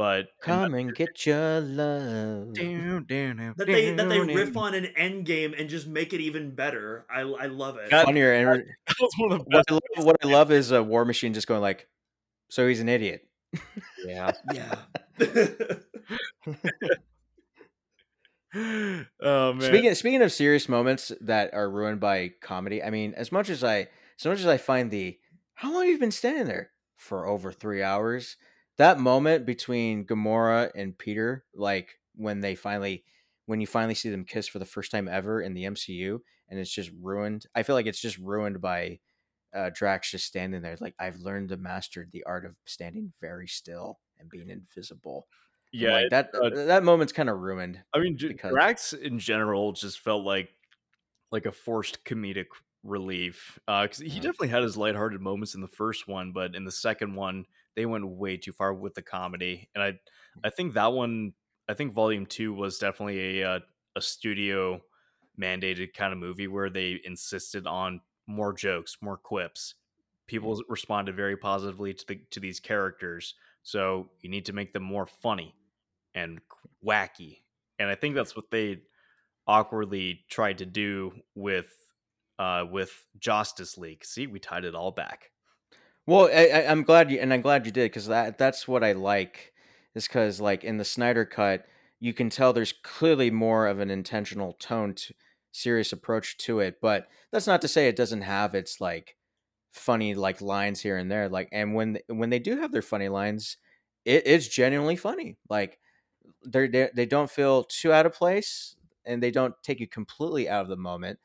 [0.00, 2.54] But Come and get your love.
[2.54, 7.20] that they that they riff on an Endgame and just make it even better i
[7.20, 8.48] i love it That- Funnier and
[8.86, 9.64] That was one of the what.
[9.68, 11.86] I, love, what I love is a War Machine just going like,
[12.48, 13.28] so he's an idiot.
[14.06, 14.32] Yeah.
[14.54, 14.76] yeah
[19.20, 19.60] oh man.
[19.60, 23.62] Speaking speaking of serious moments that are ruined by comedy, I mean, as much as
[23.62, 25.18] I as much as I find the
[25.56, 28.38] how long you've you been standing there for over three hours?
[28.80, 33.04] That moment between Gamora and Peter, like when they finally,
[33.44, 36.58] when you finally see them kiss for the first time ever in the MCU, and
[36.58, 37.44] it's just ruined.
[37.54, 39.00] I feel like it's just ruined by
[39.54, 40.78] uh, Drax just standing there.
[40.80, 45.26] Like I've learned to master the art of standing very still and being invisible.
[45.72, 46.30] Yeah, like it- that.
[46.34, 47.82] uh, that moment's kind of ruined.
[47.92, 50.48] I mean, because- Drax in general just felt like
[51.30, 52.46] like a forced comedic
[52.82, 54.22] relief because he Mhm.
[54.22, 57.44] definitely had his lighthearted moments in the first one, but in the second one
[57.80, 59.94] they went way too far with the comedy, and I
[60.44, 61.32] I think that one
[61.66, 63.60] I think Volume Two was definitely a uh,
[63.96, 64.82] a studio
[65.40, 69.76] mandated kind of movie where they insisted on more jokes, more quips.
[70.26, 74.82] People responded very positively to the to these characters, so you need to make them
[74.82, 75.54] more funny
[76.14, 76.38] and
[76.86, 77.38] wacky.
[77.78, 78.82] And I think that's what they
[79.46, 81.72] awkwardly tried to do with
[82.38, 84.04] uh with Justice League.
[84.04, 85.30] See, we tied it all back.
[86.06, 88.92] Well, I, I'm glad you, and I'm glad you did because that that's what I
[88.92, 89.52] like.
[89.94, 91.66] Is because like in the Snyder cut,
[92.00, 95.14] you can tell there's clearly more of an intentional tone, to,
[95.52, 96.80] serious approach to it.
[96.80, 99.16] But that's not to say it doesn't have its like
[99.72, 101.28] funny like lines here and there.
[101.28, 103.56] Like, and when when they do have their funny lines,
[104.04, 105.36] it, it's genuinely funny.
[105.48, 105.78] Like,
[106.42, 110.48] they're, they they don't feel too out of place, and they don't take you completely
[110.48, 111.18] out of the moment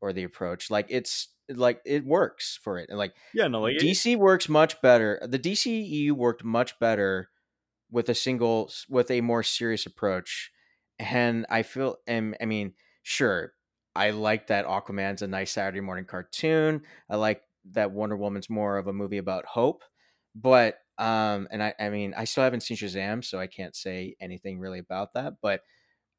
[0.00, 0.70] or the approach.
[0.70, 1.28] Like it's
[1.58, 2.88] like it works for it.
[2.90, 5.20] And like Yeah, no, like it- DC works much better.
[5.22, 7.30] The DCEU worked much better
[7.90, 10.52] with a single with a more serious approach.
[10.98, 13.54] And I feel and I mean, sure,
[13.96, 16.82] I like that Aquaman's a nice Saturday morning cartoon.
[17.08, 19.82] I like that Wonder Woman's more of a movie about hope.
[20.34, 24.16] But um and I I mean, I still haven't seen Shazam, so I can't say
[24.20, 25.62] anything really about that, but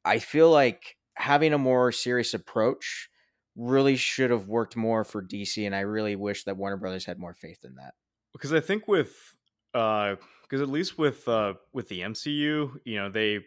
[0.05, 3.09] I feel like having a more serious approach
[3.55, 7.19] really should have worked more for DC, and I really wish that Warner Brothers had
[7.19, 7.95] more faith in that.
[8.33, 9.35] because I think with
[9.73, 13.43] uh because at least with uh with the MCU, you know, they it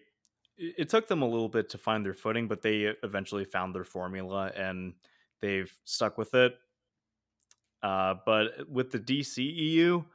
[0.79, 3.85] it took them a little bit to find their footing, but they eventually found their
[3.85, 4.95] formula and
[5.41, 6.55] they've stuck with it.
[7.83, 10.07] Uh but with the DCEU,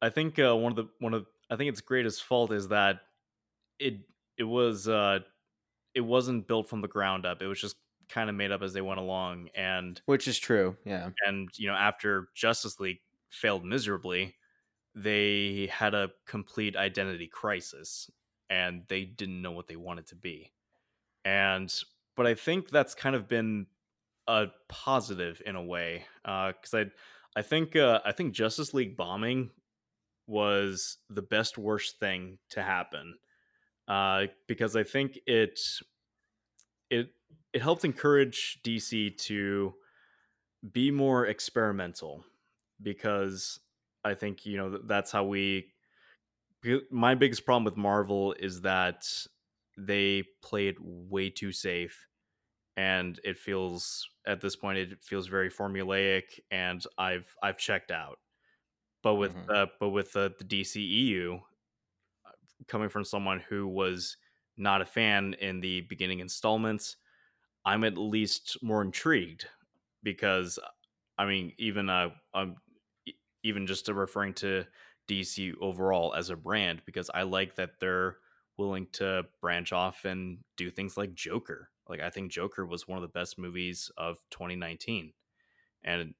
[0.00, 3.00] I think uh, one of the one of I think its greatest fault is that
[3.78, 3.96] it
[4.38, 5.20] it was uh
[5.94, 7.42] it wasn't built from the ground up.
[7.42, 7.76] It was just
[8.12, 11.10] kind of made up as they went along and Which is true, yeah.
[11.26, 14.34] and you know after justice league failed miserably
[14.94, 18.10] they had a complete identity crisis
[18.50, 20.52] and they didn't know what they wanted to be
[21.24, 21.82] and
[22.14, 23.66] but i think that's kind of been
[24.28, 26.84] a positive in a way because i
[27.36, 29.50] i think uh, i think justice league bombing
[30.26, 33.14] was the best worst thing to happen
[33.88, 35.58] uh, because i think it
[36.90, 37.14] it
[37.52, 39.74] it helped encourage dc to
[40.72, 42.24] be more experimental
[42.82, 43.60] because
[44.04, 45.72] I think you know that's how we.
[46.90, 49.04] My biggest problem with Marvel is that
[49.76, 52.06] they play it way too safe,
[52.76, 58.20] and it feels at this point it feels very formulaic, and I've I've checked out.
[59.02, 59.48] But with Mhm.
[59.54, 61.36] uh, but with the, the DCEU,
[62.26, 62.32] uh,
[62.68, 64.16] coming from someone who was
[64.56, 66.96] not a fan in the beginning installments,
[67.64, 69.46] I'm at least more intrigued
[70.02, 70.58] because
[71.18, 72.56] I mean, even uh, um,
[73.42, 74.64] even just referring to
[75.08, 78.18] DC overall as a brand, because I like that they're
[78.56, 81.70] willing to branch off and do things like Joker.
[81.88, 85.12] Like I think Joker was one of the best movies of 2019,
[85.84, 86.14] and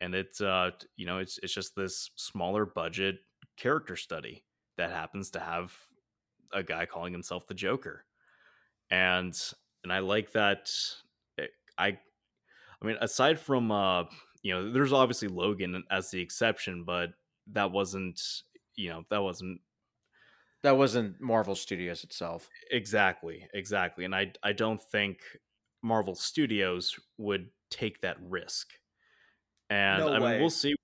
[0.00, 3.18] and it's uh you know it's it's just this smaller budget
[3.56, 4.44] character study
[4.76, 5.74] that happens to have
[6.52, 8.04] a guy calling himself the Joker,
[8.90, 9.38] and
[9.84, 10.70] and I like that.
[11.78, 11.98] I
[12.82, 14.04] I mean, aside from uh,
[14.42, 17.10] you know, there's obviously Logan as the exception, but
[17.48, 18.20] that wasn't
[18.76, 19.60] you know that wasn't
[20.62, 22.50] That wasn't Marvel Studios itself.
[22.70, 25.20] exactly exactly, and I I don't think
[25.82, 28.70] Marvel Studios would take that risk.
[29.70, 30.38] And No I mean, way.
[30.38, 30.74] we'll see.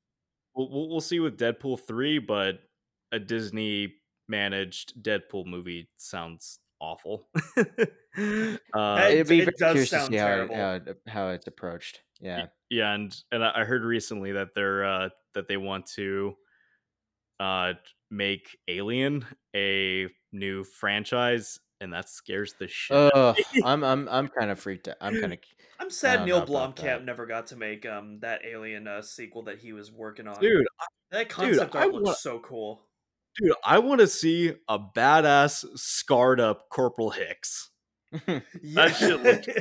[0.55, 2.61] We'll, we'll we'll see with Deadpool three, but
[3.13, 3.97] a Disney
[4.29, 7.29] managed Deadpool movie sounds awful.
[7.57, 7.77] uh,
[8.17, 10.57] It- It'd be it very does curious to sound see how, it- terrible.
[10.57, 12.01] how it- how it's approached.
[12.21, 16.35] Yeah, yeah and and i I heard recently that they're uh that they want to
[17.39, 17.75] uh
[18.11, 19.25] make alien
[19.55, 23.63] a new franchise and that scares the shit out of me.
[23.65, 24.97] I'm I'm I'm kind of freaked out.
[25.01, 25.39] I'm kind of
[25.81, 29.73] I'm sad Neil Blomkamp never got to make um that Alien uh, sequel that he
[29.73, 30.41] was working on.
[30.41, 30.67] dude
[31.13, 32.83] that concept I art looks wa- so cool.
[33.39, 37.71] Dude i want to see a badass scarred up corporal hicks
[38.63, 38.89] Yeah.
[38.89, 39.47] shit looks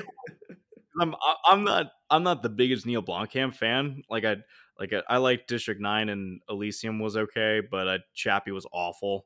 [0.99, 4.01] I'm I- I'm not I'm not the biggest Neil Blomkamp fan.
[4.09, 4.37] Like I
[4.79, 9.25] like I, I like District Nine and Elysium was okay, but uh, Chappie was awful.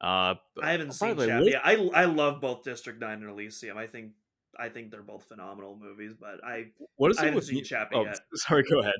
[0.00, 1.56] Uh, I haven't seen Chappie.
[1.56, 3.78] I I love both District Nine and Elysium.
[3.78, 4.12] I think
[4.58, 6.12] I think they're both phenomenal movies.
[6.18, 6.66] But I
[6.96, 8.18] What is I it haven't with seen Chappie oh, yet.
[8.34, 8.94] Sorry, go ahead.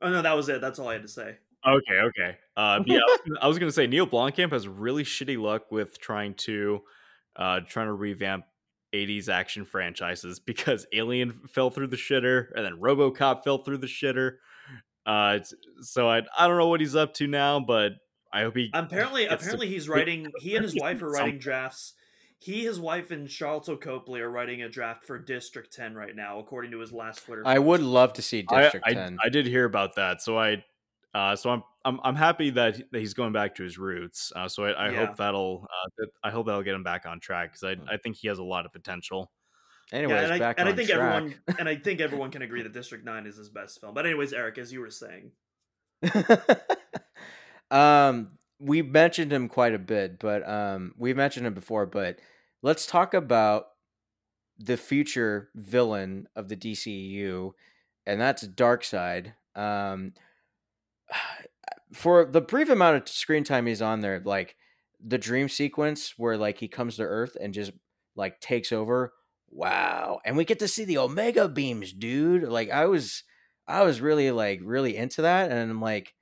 [0.00, 0.60] oh no, that was it.
[0.60, 1.36] That's all I had to say.
[1.66, 2.36] Okay, okay.
[2.56, 5.70] Uh, yeah, I was gonna- I was gonna say Neil Blomkamp has really shitty luck
[5.70, 6.80] with trying to
[7.36, 8.44] uh trying to revamp
[8.94, 13.86] 80s action franchises because Alien fell through the shitter and then RoboCop fell through the
[13.88, 14.36] shitter.
[15.04, 17.92] Uh, it's, so I I don't know what he's up to now, but
[18.32, 20.28] I hope he Apparently, gets to- apparently he's writing.
[20.38, 21.94] He and his wife are some- writing drafts.
[22.38, 26.38] He, his wife, and Sharlto Copley are writing a draft for District Ten right now,
[26.38, 27.42] according to his last Twitter.
[27.46, 29.16] I would love to see District I, 10.
[29.24, 30.62] I did hear about that, so I
[31.14, 34.32] uh, so I'm I'm I'm happy that, that he's going back to his roots.
[34.34, 35.06] Uh, so I, I Yeah.
[35.06, 35.66] hope that'll
[36.00, 37.88] uh, I hope that'll get him back on track because Hmm.
[37.88, 39.30] I I think he has a lot of potential.
[39.92, 41.00] Anyways, yeah, and I, back and on I think track.
[41.00, 43.94] everyone and I think everyone can agree that District Nine is his best film.
[43.94, 45.30] But anyways, Eric, as you were saying,
[47.70, 51.86] um, we mentioned him quite a bit, but um, we've mentioned him before.
[51.86, 52.18] But
[52.62, 53.66] let's talk about
[54.58, 57.52] the future villain of the DCEU,
[58.06, 59.34] and that's Darkseid.
[59.54, 60.14] Um,
[61.92, 64.56] for the brief amount of screen time he's on there, like
[65.04, 67.72] the dream sequence where like he comes to Earth and just
[68.14, 69.12] like takes over.
[69.50, 72.44] Wow, and we get to see the Omega beams, dude.
[72.44, 73.22] Like I was,
[73.66, 76.14] I was really like really into that, and I'm like,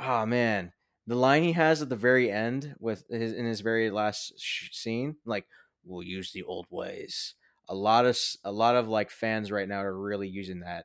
[0.00, 0.72] oh man,
[1.06, 4.68] the line he has at the very end with his in his very last sh-
[4.72, 5.46] scene, like
[5.84, 7.34] we'll use the old ways.
[7.68, 10.84] A lot of a lot of like fans right now are really using that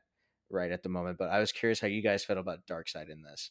[0.52, 1.18] right at the moment.
[1.18, 3.50] But I was curious how you guys felt about Darkseid in this.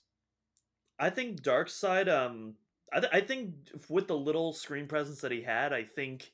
[1.00, 2.08] I think Darkseid.
[2.08, 2.56] Um,
[2.94, 3.54] I, th- I think
[3.90, 6.32] with the little screen presence that he had, I think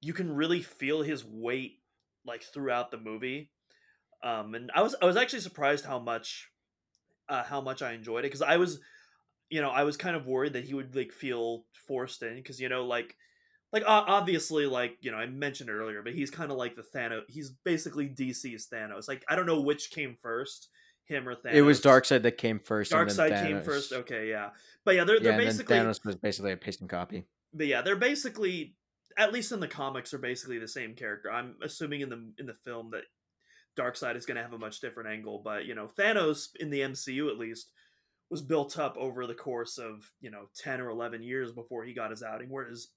[0.00, 1.80] you can really feel his weight
[2.24, 3.50] like throughout the movie.
[4.22, 6.48] Um, and I was I was actually surprised how much
[7.28, 8.80] uh, how much I enjoyed it because I was,
[9.50, 12.60] you know, I was kind of worried that he would like feel forced in because
[12.60, 13.16] you know like
[13.72, 17.22] like obviously like you know I mentioned earlier, but he's kind of like the Thanos.
[17.28, 19.08] He's basically DC's Thanos.
[19.08, 20.68] Like I don't know which came first,
[21.04, 21.54] him or Thanos.
[21.54, 22.92] It was Darkseid that came first.
[22.92, 23.92] Darkseid came first.
[23.92, 24.50] Okay, yeah,
[24.84, 27.24] but yeah, they're Yeah, they're basically Thanos was basically a paste and copy.
[27.54, 28.76] but yeah, they're basically
[29.18, 31.30] at least in the comics are basically the same character.
[31.30, 33.04] I'm assuming in the in the film that
[33.78, 36.80] Darkseid is going to have a much different angle, but you know, Thanos in the
[36.80, 37.72] MCU at least
[38.30, 41.92] was built up over the course of, you know, 10 or 11 years before he
[41.92, 42.88] got his outing whereas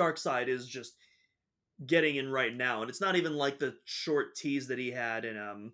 [0.00, 0.94] Darkseid is just
[1.86, 5.24] getting in right now and it's not even like the short tease that he had
[5.24, 5.72] in um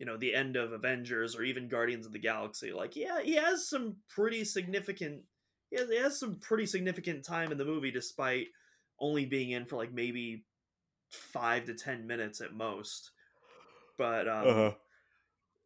[0.00, 2.72] you know the end of Avengers or even Guardians of the Galaxy.
[2.72, 5.22] Like, yeah, he has some pretty significant
[5.70, 8.46] he has, he has some pretty significant time in the movie despite
[8.98, 10.44] only being in for like maybe
[11.10, 13.10] five to ten minutes at most.
[13.98, 14.72] But um, Uh-huh.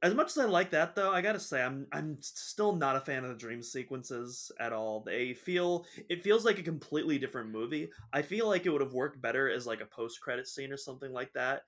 [0.04, 3.00] As much as I like that, though, I gotta say I'm I'm still not a
[3.00, 5.00] fan of the dream sequences at all.
[5.00, 7.88] They feel it feels like a completely different movie.
[8.12, 10.76] I feel like it would have worked better as like a post credit scene or
[10.76, 11.62] something like that.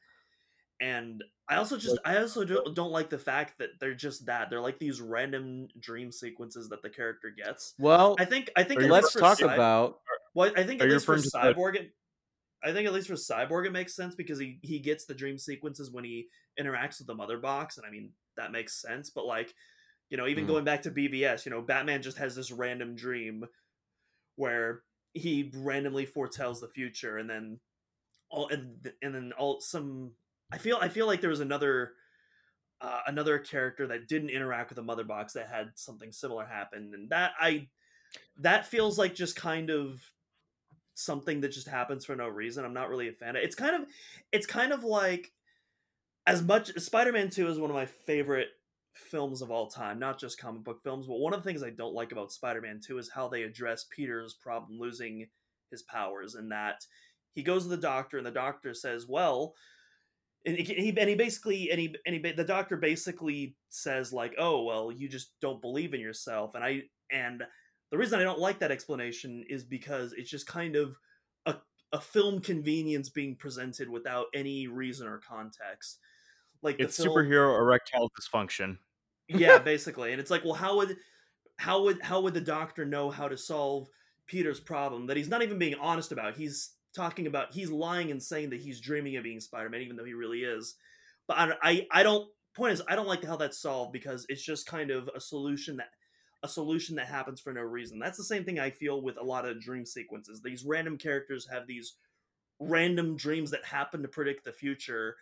[0.82, 4.50] And I also just I also don't, don't like the fact that they're just that
[4.50, 7.72] they're like these random dream sequences that the character gets.
[7.78, 10.00] Well, I think I think Are at you let's talk Cy- about.
[10.34, 11.92] well, I think at least for referring to the- Cyborg, it,
[12.62, 15.38] I think at least for Cyborg it makes sense because he he gets the dream
[15.38, 16.28] sequences when he
[16.60, 19.10] interacts with the Mother Box, and I mean that makes sense.
[19.10, 19.54] But like,
[20.10, 20.48] you know, even Mhm.
[20.48, 23.46] going back to BvS, you know, Batman just has this random dream
[24.36, 24.84] where
[25.14, 27.60] he randomly foretells the future, and then
[28.30, 30.16] all and and then all some.
[30.52, 31.94] I feel I feel like there was another.
[32.78, 36.92] Uh, another character that didn't interact with the mother box that had something similar happen
[36.92, 37.66] and that i
[38.36, 40.12] that feels like just kind of
[40.94, 42.64] something that just happens for no reason.
[42.64, 43.42] I'm not really a fan of.
[43.42, 43.88] It's kind of
[44.32, 45.32] it's kind of like
[46.26, 48.48] as much Spider-Man 2 is one of my favorite
[48.94, 51.70] films of all time, not just comic book films, but one of the things I
[51.70, 55.26] don't like about Spider-Man 2 is how they address Peter's problem losing
[55.70, 56.84] his powers and that
[57.34, 59.54] he goes to the doctor and the doctor says, "Well,
[60.46, 64.62] and he, and he basically and he and he the doctor basically says like, "Oh,
[64.62, 66.82] well, you just don't believe in yourself." And I
[67.12, 67.42] and
[67.90, 70.96] the reason I don't like that explanation is because it's just kind of
[71.44, 71.56] a,
[71.92, 75.98] a film convenience being presented without any reason or context.
[76.66, 78.76] Like It's film- superhero erectile dysfunction.
[79.28, 80.12] yeah, basically.
[80.12, 80.97] And it's like, well, how would
[81.59, 83.88] how would how would the doctor know how to solve
[84.26, 86.36] Peter's problem that he's not even being honest about?
[86.36, 90.05] He's talking about he's lying and saying that he's dreaming of being Spider-Man, even though
[90.05, 90.74] he really is.
[91.28, 94.43] But I I, I don't point is I don't like how that's solved because it's
[94.43, 95.90] just kind of a solution that
[96.43, 97.98] a solution that happens for no reason.
[97.98, 100.43] That's the same thing I feel with a lot of dream sequences.
[100.43, 101.94] These random characters have these
[102.60, 105.16] random dreams that happen to predict the future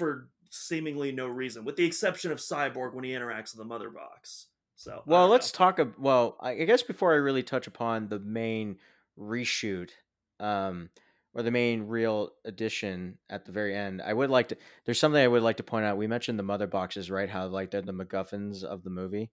[0.00, 3.90] for seemingly no reason, with the exception of Cyborg when he interacts with the Mother
[3.90, 4.48] Box.
[4.76, 5.56] So Well, let's know.
[5.56, 5.78] talk.
[5.78, 8.78] ab- Well, I guess before I really touch upon the main
[9.18, 9.90] reshoot,
[10.38, 10.90] um,
[11.34, 14.56] or the main real addition at the very end, I would like to.
[14.84, 15.96] There's something I would like to point out.
[15.96, 17.30] We mentioned the mother boxes, right?
[17.30, 19.30] How like they're the MacGuffins of the movie.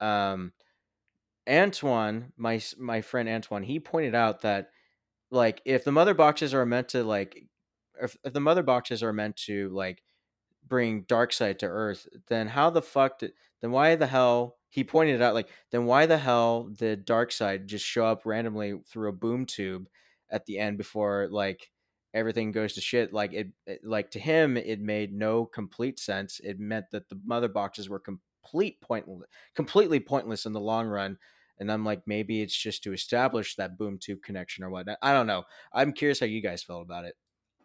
[0.00, 0.52] Um,
[1.48, 4.70] Antoine, my my friend Antoine, he pointed out that
[5.30, 7.44] like if the mother boxes are meant to like
[8.02, 10.02] if, if the mother boxes are meant to like
[10.68, 15.16] bring Darkseid to Earth, then how the fuck did then why the hell he pointed
[15.16, 19.12] it out like then why the hell did side just show up randomly through a
[19.12, 19.88] boom tube
[20.30, 21.70] at the end before like
[22.14, 23.12] everything goes to shit?
[23.12, 26.40] Like it, it like to him it made no complete sense.
[26.42, 31.18] It meant that the mother boxes were complete pointless completely pointless in the long run
[31.58, 35.12] and i'm like maybe it's just to establish that boom tube connection or whatnot i
[35.12, 35.42] don't know.
[35.72, 37.14] I'm curious how you guys felt about it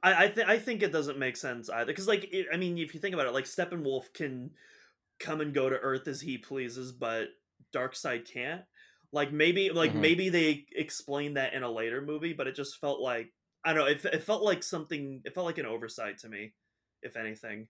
[0.03, 2.77] I I, th- I think it doesn't make sense either because like it, I mean
[2.77, 4.51] if you think about it like Steppenwolf can
[5.19, 7.29] come and go to Earth as he pleases but
[7.73, 8.63] Darkseid can't
[9.11, 10.01] like maybe like Mhm.
[10.01, 13.33] maybe they explain that in a later movie but it just felt like
[13.63, 16.55] I don't know it, it felt like something it felt like an oversight to me
[17.03, 17.67] if anything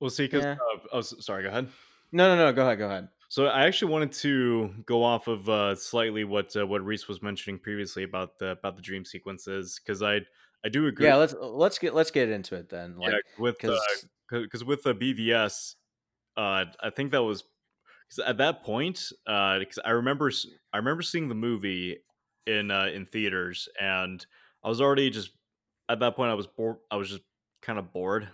[0.00, 0.56] Well, see, because Yeah.
[0.74, 1.68] uh, oh, sorry, go ahead.
[2.12, 5.48] no no no go ahead go ahead So I actually wanted to go off of
[5.48, 9.78] uh, slightly what uh, what Reese was mentioning previously about the about the dream sequences
[9.78, 10.20] because I
[10.64, 11.06] I do agree.
[11.06, 14.82] yeah let's let's get let's get into it then like yeah, with because because with
[14.82, 15.74] the BVS,
[16.36, 17.44] uh, I think that was
[18.24, 20.30] at that point, because I remember
[20.72, 21.98] I remember seeing the movie
[22.46, 24.24] in uh, in theaters, and
[24.64, 25.32] I was already just
[25.88, 26.76] at that point I was bored.
[26.90, 27.22] I was just
[27.62, 28.28] kind of bored.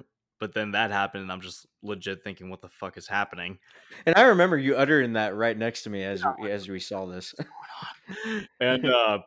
[0.44, 3.58] But then that happened, and I'm just legit thinking, "What the fuck is happening?"
[4.04, 7.06] and i remember you uttering that right next to me as we, as we saw
[7.06, 7.34] this.
[8.60, 9.20] And uh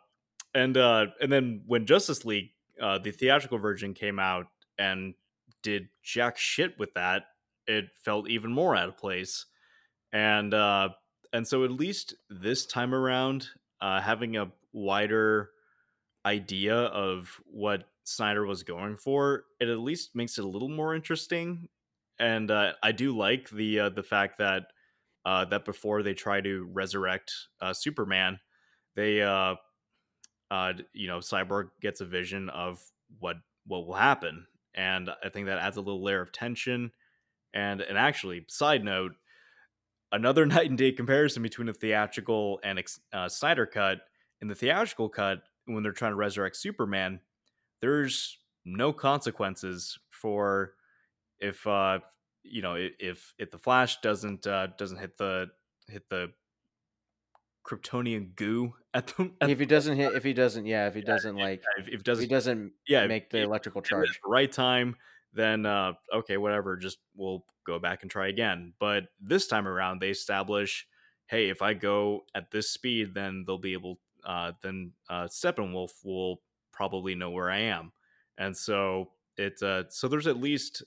[0.53, 4.45] and uh and then when justice league uh the theatrical version came out
[4.77, 5.15] and
[5.63, 7.23] did jack shit with that
[7.65, 9.47] it felt even more out of place.
[10.13, 10.89] And uh
[11.33, 13.47] and so at least this time around
[13.81, 15.49] uh having a wider
[16.27, 20.95] idea of what snyder was going for it at least makes it a little more
[20.95, 21.67] interesting
[22.19, 24.67] and uh i do like the uh the fact that
[25.25, 27.31] uh that before they try to resurrect
[27.61, 28.39] uh superman
[28.95, 29.55] they uh
[30.51, 32.81] uh you know cyborg gets a vision of
[33.19, 33.35] what
[33.65, 36.91] what will happen and i think that adds a little layer of tension
[37.53, 39.11] and and actually side note
[40.11, 42.81] another night and day comparison between a theatrical and
[43.13, 43.99] uh, snyder cut
[44.41, 47.19] in the theatrical cut when they're trying to resurrect superman
[47.81, 50.73] there's no consequences for
[51.39, 51.99] if uh
[52.43, 55.47] you know if if the flash doesn't uh doesn't hit the
[55.87, 56.31] hit the
[57.65, 61.01] kryptonian goo at the at if he doesn't hit if he doesn't yeah if he
[61.01, 64.09] doesn't like if, if if doesn't he doesn't yeah, if- make the if- electrical charge
[64.09, 64.95] at the right time,
[65.33, 66.77] then uh, okay, whatever.
[66.77, 68.73] Just we'll go back and try again.
[68.79, 70.87] But this time around, they establish,
[71.27, 73.99] hey, if I go at this speed, then they'll be able.
[74.25, 76.41] Uh, then uh, Steppenwolf will
[76.77, 77.91] probably know where I am,
[78.37, 79.61] and so it.
[79.63, 80.83] Uh, so there's at least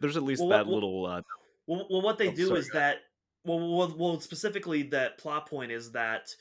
[0.00, 1.06] there's at least Well, that what- little.
[1.06, 1.22] Uh,
[1.66, 2.98] Well, well what they Oh, do sorry, is that
[3.44, 6.34] well, well, well, specifically that plot point is that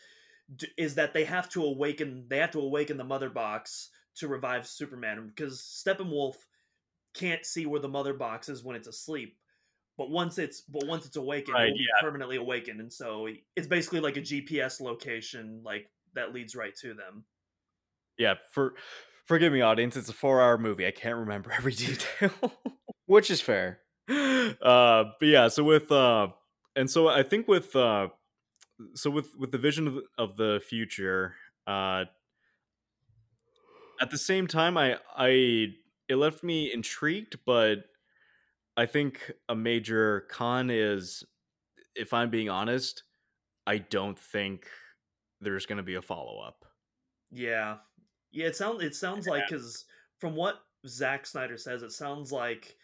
[0.77, 4.67] is that they have to awaken they have to awaken the mother box to revive
[4.67, 6.35] Superman because Steppenwolf
[7.13, 9.37] can't see where the mother box is when it's asleep.
[9.97, 12.01] But once it's but once it's awakened, Right, it will be yeah.
[12.01, 16.93] permanently awakened, and so it's basically like a GPS location, like that leads right to
[16.93, 17.23] them.
[18.19, 18.75] Yeah, for
[19.25, 19.97] forgive me, audience.
[19.97, 20.85] It's a four hour movie.
[20.85, 22.31] I can't remember every detail.
[23.07, 23.79] which is fair
[24.09, 26.27] uh but yeah so with uh
[26.75, 28.07] and so i think with uh
[28.95, 31.35] so with with the vision of, the- of the future
[31.67, 32.05] uh
[34.01, 35.67] at the same time i i
[36.07, 37.79] it left me intrigued but
[38.77, 41.23] i think a major con is
[41.95, 43.03] if i'm being honest
[43.67, 44.67] i don't think
[45.41, 46.65] there's going to be a follow-up
[47.31, 47.77] Yeah,
[48.31, 48.47] yeah.
[48.47, 49.85] It sounds it sounds like because
[50.19, 52.75] from what Zack Snyder says, it sounds like.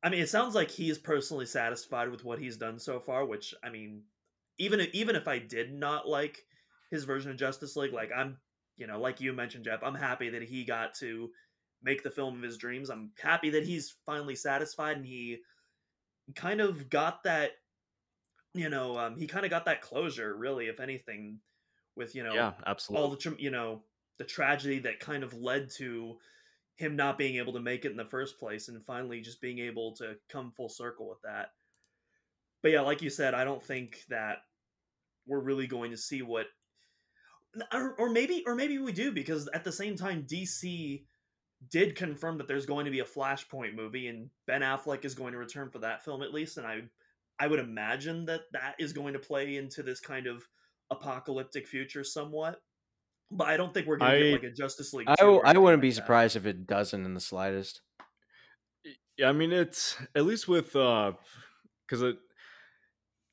[0.00, 3.24] I mean, it sounds like he is personally satisfied with what he's done so far.
[3.24, 4.02] Which I mean,
[4.58, 6.44] even if, even if I did not like
[6.90, 8.38] his version of Justice League, like I'm,
[8.76, 11.30] you know, like you mentioned, Jeff, I'm happy that he got to
[11.82, 12.90] make the film of his dreams.
[12.90, 15.38] I'm happy that he's finally satisfied and he
[16.36, 17.52] kind of got that.
[18.54, 21.38] You know, um, he kind of got that closure, really, if anything,
[21.98, 23.82] with you know yeah absolutely, all the you know
[24.18, 26.16] the tragedy that kind of led to
[26.76, 29.58] him not being able to make it in the first place and finally just being
[29.58, 31.48] able to come full circle with that
[32.62, 34.38] but yeah like you said i don't think that
[35.26, 36.46] we're really going to see what
[37.72, 41.04] or, or maybe or maybe we do because at the same time DC
[41.70, 45.32] did confirm that there's going to be a Flashpoint movie and Ben Affleck is going
[45.32, 46.82] to return for that film at least and I
[47.40, 50.42] I would imagine that that is going to play into this kind of
[50.90, 52.60] apocalyptic future somewhat.
[53.30, 55.08] But I don't think we're going to get like a Justice League.
[55.08, 56.02] I, 2 I wouldn't be like that.
[56.02, 57.82] surprised if it doesn't in the slightest.
[59.16, 61.12] Yeah, I mean it's at least with uh
[61.86, 62.18] because it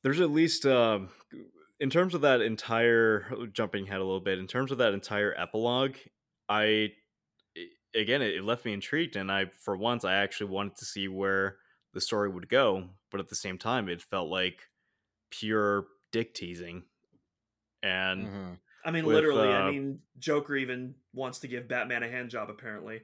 [0.04, 1.10] there's at least um
[1.80, 5.34] in terms of that entire jumping head a little bit in terms of that entire
[5.38, 5.96] epilogue
[6.50, 6.92] i
[7.58, 7.70] i-
[8.00, 11.08] again it, it left me intrigued and i for once i actually wanted to see
[11.08, 11.58] where
[11.94, 14.64] the story would go but at the same time it felt like
[15.32, 16.84] pure dick teasing
[17.84, 18.60] and Mhm.
[18.86, 19.48] I mean, with, literally.
[19.48, 22.50] I uh, mean, Joker even wants to give Batman a hand job.
[22.50, 23.02] Apparently,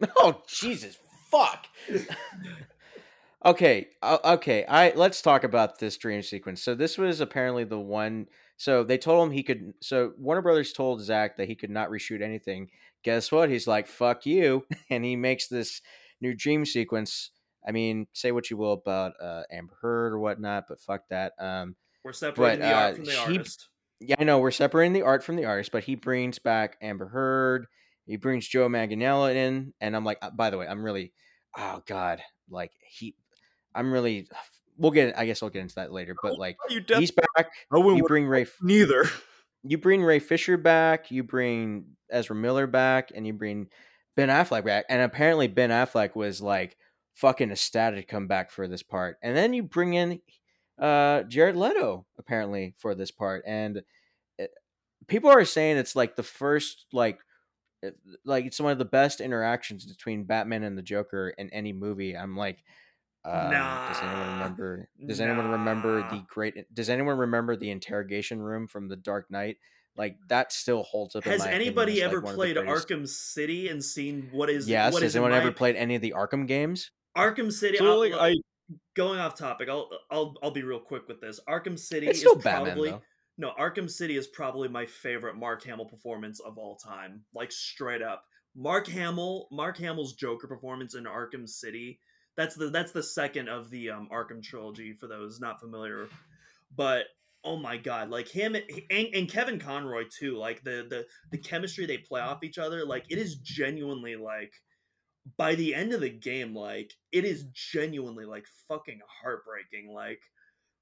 [0.18, 0.98] Oh Jesus,
[1.30, 1.66] fuck.
[3.44, 4.64] okay, uh, okay.
[4.66, 6.62] I let's talk about this dream sequence.
[6.62, 8.26] So this was apparently the one.
[8.56, 9.74] So they told him he could.
[9.80, 12.70] So Warner Brothers told Zack that he could not reshoot anything.
[13.04, 13.50] Guess what?
[13.50, 15.80] He's like, "Fuck you," and he makes this
[16.20, 17.30] new dream sequence.
[17.66, 21.34] I mean, say what you will about uh, Amber Heard or whatnot, but fuck that.
[21.38, 23.68] Um, we're separating But, the art uh, from the he- artist.
[24.06, 27.08] Yeah, I know we're separating the art from the artist, but he brings back Amber
[27.08, 27.66] Heard.
[28.06, 31.12] He brings Joe Manganiello in, and I'm like, uh, by the way, I'm really,
[31.56, 32.20] oh god,
[32.50, 33.14] like he,
[33.74, 34.28] I'm really.
[34.76, 35.16] We'll get.
[35.16, 37.50] I guess I'll get into that later, but like you he's back.
[37.68, 38.46] one You bring Ray.
[38.60, 39.04] neither
[39.62, 41.10] You bring Ray Fisher back.
[41.10, 43.68] You bring Ezra Miller back, and you bring
[44.16, 44.86] Ben Affleck back.
[44.88, 46.76] And apparently, Ben Affleck was like
[47.14, 49.18] fucking ecstatic to come back for this part.
[49.22, 50.20] And then you bring in
[50.78, 53.82] uh Jared Leto apparently for this part, and
[54.38, 54.50] it,
[55.06, 57.18] people are saying it's like the first like
[57.82, 61.72] it- like it's one of the best interactions between Batman and the Joker in any
[61.72, 62.16] movie.
[62.16, 62.62] I'm like.
[63.24, 64.88] Um, does anyone remember?
[65.06, 66.74] Does anyone remember the great?
[66.74, 69.58] Does anyone remember the interrogation room from The Dark Knight?
[69.96, 71.24] Like that still holds up.
[71.24, 74.50] in Has my opinion anybody as, like, ever one played Arkham City and seen what
[74.50, 74.92] is Yes.
[74.92, 76.90] what Has is anyone ever op- played any of the Arkham games?
[77.16, 77.76] Arkham City?
[77.78, 78.34] so I'll- like i
[78.94, 81.40] going off topic, I'll I'll I'll be real quick with this.
[81.48, 82.94] Arkham City It's is Batman probably
[83.38, 87.22] no Arkham City is probably my favorite Mark Hamill performance of all time.
[87.34, 88.24] Like straight up,
[88.54, 91.98] Mark Hamill, Mark Hamill's Joker performance in Arkham City.
[92.36, 96.08] That's the that's the second of the um, Arkham trilogy for those not familiar.
[96.74, 97.06] But
[97.44, 100.36] oh my god, like him and, and Kevin Conroy too.
[100.36, 102.84] Like the the the chemistry they play off each other.
[102.84, 104.52] Like it is genuinely like
[105.36, 109.92] by the end of the game, like it is genuinely like fucking heartbreaking.
[109.92, 110.20] Like,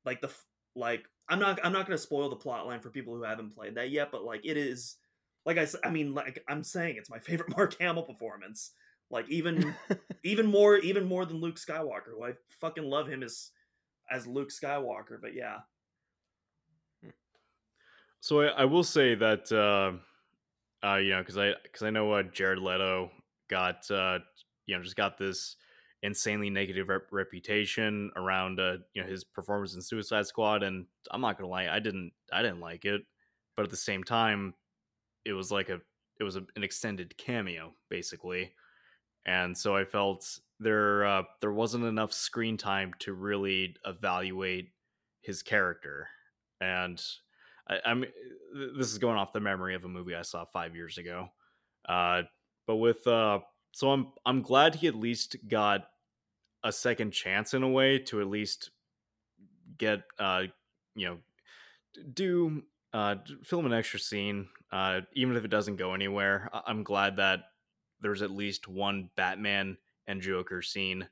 [0.05, 0.31] like the
[0.75, 3.75] like I'm not I'm not gonna spoil the plot line for people who haven't played
[3.77, 4.97] that yet, but like it is
[5.45, 8.73] like I said, I mean like I'm saying it's my favorite Mark Hamill performance.
[9.11, 9.75] Like even
[10.25, 13.51] even more even more than Luke Skywalker, who I fucking love him as
[14.11, 15.21] as Luke Skywalker.
[15.21, 15.59] But yeah,
[18.21, 19.93] So I, I will say that uh,
[20.87, 23.11] uh, you know because I because I know what Jared Leto
[23.51, 24.21] got uh,
[24.67, 25.57] you know just got this
[26.03, 31.21] insanely negative rep- reputation around uh, you know his performance in Suicide Squad, and I'm
[31.21, 33.03] not gonna lie, I didn't I didn't like it,
[33.57, 34.55] but at the same time,
[35.25, 35.81] it was like a
[36.19, 38.53] it was a, an extended cameo basically,
[39.27, 44.71] and so I felt there uh, there wasn't enough screen time to really evaluate
[45.23, 46.09] his character,
[46.61, 47.03] and
[47.69, 48.05] I, I'm
[48.77, 51.29] this is going off the memory of a movie I saw five years ago,
[51.89, 52.23] uh,
[52.71, 53.41] but with uh,
[53.73, 55.89] so I'm I'm glad he at least got
[56.63, 58.71] a second chance in a way to at least
[59.77, 60.43] get uh
[60.95, 61.19] you know
[62.15, 66.49] do uh film an extra scene uh even if it doesn't go anywhere.
[66.53, 67.41] I- i'm glad that
[68.01, 69.77] there's at least one batman
[70.07, 71.09] and joker scene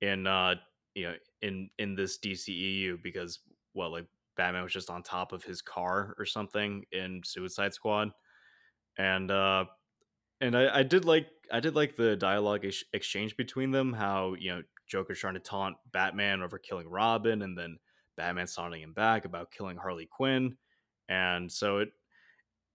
[0.00, 0.54] in uh
[0.94, 3.40] you know in in this dceu because
[3.74, 4.06] well like
[4.38, 8.10] batman was just on top of his car or something in suicide squad.
[8.96, 9.64] And uh
[10.40, 13.92] and I, I did like I did like the dialogue ex- exchange between them.
[13.92, 17.78] How you know Joker's trying to taunt Batman over killing Robin, and then
[18.16, 20.56] Batman's taunting him back about killing Harley Quinn,
[21.08, 21.88] and so it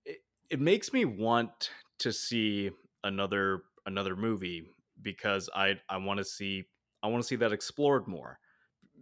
[0.05, 0.17] it,
[0.49, 2.71] it makes me want to see
[3.03, 4.65] another another movie
[5.01, 6.65] because I I want to see
[7.03, 8.39] I want to see that explored more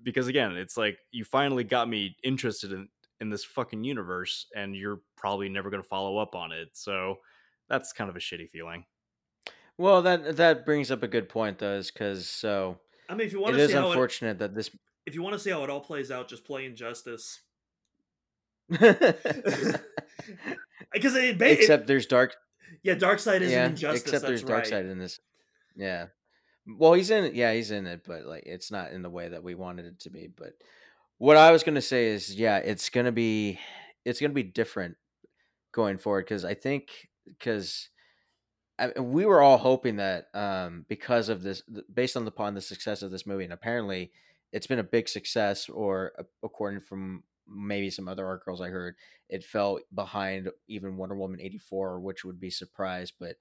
[0.04, 2.88] because again it's like you finally got me interested in
[3.20, 7.16] in this fucking universe and you're probably never going to follow up on it so
[7.70, 8.86] that's kind of a shitty feeling
[9.78, 12.78] Well, that that brings up a good point though, is because so
[13.10, 14.70] I mean if you want it to is see how it, unfortunate that this.
[15.06, 17.42] if you want to see how it all plays out, just play Injustice
[18.70, 19.80] because
[20.94, 22.36] it, ba- it except there's dark.
[22.84, 24.02] yeah, Darkseid is yeah, Injustice.
[24.02, 24.68] except there's that's dark right.
[24.68, 25.20] side in this.
[25.76, 26.08] Yeah.
[26.78, 27.34] Well, he's in.
[27.34, 30.00] Yeah, he's in it, but like it's not in the way that we wanted it
[30.02, 30.28] to be.
[30.28, 30.54] But
[31.18, 33.58] what I was gonna say is, yeah, it's gonna be,
[34.04, 34.98] it's gonna be different
[35.72, 37.90] going forward because I think because
[39.00, 41.64] we were all hoping that um, because of this,
[41.94, 44.12] based on the upon the success of this movie, and apparently
[44.52, 46.14] it's been a big success, or
[46.44, 48.96] according from maybe some other articles I heard,
[49.30, 53.36] it fell behind even Wonder Woman eighty four, which would be surprised, but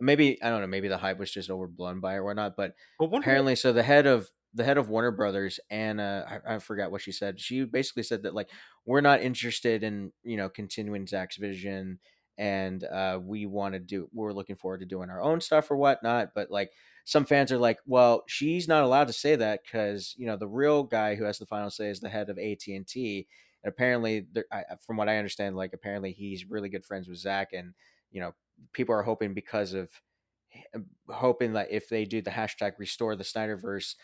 [0.00, 2.56] maybe I don't know, maybe the hype was just overblown by it or whatnot.
[2.56, 2.74] But
[3.22, 7.00] apparently, so the head of the head of Warner Brothers, Anna, I, I forgot what
[7.00, 7.40] she said.
[7.40, 8.50] She basically said that like
[8.84, 11.98] we're not interested in you know continuing Zack's vision,
[12.38, 14.08] and uh, we want to do.
[14.12, 16.30] We're looking forward to doing our own stuff or whatnot.
[16.34, 16.70] But like
[17.04, 20.48] some fans are like, well, she's not allowed to say that because you know the
[20.48, 22.86] real guy who has the final say is the head of AT and
[23.64, 27.74] apparently, I, from what I understand, like apparently he's really good friends with zack and
[28.10, 28.34] you know
[28.72, 29.90] people are hoping because of
[31.08, 33.94] hoping that if they do the hashtag restore the Snyderverse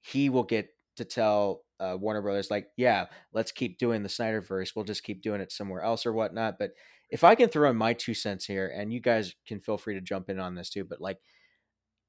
[0.00, 4.72] he will get to tell uh, Warner Brothers, like, yeah, let's keep doing the Snyderverse.
[4.74, 6.58] We'll just keep doing it somewhere else or whatnot.
[6.58, 6.72] But
[7.10, 9.94] if I can throw in my two cents here, and you guys can feel free
[9.94, 11.18] to jump in on this too, but like,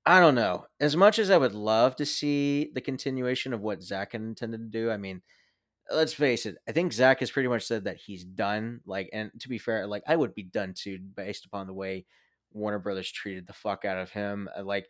[0.05, 0.65] I don't know.
[0.79, 4.79] As much as I would love to see the continuation of what Zack intended to
[4.79, 5.21] do, I mean,
[5.91, 6.57] let's face it.
[6.67, 8.81] I think Zack has pretty much said that he's done.
[8.85, 12.05] Like, and to be fair, like I would be done too, based upon the way
[12.51, 14.49] Warner Brothers treated the fuck out of him.
[14.57, 14.87] Uh, like,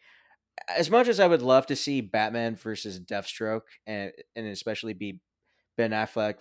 [0.68, 5.20] as much as I would love to see Batman versus Deathstroke and and especially be
[5.78, 6.36] Ben Affleck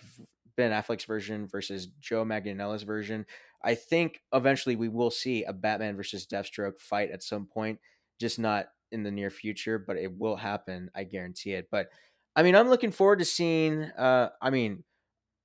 [0.55, 3.25] Ben Affleck's version versus Joe Manganiello's version,
[3.63, 7.79] I think eventually we will see a Batman versus Deathstroke fight at some point,
[8.19, 11.69] just not in the near future, but it will happen, I guarantee it.
[11.71, 11.87] But
[12.35, 14.83] I mean, I'm looking forward to seeing uh I mean,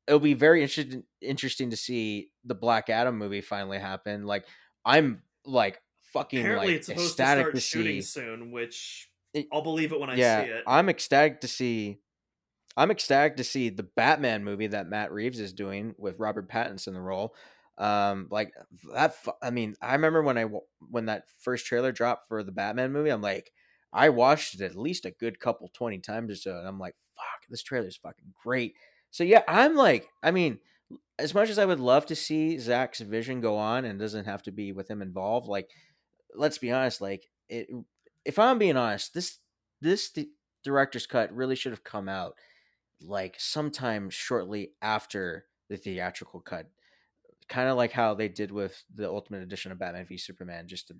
[0.06, 4.26] it'll be very interesting interesting to see the Black Adam movie finally happen.
[4.26, 4.46] Like
[4.84, 5.80] I'm like
[6.18, 8.20] fucking Apparently, like it's supposed ecstatic to to, start shooting see.
[8.20, 9.08] soon, which
[9.52, 10.64] I'll believe it when I yeah, see it.
[10.66, 11.98] I'm ecstatic to see.
[12.76, 16.88] I'm ecstatic to see the Batman movie that Matt Reeves is doing with Robert Pattinson
[16.88, 17.34] in the role.
[17.76, 18.52] Um, like
[18.92, 19.16] that.
[19.42, 20.46] I mean, I remember when I
[20.90, 23.10] when that first trailer dropped for the Batman movie.
[23.10, 23.52] I'm like,
[23.92, 26.94] I watched it at least a good couple twenty times or so, and I'm like,
[27.16, 28.74] fuck, this trailer is fucking great.
[29.10, 30.58] So yeah, I'm like, I mean,
[31.18, 34.42] as much as I would love to see Zack's vision go on and doesn't have
[34.44, 35.70] to be with him involved, like
[36.34, 37.68] let's be honest, like it
[38.24, 39.38] if I'm being honest, this
[39.80, 40.30] this di-
[40.64, 42.34] director's cut really should have come out
[43.00, 46.66] like sometime shortly after the theatrical cut.
[47.48, 50.88] Kind of like how they did with the ultimate edition of Batman v Superman, just
[50.88, 50.96] to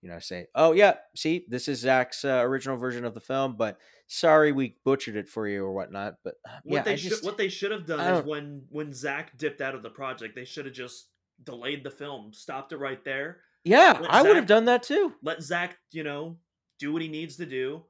[0.00, 3.56] you know say, "Oh yeah, see, this is Zack's uh, original version of the film,
[3.58, 3.76] but
[4.06, 7.24] sorry we butchered it for you or whatnot." But uh, what yeah, they should just
[7.24, 10.46] what they should have done is when when Zack dipped out of the project, they
[10.46, 11.08] should have just
[11.44, 15.12] delayed the film, stopped it right there, yeah, let I would have done that too.
[15.22, 16.36] let Zack, you know,
[16.78, 17.82] do what he needs to do,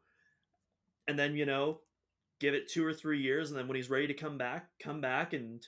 [1.08, 1.80] and then you know,
[2.40, 5.00] give it two or three years, and then when he's ready to come back, come
[5.00, 5.66] back and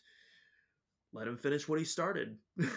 [1.12, 2.36] let him finish what he started.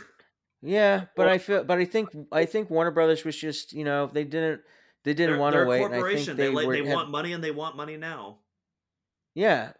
[0.61, 3.83] Yeah, but Well- I feel, but I think, I think Warner Brothers was just, you
[3.83, 4.61] know, they didn't,
[5.03, 5.83] they didn't want to a wait.
[5.83, 6.25] And I corporation.
[6.25, 8.37] think they they, like, were, they had- want money, and they want money now.
[9.35, 9.73] yeah,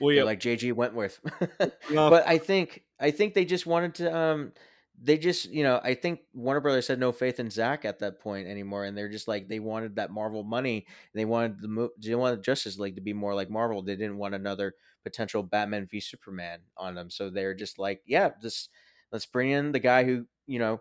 [0.00, 1.20] Well, yeah, like JG Wentworth.
[1.90, 2.08] No.
[2.08, 4.52] but I think, I think they just wanted to, um,
[5.00, 8.20] they just, you know, I think Warner Brothers had no faith in Zack at that
[8.20, 10.86] point anymore, and they're just like they wanted that Marvel money.
[11.14, 13.82] They wanted the they wanted Justice League to be more like Marvel.
[13.82, 18.30] They didn't want another potential Batman v Superman on them, so they're just like, yeah,
[18.40, 18.68] this
[19.12, 20.80] let's bring in the guy who you know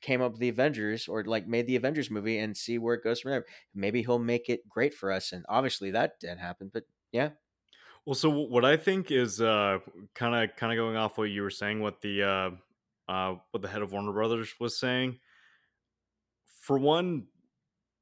[0.00, 3.04] came up with the Avengers or like made the Avengers movie and see where it
[3.04, 3.46] goes from there.
[3.74, 5.32] Maybe he'll make it great for us.
[5.32, 7.30] And obviously that didn't happen, but yeah.
[8.04, 9.82] Well, so what I think is kind
[10.34, 12.50] of kind of going off what you were saying, what the uh
[13.08, 15.18] uh what the head of Warner Brothers was saying.
[16.62, 17.26] For one,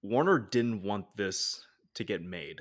[0.03, 1.65] Warner didn't want this
[1.95, 2.61] to get made.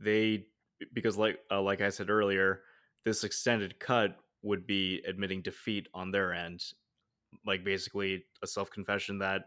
[0.00, 0.46] They
[0.92, 2.60] because like uh, like I said earlier,
[3.04, 6.62] this extended cut would be admitting defeat on their end,
[7.46, 9.46] like basically a self confession that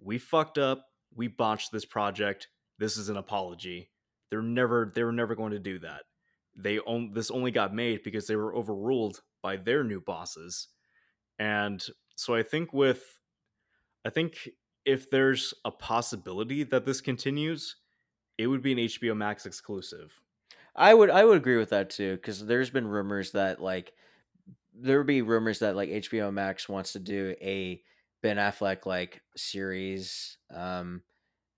[0.00, 2.48] we fucked up, we botched this project.
[2.78, 3.90] This is an apology.
[4.30, 6.02] They're never they were never going to do that
[6.56, 10.68] they on, this only got made because they were overruled by their new bosses
[11.38, 11.86] and
[12.16, 13.20] so i think with
[14.04, 14.48] i think
[14.84, 17.76] if there's a possibility that this continues
[18.38, 20.20] it would be an hbo max exclusive.
[20.74, 23.92] I would I would agree with that too because there's been rumors that like
[24.74, 27.82] there would be rumors that like HBO Max wants to do a
[28.22, 31.02] Ben Affleck like series, um,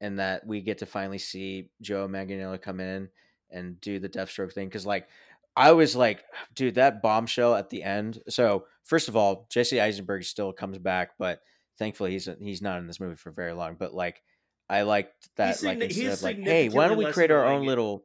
[0.01, 3.09] and that we get to finally see Joe Manganiello come in
[3.51, 5.09] and do the Deathstroke thing because like
[5.57, 6.25] I was like,
[6.55, 8.21] dude, that bombshell at the end.
[8.29, 11.41] So first of all, Jesse Eisenberg still comes back, but
[11.79, 13.77] thankfully he's he's not in this movie for very long.
[13.79, 14.23] But like,
[14.69, 18.05] I liked that like instead of like, hey, why don't we create our own little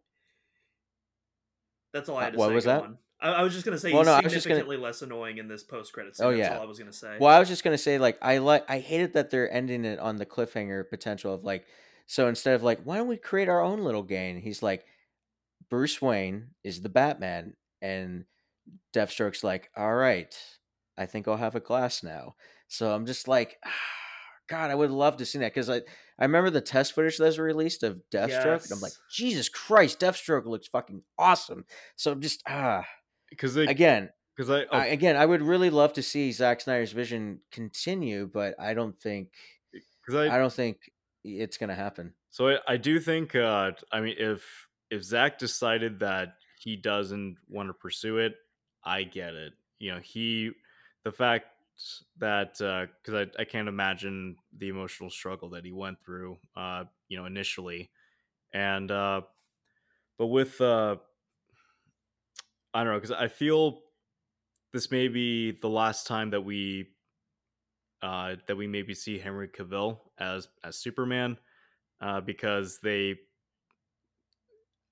[1.93, 2.55] That's all I Uh, had to what say.
[2.55, 2.83] was that?
[2.83, 2.97] on.
[3.21, 5.01] I, I was just gonna say Well, he's no, I was just gonna- significantly less
[5.01, 6.25] annoying in this post credit scene.
[6.25, 6.55] Oh, That's yeah.
[6.57, 7.17] all I was gonna say.
[7.19, 9.99] Well, I was just gonna say, like, I like, I hated that they're ending it
[9.99, 11.65] on the cliffhanger potential of like,
[12.05, 14.39] so instead of like, why don't we create our own little gang?
[14.39, 14.85] He's like,
[15.69, 18.25] Bruce Wayne is the Batman, and
[18.93, 20.35] Deathstroke's like, all right,
[20.97, 22.35] I think I'll have a glass now.
[22.67, 23.57] So I'm just like,
[24.49, 25.77] God, I would love to see that because I,
[26.17, 29.99] I remember the test footage that was released of Deathstroke, and I'm like, Jesus Christ,
[29.99, 31.65] Deathstroke looks fucking awesome.
[31.95, 32.83] So I'm just ah,
[33.29, 36.93] Because again, because I, oh, I, again, I would really love to see Zack Snyder's
[36.93, 39.29] vision continue, but I don't think
[39.71, 40.91] because I, I don't think
[41.23, 42.13] it's gonna happen.
[42.31, 47.37] So I, I do think uh I mean if if Zack decided that he doesn't
[47.47, 48.35] want to pursue it,
[48.83, 49.53] I get it.
[49.79, 50.51] You know, he
[51.03, 51.45] the fact
[52.17, 57.17] that because I, I can't imagine the emotional struggle that he went through uh you
[57.17, 57.89] know initially
[58.53, 59.21] and uh
[60.17, 60.97] but with uh
[62.73, 63.79] I don't know because I feel
[64.73, 66.89] this may be the last time that we
[68.01, 71.37] uh that we maybe see Henry Cavill as as Superman
[72.01, 73.15] uh, because they,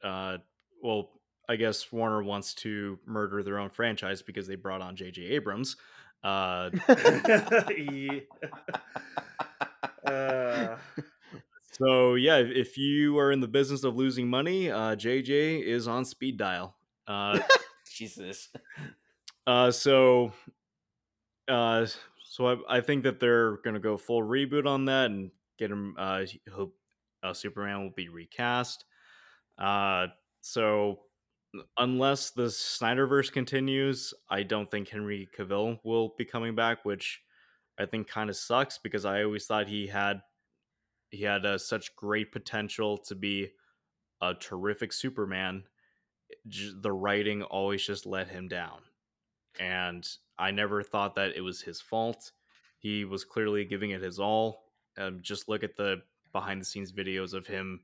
[0.03, 0.37] uh,
[0.81, 1.09] well,
[1.49, 5.23] I guess Warner wants to murder their own franchise because they brought on J.J.
[5.23, 5.75] Abrams.
[6.23, 6.69] Uh,
[10.07, 10.77] uh,
[11.71, 15.87] so yeah, if- if you are in the business of losing money, uh, JJ is
[15.87, 16.75] on speed dial.
[17.07, 17.39] Uh,
[17.89, 18.49] Jesus.
[19.45, 20.33] uh, so,
[21.47, 21.85] uh,
[22.23, 25.95] so I, I think that they're gonna go full reboot on that and get him.
[25.97, 26.75] Uh, hope
[27.23, 28.85] uh, Superman will be recast.
[29.57, 30.07] Uh,
[30.41, 30.99] so
[31.77, 37.21] unless the Snyderverse continues, I don't think Henry Cavill will be coming back, which
[37.79, 40.21] I think kind of sucks because I always thought he had
[41.09, 43.51] he had uh, such great potential to be
[44.21, 45.63] a terrific Superman.
[46.47, 48.79] J- the writing always just let him down,
[49.59, 50.07] and
[50.37, 52.31] I never thought that it was his fault.
[52.79, 54.63] He was clearly giving it his all.
[54.97, 56.01] Um, just look at the
[56.33, 57.81] behind the scenes videos of him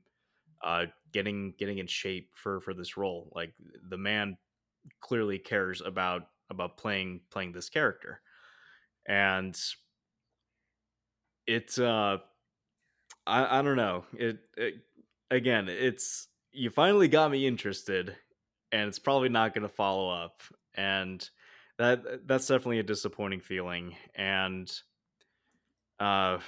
[0.64, 3.30] uh, getting getting in shape for for this role.
[3.34, 3.52] Like
[3.88, 4.36] the man
[5.00, 8.20] clearly cares about about playing playing this character,
[9.06, 9.56] and
[11.46, 12.18] it's uh,
[13.26, 14.74] I I don't know it, it
[15.30, 15.68] again.
[15.68, 18.16] It's you finally got me interested,
[18.72, 20.40] and it's probably not going to follow up,
[20.74, 21.28] and
[21.78, 24.72] that that's definitely a disappointing feeling, and
[26.00, 26.38] uh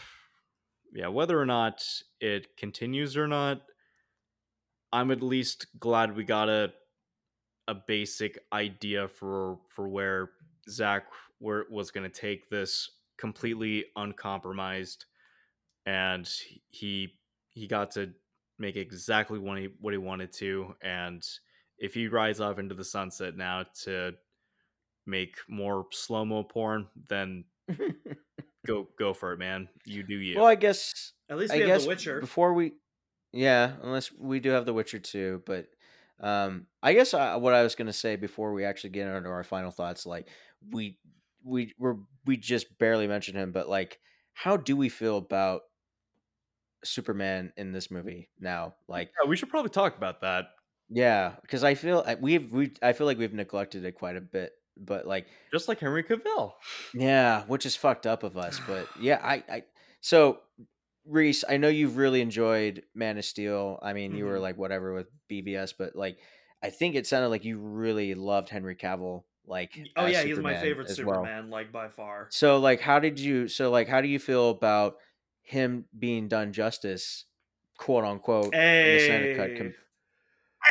[0.93, 1.85] yeah whether or not
[2.21, 3.63] it continues or not
[4.93, 6.73] i'm at least glad we got a
[7.69, 10.31] a basic idea for for where
[10.69, 11.07] zack
[11.39, 15.07] where was going to take this completely uncompromised
[15.87, 16.29] and
[16.69, 17.15] he
[17.49, 18.11] he got to
[18.59, 21.25] make exactly what he what he wanted to and
[21.79, 24.13] if he rides off into the sunset now to
[25.07, 27.45] make more slow-mo porn then
[28.67, 31.61] go go for it man you do you Well, I guess at least I we
[31.63, 32.21] have guess The Witcher.
[32.21, 32.73] before we,
[33.37, 35.43] yeah, unless we do have The Witcher too.
[35.47, 35.69] But
[36.21, 39.45] um, I guess I, what I was gonna say before we actually get into our
[39.45, 40.29] final thoughts, like
[40.71, 40.99] we
[41.45, 44.01] we were we just barely mentioned him, but like,
[44.35, 45.63] how do we feel about
[46.85, 48.75] Superman in this movie now?
[48.89, 50.47] Like, yeah, we should probably talk about that
[50.89, 54.53] yeah, because I feel we've we I feel like we've neglected it quite a bit,
[54.77, 56.55] but like just like henry cavill
[56.95, 59.63] Yeah, which is fucked up of us, but yeah, I, I
[60.01, 60.41] so
[61.07, 63.79] Reese, I know you've really enjoyed Man of Steel.
[63.83, 64.41] I mean, you were Mhm.
[64.41, 66.19] like whatever with BVS, but like
[66.63, 69.25] I think it sounded like you really loved Henry Cavill.
[69.47, 71.33] Like, oh yeah, he's my favorite as well.
[71.33, 72.31] Superman, like by far.
[72.31, 73.49] So, like, how did you?
[73.49, 74.97] So, like, how do you feel about
[75.43, 77.27] him being done justice,
[77.79, 79.55] quote unquote, in the Snyder cut?
[79.55, 79.75] Com-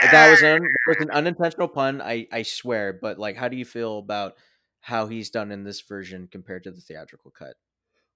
[0.02, 2.02] that was an that was an unintentional pun.
[2.02, 2.94] I I swear.
[2.94, 4.34] But like, how do you feel about
[4.82, 7.56] how he's done in this version compared to the theatrical cut?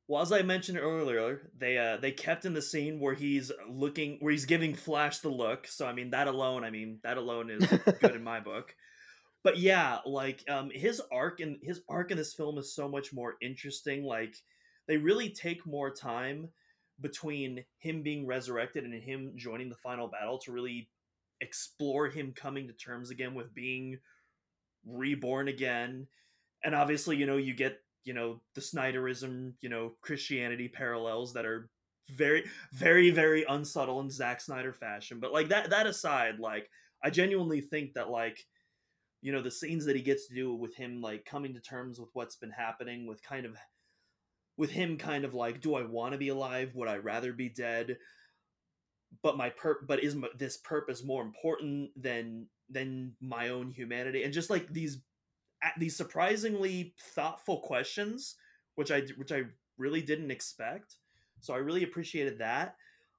[0.09, 4.17] Well, as I mentioned earlier, they uh they kept in the scene where he's looking
[4.21, 5.67] where he's giving Flash the look.
[5.67, 7.63] So I mean that alone, I mean that alone is
[8.01, 8.75] good in my book.
[9.43, 13.13] But yeah, like um his arc and his arc in this film is so much
[13.13, 14.03] more interesting.
[14.03, 14.35] Like
[14.87, 16.49] they really take more time
[16.99, 20.89] between him being resurrected and him joining the final battle to really
[21.39, 23.99] explore him coming to terms again with being
[24.87, 26.07] reborn again.
[26.63, 31.45] And obviously, you know, you get you know the Snyderism, you know Christianity parallels that
[31.45, 31.69] are
[32.09, 35.19] very, very, very unsubtle in Zack Snyder fashion.
[35.19, 36.69] But like that that aside, like
[37.03, 38.45] I genuinely think that like
[39.21, 41.99] you know the scenes that he gets to do with him like coming to terms
[41.99, 43.55] with what's been happening with kind of
[44.57, 46.71] with him kind of like do I want to be alive?
[46.75, 47.97] Would I rather be dead?
[49.23, 54.23] But my per but is my, this purpose more important than than my own humanity
[54.23, 54.99] and just like these
[55.77, 58.35] these surprisingly thoughtful questions
[58.79, 59.43] which i which i
[59.77, 60.95] really didn't expect.
[61.41, 62.75] So i really appreciated that.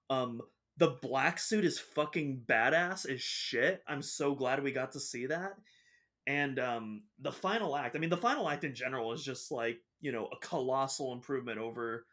[0.08, 0.40] Um
[0.78, 3.82] the black suit is fucking badass as shit.
[3.86, 5.52] I'm so glad we got to see that.
[6.26, 9.80] And um the final act i mean the final act in general is just like
[10.00, 12.06] you know a colossal improvement over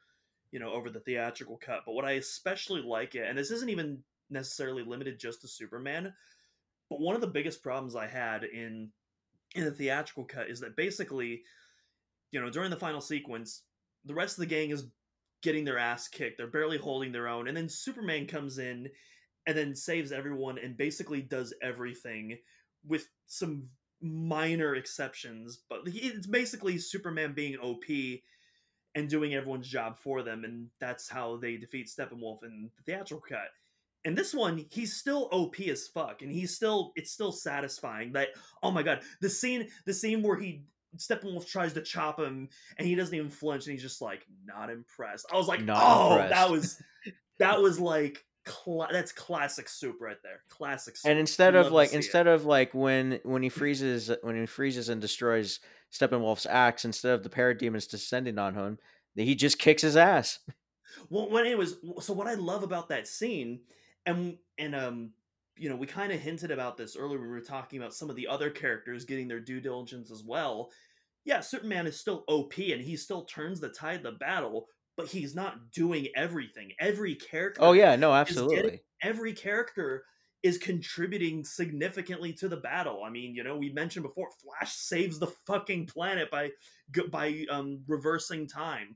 [0.51, 1.83] you know over the theatrical cut.
[1.85, 3.99] But what i especially like it and this isn't even
[4.29, 6.13] necessarily limited just to superman
[6.89, 8.91] but one of the biggest problems i had in
[9.55, 11.41] in the theatrical cut is that basically
[12.31, 13.63] you know during the final sequence
[14.05, 14.87] the rest of the gang is
[15.41, 16.37] getting their ass kicked.
[16.37, 17.47] They're barely holding their own.
[17.47, 18.89] And then superman comes in
[19.45, 22.37] and then saves everyone and basically does everything
[22.85, 23.67] with some
[24.01, 25.59] minor exceptions.
[25.69, 27.83] But it's basically superman being op
[28.95, 30.43] and doing everyone's job for them.
[30.43, 33.49] And that's how they defeat steppenwolf in the theatrical cut
[34.07, 38.29] and this one he's still op as fuck and he's still it's still satisfying that
[38.63, 40.63] oh my god the scene the scene where he
[40.97, 42.47] steppenwolf tries to chop him
[42.77, 45.81] and he doesn't even flinch and he's just like not impressed i was like Not
[45.83, 46.33] oh impressed.
[46.33, 46.81] that was
[47.39, 51.09] that was like cla- that's classic soup right there classic soup.
[51.11, 51.97] And instead of like see it.
[51.97, 55.59] instead of like when when he freezes when he freezes and destroys
[55.91, 58.77] Steppenwolf's axe, instead of the parademons descending on him,
[59.15, 60.39] he just kicks his ass.
[61.09, 63.59] well when it was so what i love about that scene
[64.07, 65.11] and and um
[65.55, 68.09] you know we kind of hinted about this earlier when we were talking about some
[68.09, 70.71] of the other characters getting their due diligence as well
[71.25, 75.07] yeah superman is still op and he still turns the tide of the battle but
[75.07, 78.81] he's not doing everything every character Oh yeah, no, is getting- absolutely.
[79.03, 80.03] every character
[80.43, 83.03] is contributing significantly to the battle.
[83.03, 86.51] I mean, you know, we mentioned before, Flash saves the fucking planet by
[87.11, 88.95] by um, reversing time.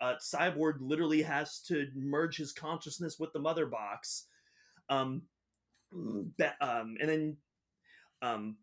[0.00, 4.26] Uh, Cyborg literally has to merge his consciousness with the mother box.
[4.88, 5.22] Um,
[5.92, 7.36] um, and then
[8.22, 8.58] um,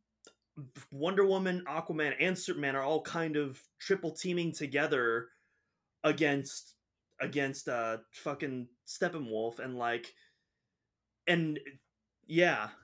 [0.92, 5.30] Wonder Woman, Aquaman, and Superman are all kind of triple teaming together
[6.04, 6.76] against
[7.20, 10.14] against uh fucking Steppenwolf and like
[11.28, 11.60] and
[12.28, 12.70] yeah.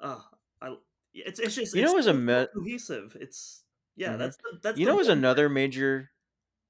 [0.00, 0.20] Uh
[0.62, 0.76] I,
[1.12, 3.16] it's it's just You know it's what's a me- cohesive.
[3.20, 3.64] It's
[3.96, 4.18] yeah Mhm.
[4.18, 6.12] that's the, that's you know, was another major,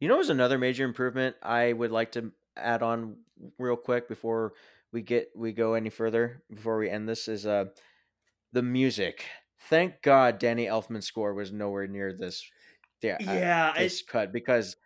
[0.00, 3.18] you know, was another major improvement I would like to add on
[3.58, 4.54] real quick before
[4.92, 7.66] we get we go any further before we end this is uh
[8.52, 9.24] the music.
[9.68, 12.48] Thank God Danny Elfman's score was nowhere near this.
[13.02, 14.76] Yeah, yeah I- this cut because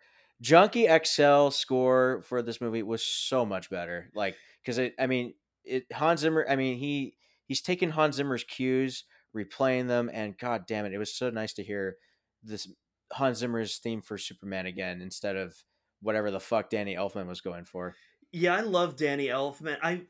[0.41, 4.09] Junkie XL score for this movie was so much better.
[4.13, 6.45] Like because it, I mean, it Hans Zimmer.
[6.49, 7.15] I mean, he
[7.45, 9.05] he's taken Hans Zimmer's cues,
[9.35, 11.95] replaying them, and God damn it, it was so nice to hear
[12.43, 12.67] this
[13.11, 15.55] Hans Zimmer's theme for Superman again instead of
[16.01, 17.95] whatever the fuck Danny Elfman was going for.
[18.33, 20.01] Yeah i love danny elfman i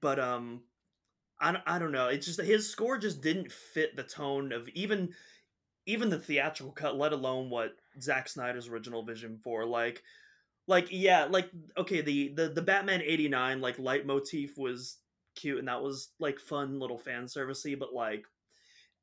[0.00, 0.62] but um
[1.40, 4.68] I, don't- I don't know it's just his score just didn't fit the tone of
[4.70, 5.14] even
[5.86, 10.02] even the theatrical cut let alone what Zack Snyder's original vision for like
[10.68, 14.98] like yeah like okay the the the Batman 89 like leitmotif was
[15.36, 18.24] cute and that was like fun little fan servicey but like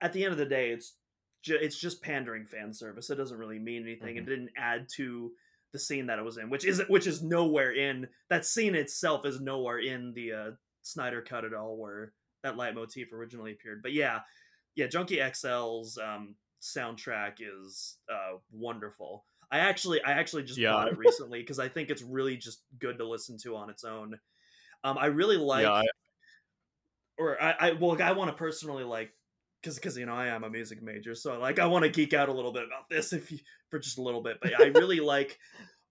[0.02, 0.96] at the end of the day it's
[1.44, 5.32] ju- it's just pandering fan service it doesn't really mean anything it didn't add to
[5.74, 9.26] the scene that it was in which is which is nowhere in that scene itself
[9.26, 12.14] is nowhere in the uh Snyder cut at all where
[12.44, 14.20] that leitmotif originally appeared but yeah
[14.76, 19.26] yeah Junkie XL's um soundtrack is uh wonderful.
[19.52, 20.74] I actually I actually just Yeah.
[20.74, 23.84] bought it recently because I think it's really just good to listen to on its
[23.84, 24.20] own.
[24.84, 25.86] Um I really like yeah, I,
[27.18, 29.12] or I, I well I want to personally like
[29.62, 32.14] because because you know I am a music major so like I want to geek
[32.14, 33.40] out a little bit about this if you
[33.70, 35.40] for just a little bit but I really like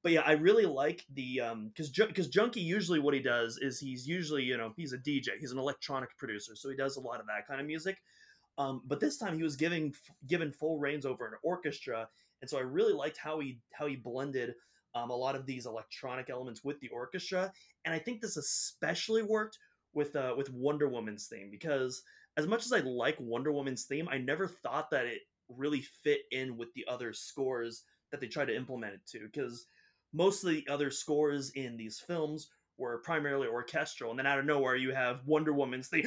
[0.02, 3.78] but yeah I really like the um because because Junkie usually what he does is
[3.78, 7.00] he's usually you know he's a DJ he's an electronic producer so he does a
[7.00, 7.98] lot of that kind of music
[8.58, 9.94] um but this time he was giving
[10.26, 12.08] given full reins over an orchestra
[12.42, 14.54] and so I really liked how he how he blended
[14.94, 17.52] um, a lot of these electronic elements with the orchestra
[17.84, 19.58] and I think this especially worked
[19.92, 22.02] with uh, with Wonder Woman's theme because
[22.36, 26.20] as much as I like Wonder Woman's theme, I never thought that it really fit
[26.32, 29.66] in with the other scores that they tried to implement it to because
[30.12, 32.48] most of the other scores in these films
[32.78, 36.04] were primarily orchestral and then out of nowhere you have Wonder Woman's theme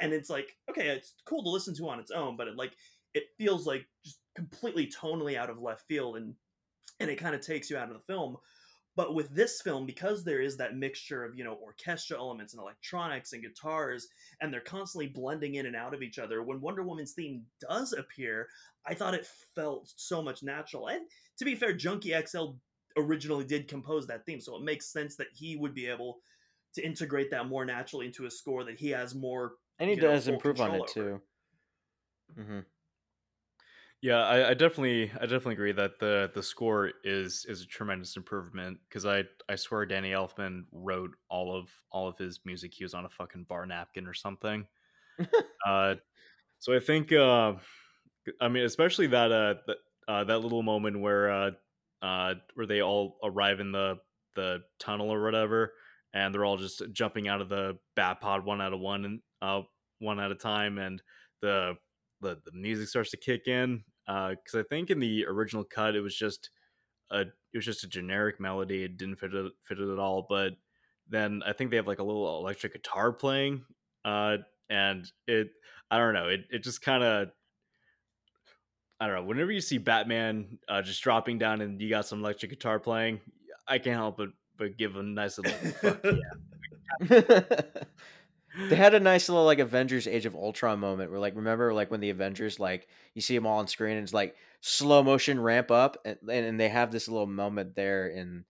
[0.00, 2.72] and it's like okay it's cool to listen to on its own but it like
[3.14, 6.34] it feels like just completely tonally out of left field and
[7.00, 8.36] and it kind of takes you out of the film
[8.96, 12.60] but with this film because there is that mixture of you know orchestra elements and
[12.60, 14.08] electronics and guitars
[14.40, 17.92] and they're constantly blending in and out of each other when wonder woman's theme does
[17.92, 18.48] appear
[18.86, 21.02] i thought it felt so much natural and
[21.38, 22.52] to be fair junkie xl
[22.96, 26.18] originally did compose that theme so it makes sense that he would be able
[26.74, 30.02] to integrate that more naturally into a score that he has more And he you
[30.02, 30.86] know, does improve on it over.
[30.86, 31.20] too.
[32.36, 32.60] hmm
[34.02, 38.16] Yeah, I, I definitely, I definitely agree that the the score is is a tremendous
[38.16, 42.74] improvement because I I swear Danny Elfman wrote all of all of his music.
[42.74, 44.66] He was on a fucking bar napkin or something.
[45.66, 45.96] uh,
[46.60, 47.54] so I think, uh,
[48.40, 51.50] I mean, especially that uh that uh, that little moment where uh
[52.02, 53.98] uh where they all arrive in the
[54.36, 55.74] the tunnel or whatever,
[56.14, 59.20] and they're all just jumping out of the bat pod one at a one and
[59.42, 59.62] uh
[60.00, 61.02] one at a time, and
[61.42, 61.74] the
[62.20, 66.00] the, the music starts to kick in because I think in the original cut it
[66.00, 66.50] was just
[67.10, 68.84] a it was just a generic melody.
[68.84, 70.26] It didn't fit it fit it at all.
[70.28, 70.54] But
[71.08, 73.64] then I think they have like a little electric guitar playing,
[74.04, 74.38] uh,
[74.70, 75.50] and it
[75.90, 76.28] I don't know.
[76.28, 77.28] It it just kind of
[79.00, 79.24] I don't know.
[79.24, 83.20] Whenever you see Batman uh, just dropping down and you got some electric guitar playing,
[83.66, 86.04] I can't help but but give a nice little fuck
[87.10, 87.20] yeah.
[88.68, 91.90] they had a nice little like Avengers Age of Ultron moment where like remember like
[91.90, 95.40] when the Avengers like you see them all on screen and it's like slow motion
[95.40, 98.44] ramp up and, and they have this little moment there in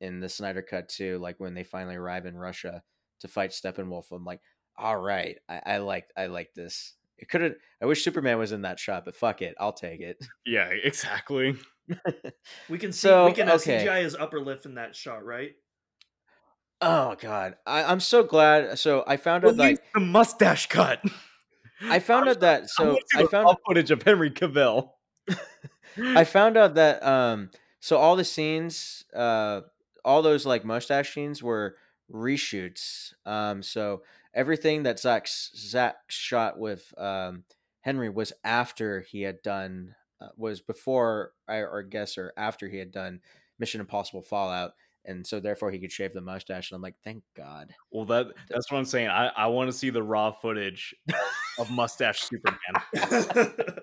[0.00, 2.82] in the Snyder cut too like when they finally arrive in Russia
[3.20, 4.40] to fight Steppenwolf I'm like
[4.76, 8.52] all right I, I like I like this it could have I wish Superman was
[8.52, 11.56] in that shot but fuck it I'll take it Yeah, exactly.
[12.68, 13.84] We can see So, we can uh, okay.
[13.84, 15.52] CGI his upper lip in that shot, right?
[16.80, 21.02] Oh god I, I'm so glad so I found out like the mustache cut.
[21.82, 24.90] I found out that so see I found raw footage of Henry Cavill.
[25.98, 27.50] I found out that um
[27.80, 29.62] so all the scenes uh
[30.04, 31.76] all those like mustache scenes were
[32.12, 33.14] reshoots.
[33.24, 34.02] Um so
[34.34, 37.44] everything that Zack Zack shot with um
[37.80, 42.78] Henry was after he had done uh, was before I or guess or after he
[42.78, 43.20] had done
[43.58, 44.72] Mission Impossible Fallout
[45.06, 47.74] and so therefore he could shave the mustache and I'm like thank god.
[47.90, 49.08] Well, that that's what I'm saying.
[49.08, 50.94] I, I want to see the raw footage
[51.58, 53.52] of mustache Superman.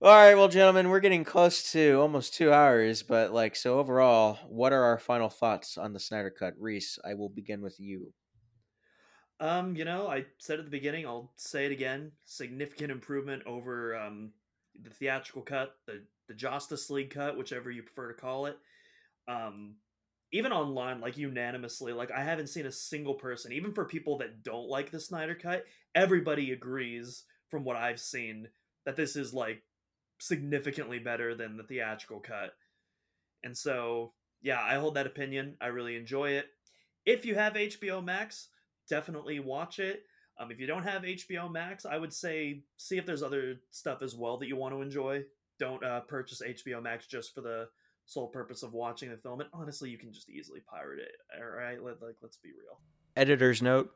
[0.00, 4.38] All right, well, gentlemen, we're getting close to almost two hours, but like, so overall,
[4.46, 6.54] what are our final thoughts on the Snyder Cut?
[6.56, 8.12] Reese, I will begin with you.
[9.40, 12.12] Um, you know, I said at the beginning, I'll say it again.
[12.26, 14.30] Significant improvement over um
[14.80, 18.56] the theatrical cut, the the Justice League cut, whichever you prefer to call it.
[19.28, 19.76] Um
[20.30, 24.42] even online, like unanimously, like I haven't seen a single person, even for people that
[24.42, 25.64] don't like the Snyder cut,
[25.94, 28.48] everybody agrees from what I've seen
[28.84, 29.62] that this is like
[30.18, 32.52] significantly better than the theatrical cut.
[33.42, 35.56] And so, yeah, I hold that opinion.
[35.60, 36.46] I really enjoy it.
[37.06, 38.48] If you have HBO Max,
[38.88, 40.02] definitely watch it.
[40.38, 44.02] Um, if you don't have HBO Max, I would say see if there's other stuff
[44.02, 45.22] as well that you want to enjoy.
[45.58, 47.68] Don't uh, purchase HBO Max just for the
[48.08, 49.40] sole purpose of watching the film.
[49.40, 51.12] And honestly, you can just easily pirate it.
[51.38, 52.80] All right, Let, like let's be real.
[53.16, 53.92] Editor's note: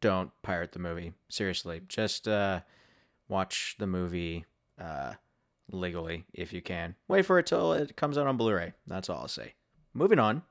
[0.00, 1.12] Don't pirate the movie.
[1.28, 2.60] Seriously, just uh,
[3.28, 4.46] watch the movie
[4.80, 5.12] uh,
[5.70, 6.96] legally if you can.
[7.06, 8.72] Wait for it till it comes out on Blu-ray.
[8.86, 9.54] That's all I'll say.
[9.92, 10.42] Moving on.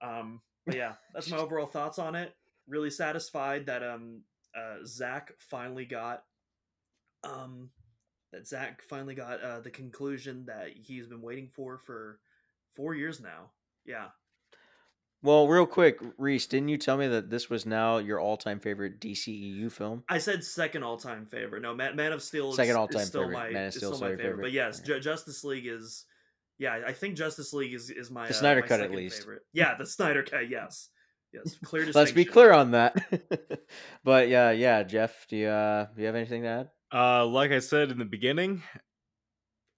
[0.00, 2.34] Um, but yeah, that's my overall thoughts on it.
[2.66, 4.22] Really satisfied that um
[4.56, 6.24] uh Zack finally got
[7.24, 7.70] um
[8.32, 12.18] that Zack finally got uh the conclusion that he's been waiting for for
[12.74, 13.50] four years now.
[13.84, 14.08] Yeah.
[15.24, 19.00] Well, real quick, Reese, didn't you tell me that this was now your all-time favorite
[19.00, 20.02] DCEU film?
[20.08, 21.62] I said second all time favorite.
[21.62, 23.34] No, Man, Man of Steel is, Second is all-time still favorite.
[23.34, 24.24] my Man of Steel is still my favorite.
[24.30, 24.42] favorite.
[24.42, 24.80] But yes.
[24.80, 26.06] Ju- Justice League is
[26.58, 29.18] yeah, I think Justice League is is my The uh, Snyder my Cut, at least.
[29.20, 29.42] favorite.
[29.52, 30.48] Yeah, the Snyder cut.
[30.48, 30.88] Yes,
[31.32, 31.84] yes, clear.
[31.86, 32.96] To Let's be clear on that.
[34.04, 36.68] but yeah, yeah, Jeff, do you uh, do you have anything to add?
[36.92, 38.62] Uh, like I said in the beginning,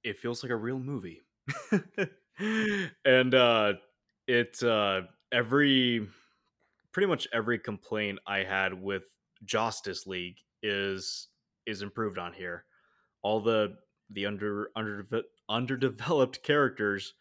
[0.03, 1.23] it feels like a real movie,
[3.05, 3.75] and uh,
[4.27, 6.09] it uh, every
[6.93, 9.05] pretty much every complaint I had with
[9.45, 11.29] Justice League is
[11.67, 12.65] is improved on here.
[13.23, 13.77] All the
[14.11, 15.07] the under under
[15.49, 17.15] underdeveloped characters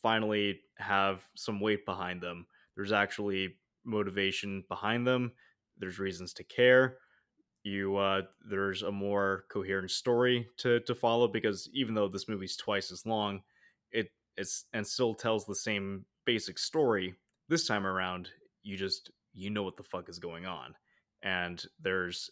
[0.00, 2.46] finally have some weight behind them.
[2.76, 5.32] There's actually motivation behind them.
[5.76, 6.96] There's reasons to care
[7.64, 12.56] you uh there's a more coherent story to to follow because even though this movie's
[12.56, 13.42] twice as long
[13.90, 17.14] it it's and still tells the same basic story
[17.48, 18.30] this time around
[18.62, 20.74] you just you know what the fuck is going on
[21.22, 22.30] and there's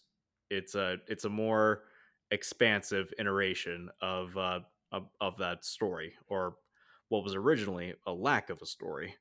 [0.51, 1.83] it's a it's a more
[2.31, 4.61] expansive iteration of uh
[4.93, 6.57] of, of that story or
[7.09, 9.15] what was originally a lack of a story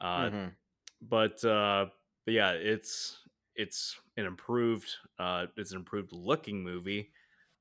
[0.00, 0.52] uh Mhm.
[1.00, 1.86] but uh
[2.24, 3.18] but yeah it's
[3.56, 4.88] it's an improved
[5.18, 7.10] uh it's an improved looking movie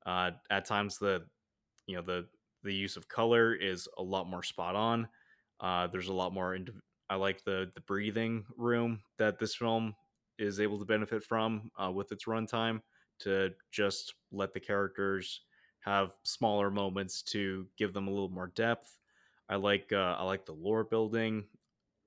[0.06, 1.26] uh at times the
[1.88, 2.28] you know the
[2.64, 5.08] the use of color is a lot more spot on
[5.60, 9.96] uh there's a lot more indiv- i like the the breathing room that this film
[10.38, 12.82] is able to benefit from uh, with its runtime
[13.20, 15.42] to just let the characters
[15.82, 18.98] have smaller moments to give them a little more depth.
[19.50, 21.46] I like uh, I like the lore building.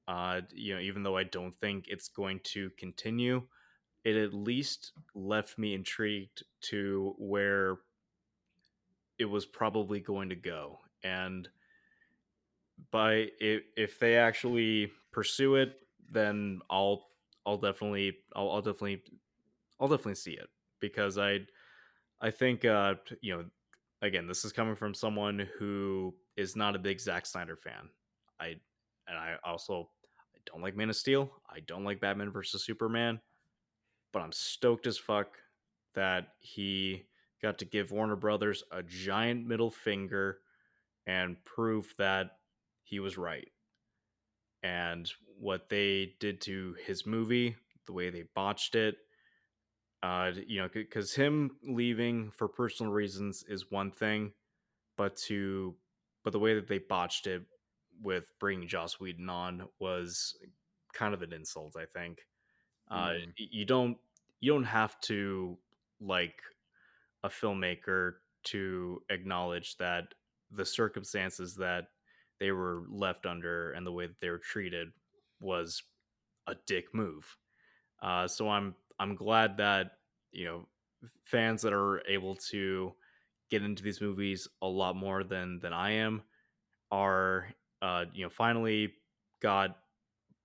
[0.06, 3.43] Uh, you know, even though I don't think it's going to continue,
[4.05, 7.78] it at least left me intrigued to where
[9.18, 10.78] it was probably going to go.
[11.02, 11.48] And
[12.90, 17.09] by if, they actually pursue it, then I'll
[17.47, 19.02] I'll definitely I'll, I'll definitely
[19.81, 20.48] I'll definitely see it
[20.81, 21.40] because I
[22.20, 23.44] I think uh you know
[24.02, 27.89] again this is coming from someone who is not a big Zack Snyder fan.
[28.40, 28.56] I
[29.06, 29.90] and I also
[30.35, 31.31] I don't like Man of Steel.
[31.48, 33.20] I don't like Batman versus Superman,
[34.15, 35.36] but I'm stoked as fuck
[35.97, 37.03] that he
[37.43, 40.39] got to give Warner Brothers a giant middle finger
[41.07, 42.39] and proof that
[42.85, 43.49] he was right.
[44.62, 48.97] And what they did to his movie, the way they botched it,
[50.03, 54.32] uh, you know, because him leaving for personal reasons is one thing,
[54.97, 55.74] but to
[56.23, 57.43] but the way that they botched it
[58.01, 60.35] with bringing Joss Whedon on was
[60.95, 61.74] kind of an insult.
[61.77, 62.20] I think
[62.90, 63.35] uh, Mm.
[63.36, 63.98] you don't
[64.40, 65.59] you don't have to
[66.01, 66.43] like
[67.23, 70.15] a filmmaker to acknowledge that
[70.51, 71.89] the circumstances that
[72.40, 74.89] they were left under and the way that they were treated
[75.40, 75.82] was
[76.47, 77.36] a dick move.
[78.02, 79.93] Uh, so I'm I'm glad that
[80.32, 80.69] you know
[81.24, 82.94] fans that are able to
[83.51, 86.23] get into these movies a lot more than than I am
[86.90, 87.48] are
[87.82, 88.94] uh, you know finally
[89.40, 89.78] got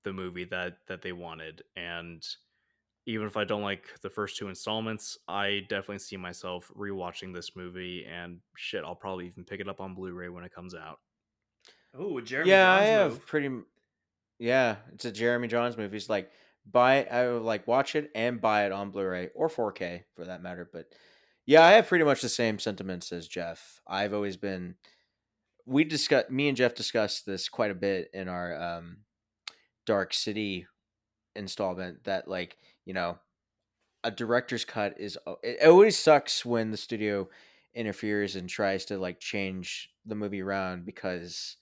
[0.04, 2.26] the movie that that they wanted and
[3.10, 7.56] even if I don't like the first two installments, I definitely see myself rewatching this
[7.56, 11.00] movie and shit, I'll probably even pick it up on Blu-ray when it comes out.
[11.98, 13.26] Oh, Jeremy yeah, I have move.
[13.26, 13.50] pretty.
[14.38, 15.98] Yeah, it's a Jeremy Johns movie.
[15.98, 16.30] It's like
[16.70, 20.26] buy it, I would like watch it and buy it on Blu-ray or 4K for
[20.26, 20.70] that matter.
[20.72, 20.86] But
[21.48, 23.82] yeah, I have pretty much the same sentiments as Jeff.
[23.88, 24.76] I've always been.
[25.66, 28.98] We discuss me and Jeff discussed this quite a bit in our um,
[29.90, 30.68] Dark City
[31.36, 32.04] installment.
[32.04, 33.18] That like you know,
[34.04, 37.28] a director's cut is it always sucks when the studio
[37.74, 41.58] interferes and tries to like change the movie around because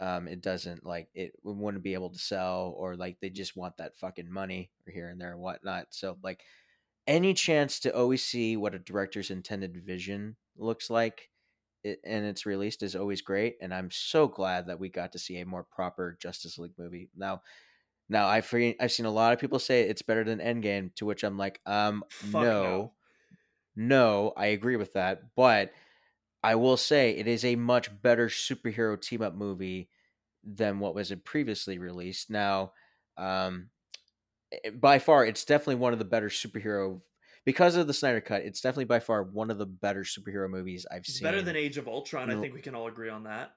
[0.00, 3.76] um it doesn't like it wouldn't be able to sell or like they just want
[3.76, 6.42] that fucking money here and there and whatnot so like
[7.06, 11.30] any chance to always see what a director's intended vision looks like
[11.84, 15.18] it, and it's released is always great and i'm so glad that we got to
[15.18, 17.40] see a more proper justice league movie now
[18.08, 21.24] now i've i've seen a lot of people say it's better than endgame to which
[21.24, 22.92] i'm like um no no.
[23.74, 25.72] no, I agree with that, but
[26.42, 29.88] I will say it is a much better superhero team up movie
[30.44, 32.30] than what was previously released.
[32.30, 32.72] Now,
[33.16, 33.70] um,
[34.52, 37.00] eh, by far, it's definitely one of the better superhero
[37.44, 38.42] because of the Snyder Cut.
[38.42, 41.24] It's definitely by far one of the better superhero movies I've It's seen.
[41.24, 42.30] better than Age of Ultron.
[42.30, 43.54] I think we can all agree on that.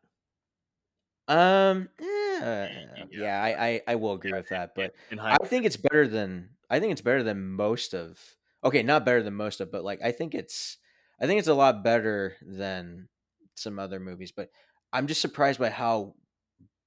[1.29, 2.05] Um, eh,
[2.41, 3.05] yeah.
[3.11, 6.79] yeah, I, I I will agree with that, but I think it's better than I
[6.79, 8.19] think it's better than most of.
[8.63, 10.77] Okay, not better than most of, but like I think it's
[11.21, 13.09] I think it's a lot better than
[13.53, 14.31] some other movies.
[14.31, 14.49] But
[14.91, 16.15] I'm just surprised by how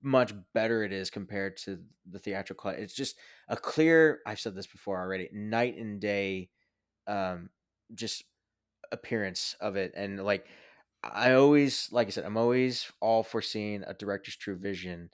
[0.02, 1.78] much better it is compared to
[2.10, 2.70] the theatrical.
[2.70, 3.16] It's just
[3.46, 4.20] a clear.
[4.26, 5.28] I've said this before already.
[5.32, 6.50] Night and day,
[7.06, 7.50] um,
[7.94, 8.24] just
[8.90, 10.46] appearance of it, and like
[11.02, 15.10] I always, like I said, I'm always all for seeing a director's true vision,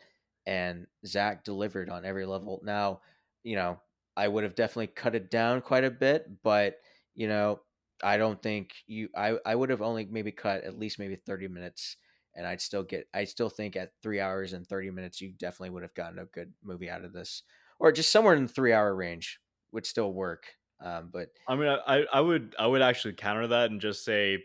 [0.47, 2.60] and Zack delivered on every level.
[2.62, 3.01] Now,
[3.43, 3.81] you know,
[4.16, 6.81] I would have definitely cut it down quite a bit, but
[7.15, 7.62] you know,
[8.02, 9.09] I don't think you.
[9.16, 11.97] I I would have only maybe cut at least maybe 30 minutes,
[12.35, 13.09] and I'd still get.
[13.15, 16.27] I still think at three hours and 30 minutes, you definitely would have gotten a
[16.27, 17.43] good movie out of this,
[17.78, 19.40] or just somewhere in the three hour range
[19.73, 20.56] would still work.
[20.81, 24.44] Um, but I mean, I, I would I would actually counter that and just say,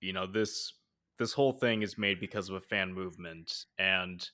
[0.00, 0.72] you know, this
[1.18, 4.28] this whole thing is made because of a fan movement, and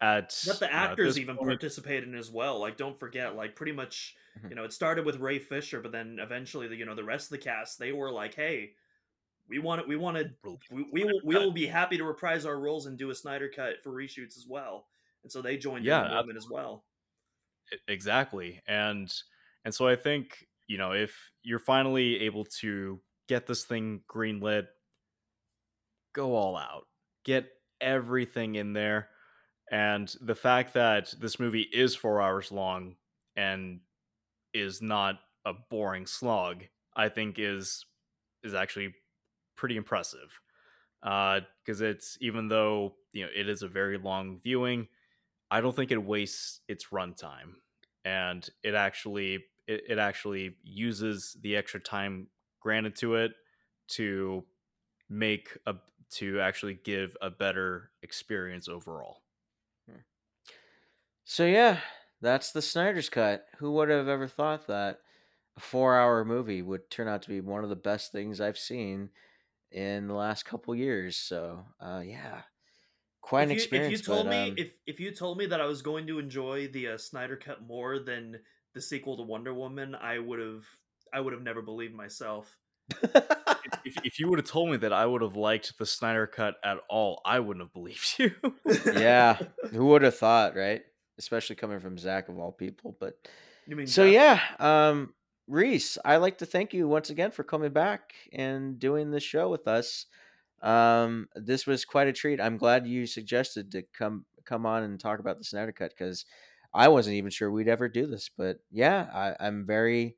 [0.00, 2.58] at But the you know, actors this even point- participated in as well.
[2.60, 4.50] Like, don't forget, like, pretty much, Mhm.
[4.50, 7.26] you know, it started with Ray Fisher, but then eventually, the you know, the rest
[7.26, 8.76] of the cast, they were like, "Hey,
[9.48, 9.88] we want it.
[9.88, 10.34] We want to.
[10.70, 11.20] We, we will.
[11.24, 14.36] We will be happy to reprise our roles and do a Snyder cut for reshoots
[14.38, 14.88] as well."
[15.24, 16.86] And so they joined Yeah, in the movement as well.
[17.88, 19.12] Exactly and
[19.64, 24.68] and so i think you know if you're finally able to get this thing greenlit
[26.16, 26.86] go all out
[27.24, 27.46] get
[27.80, 29.08] everything in there
[29.70, 32.96] and the fact that this movie is four hours long
[33.36, 33.80] and
[34.54, 36.64] is not a boring slog
[36.96, 37.84] i think is
[38.42, 38.94] is actually
[39.56, 40.40] pretty impressive.
[41.02, 44.88] Uh, because it's even though you know it is a very long viewing
[45.50, 47.54] i don't think it wastes its runtime.
[48.04, 52.28] And it actually it, it actually uses the extra time
[52.60, 53.32] granted to it
[53.88, 54.44] to
[55.08, 55.74] make a
[56.08, 59.22] to actually give a better experience overall.
[61.28, 61.80] So yeah,
[62.20, 63.46] that's the Snyder's Cut.
[63.58, 65.00] Who would have ever thought that
[65.56, 69.10] a four-hour movie would turn out to be one of the best things I've seen
[69.72, 71.16] in the last couple years?
[71.16, 72.42] So uh, yeah,
[73.22, 74.00] quite an if you, experience.
[74.00, 76.06] If you told but, me um, if if you told me that I was going
[76.06, 78.38] to enjoy the uh, Snyder Cut more than
[78.74, 80.64] the sequel to Wonder Woman, I would have
[81.12, 82.56] I would have never believed myself.
[83.86, 86.56] If, if you would have told me that I would have liked the Snyder cut
[86.64, 88.32] at all, I wouldn't have believed you.
[88.84, 89.38] yeah,
[89.70, 90.82] who would have thought, right?
[91.18, 92.96] Especially coming from Zack of all people.
[92.98, 93.14] But
[93.84, 95.14] so yeah, um,
[95.46, 99.48] Reese, I'd like to thank you once again for coming back and doing this show
[99.48, 100.06] with us.
[100.62, 102.40] Um, this was quite a treat.
[102.40, 106.24] I'm glad you suggested to come come on and talk about the Snyder Cut because
[106.74, 108.30] I wasn't even sure we'd ever do this.
[108.36, 110.16] But yeah, I, I'm very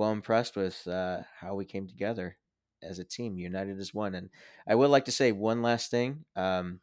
[0.00, 2.38] well impressed with uh, how we came together
[2.82, 4.14] as a team, united as one.
[4.14, 4.30] And
[4.66, 6.24] I would like to say one last thing.
[6.34, 6.80] Um,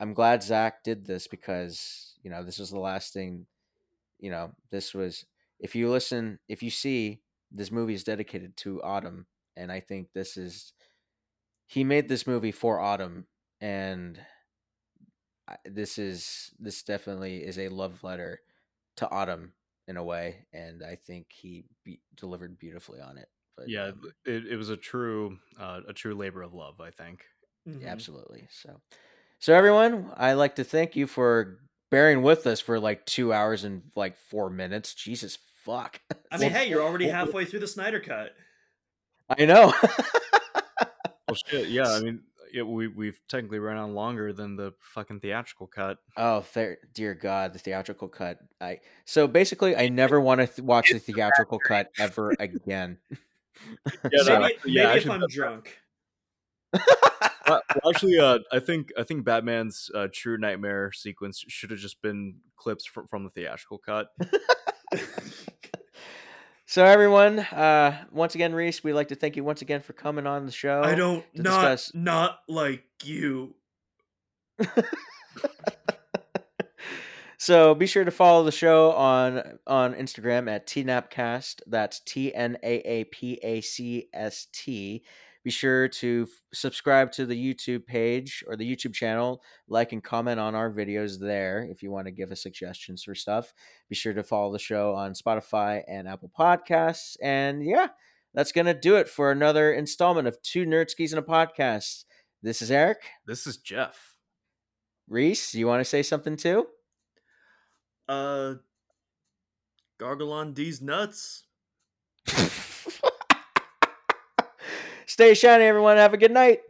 [0.00, 3.44] I'm glad Zack did this because you know this was the last thing.
[4.18, 5.26] You know, this was
[5.60, 7.20] if you listen, if you see,
[7.52, 10.72] this movie is dedicated to Autumn, and I think this is
[11.66, 13.26] he made this movie for Autumn,
[13.60, 14.18] and
[15.66, 18.40] this is this definitely is a love letter
[18.96, 19.52] to Autumn
[19.88, 23.28] in a way, and I think he be- delivered beautifully on it.
[23.56, 26.80] But yeah, um, it, it was a true uh, a true labor of love.
[26.80, 27.24] I think.
[27.68, 27.86] Mhm.
[27.86, 28.46] absolutely.
[28.50, 28.80] So,
[29.40, 31.58] so everyone, I like to thank you for
[31.90, 34.94] bearing with us for like two hours and like four minutes.
[34.94, 36.00] Jesus fuck.
[36.30, 38.30] I mean, Well, hey, you're already well, halfway through the Snyder Cut.
[39.28, 39.74] I know.
[41.28, 41.68] Well, shit.
[41.68, 42.22] Yeah, I mean,
[42.52, 45.98] yeah, we we've technically run on longer than the fucking theatrical cut.
[46.16, 48.38] oh, ther- dear God, the theatrical cut.
[48.60, 52.98] I so basically, I never want to th- watch the theatrical cut ever again.
[54.12, 55.78] Yeah, So- maybe actually, yeah, maybe if actually, I'm drunk.
[57.48, 61.78] Uh, well, actually, uh, I think I think Batman's uh, True Nightmare sequence should have
[61.78, 64.08] just been clips from, from the theatrical cut.
[66.68, 70.26] So everyone, uh, once again, Reese, we'd like to thank you once again for coming
[70.26, 70.82] on the show.
[70.82, 73.54] I don't not discuss- not like you.
[77.38, 81.62] so be sure to follow the show on on Instagram at tnapcast.
[81.66, 85.02] That's T N A A P A C S T.
[85.44, 90.02] Be sure to f- subscribe to the YouTube page or the YouTube channel, like and
[90.02, 93.54] comment on our videos there if you want to give us suggestions for stuff.
[93.88, 97.16] Be sure to follow the show on Spotify and Apple Podcasts.
[97.22, 97.88] And yeah,
[98.34, 102.04] that's gonna do it for another installment of Two Nerdskis and a Podcast.
[102.42, 102.98] This is Eric.
[103.26, 104.16] This is Jeff.
[105.08, 106.66] Reese, you want to say something too?
[108.08, 108.54] Uh,
[109.98, 111.44] gargle on these nuts.
[115.18, 115.96] Stay shiny, everyone.
[115.96, 116.60] Have a good night.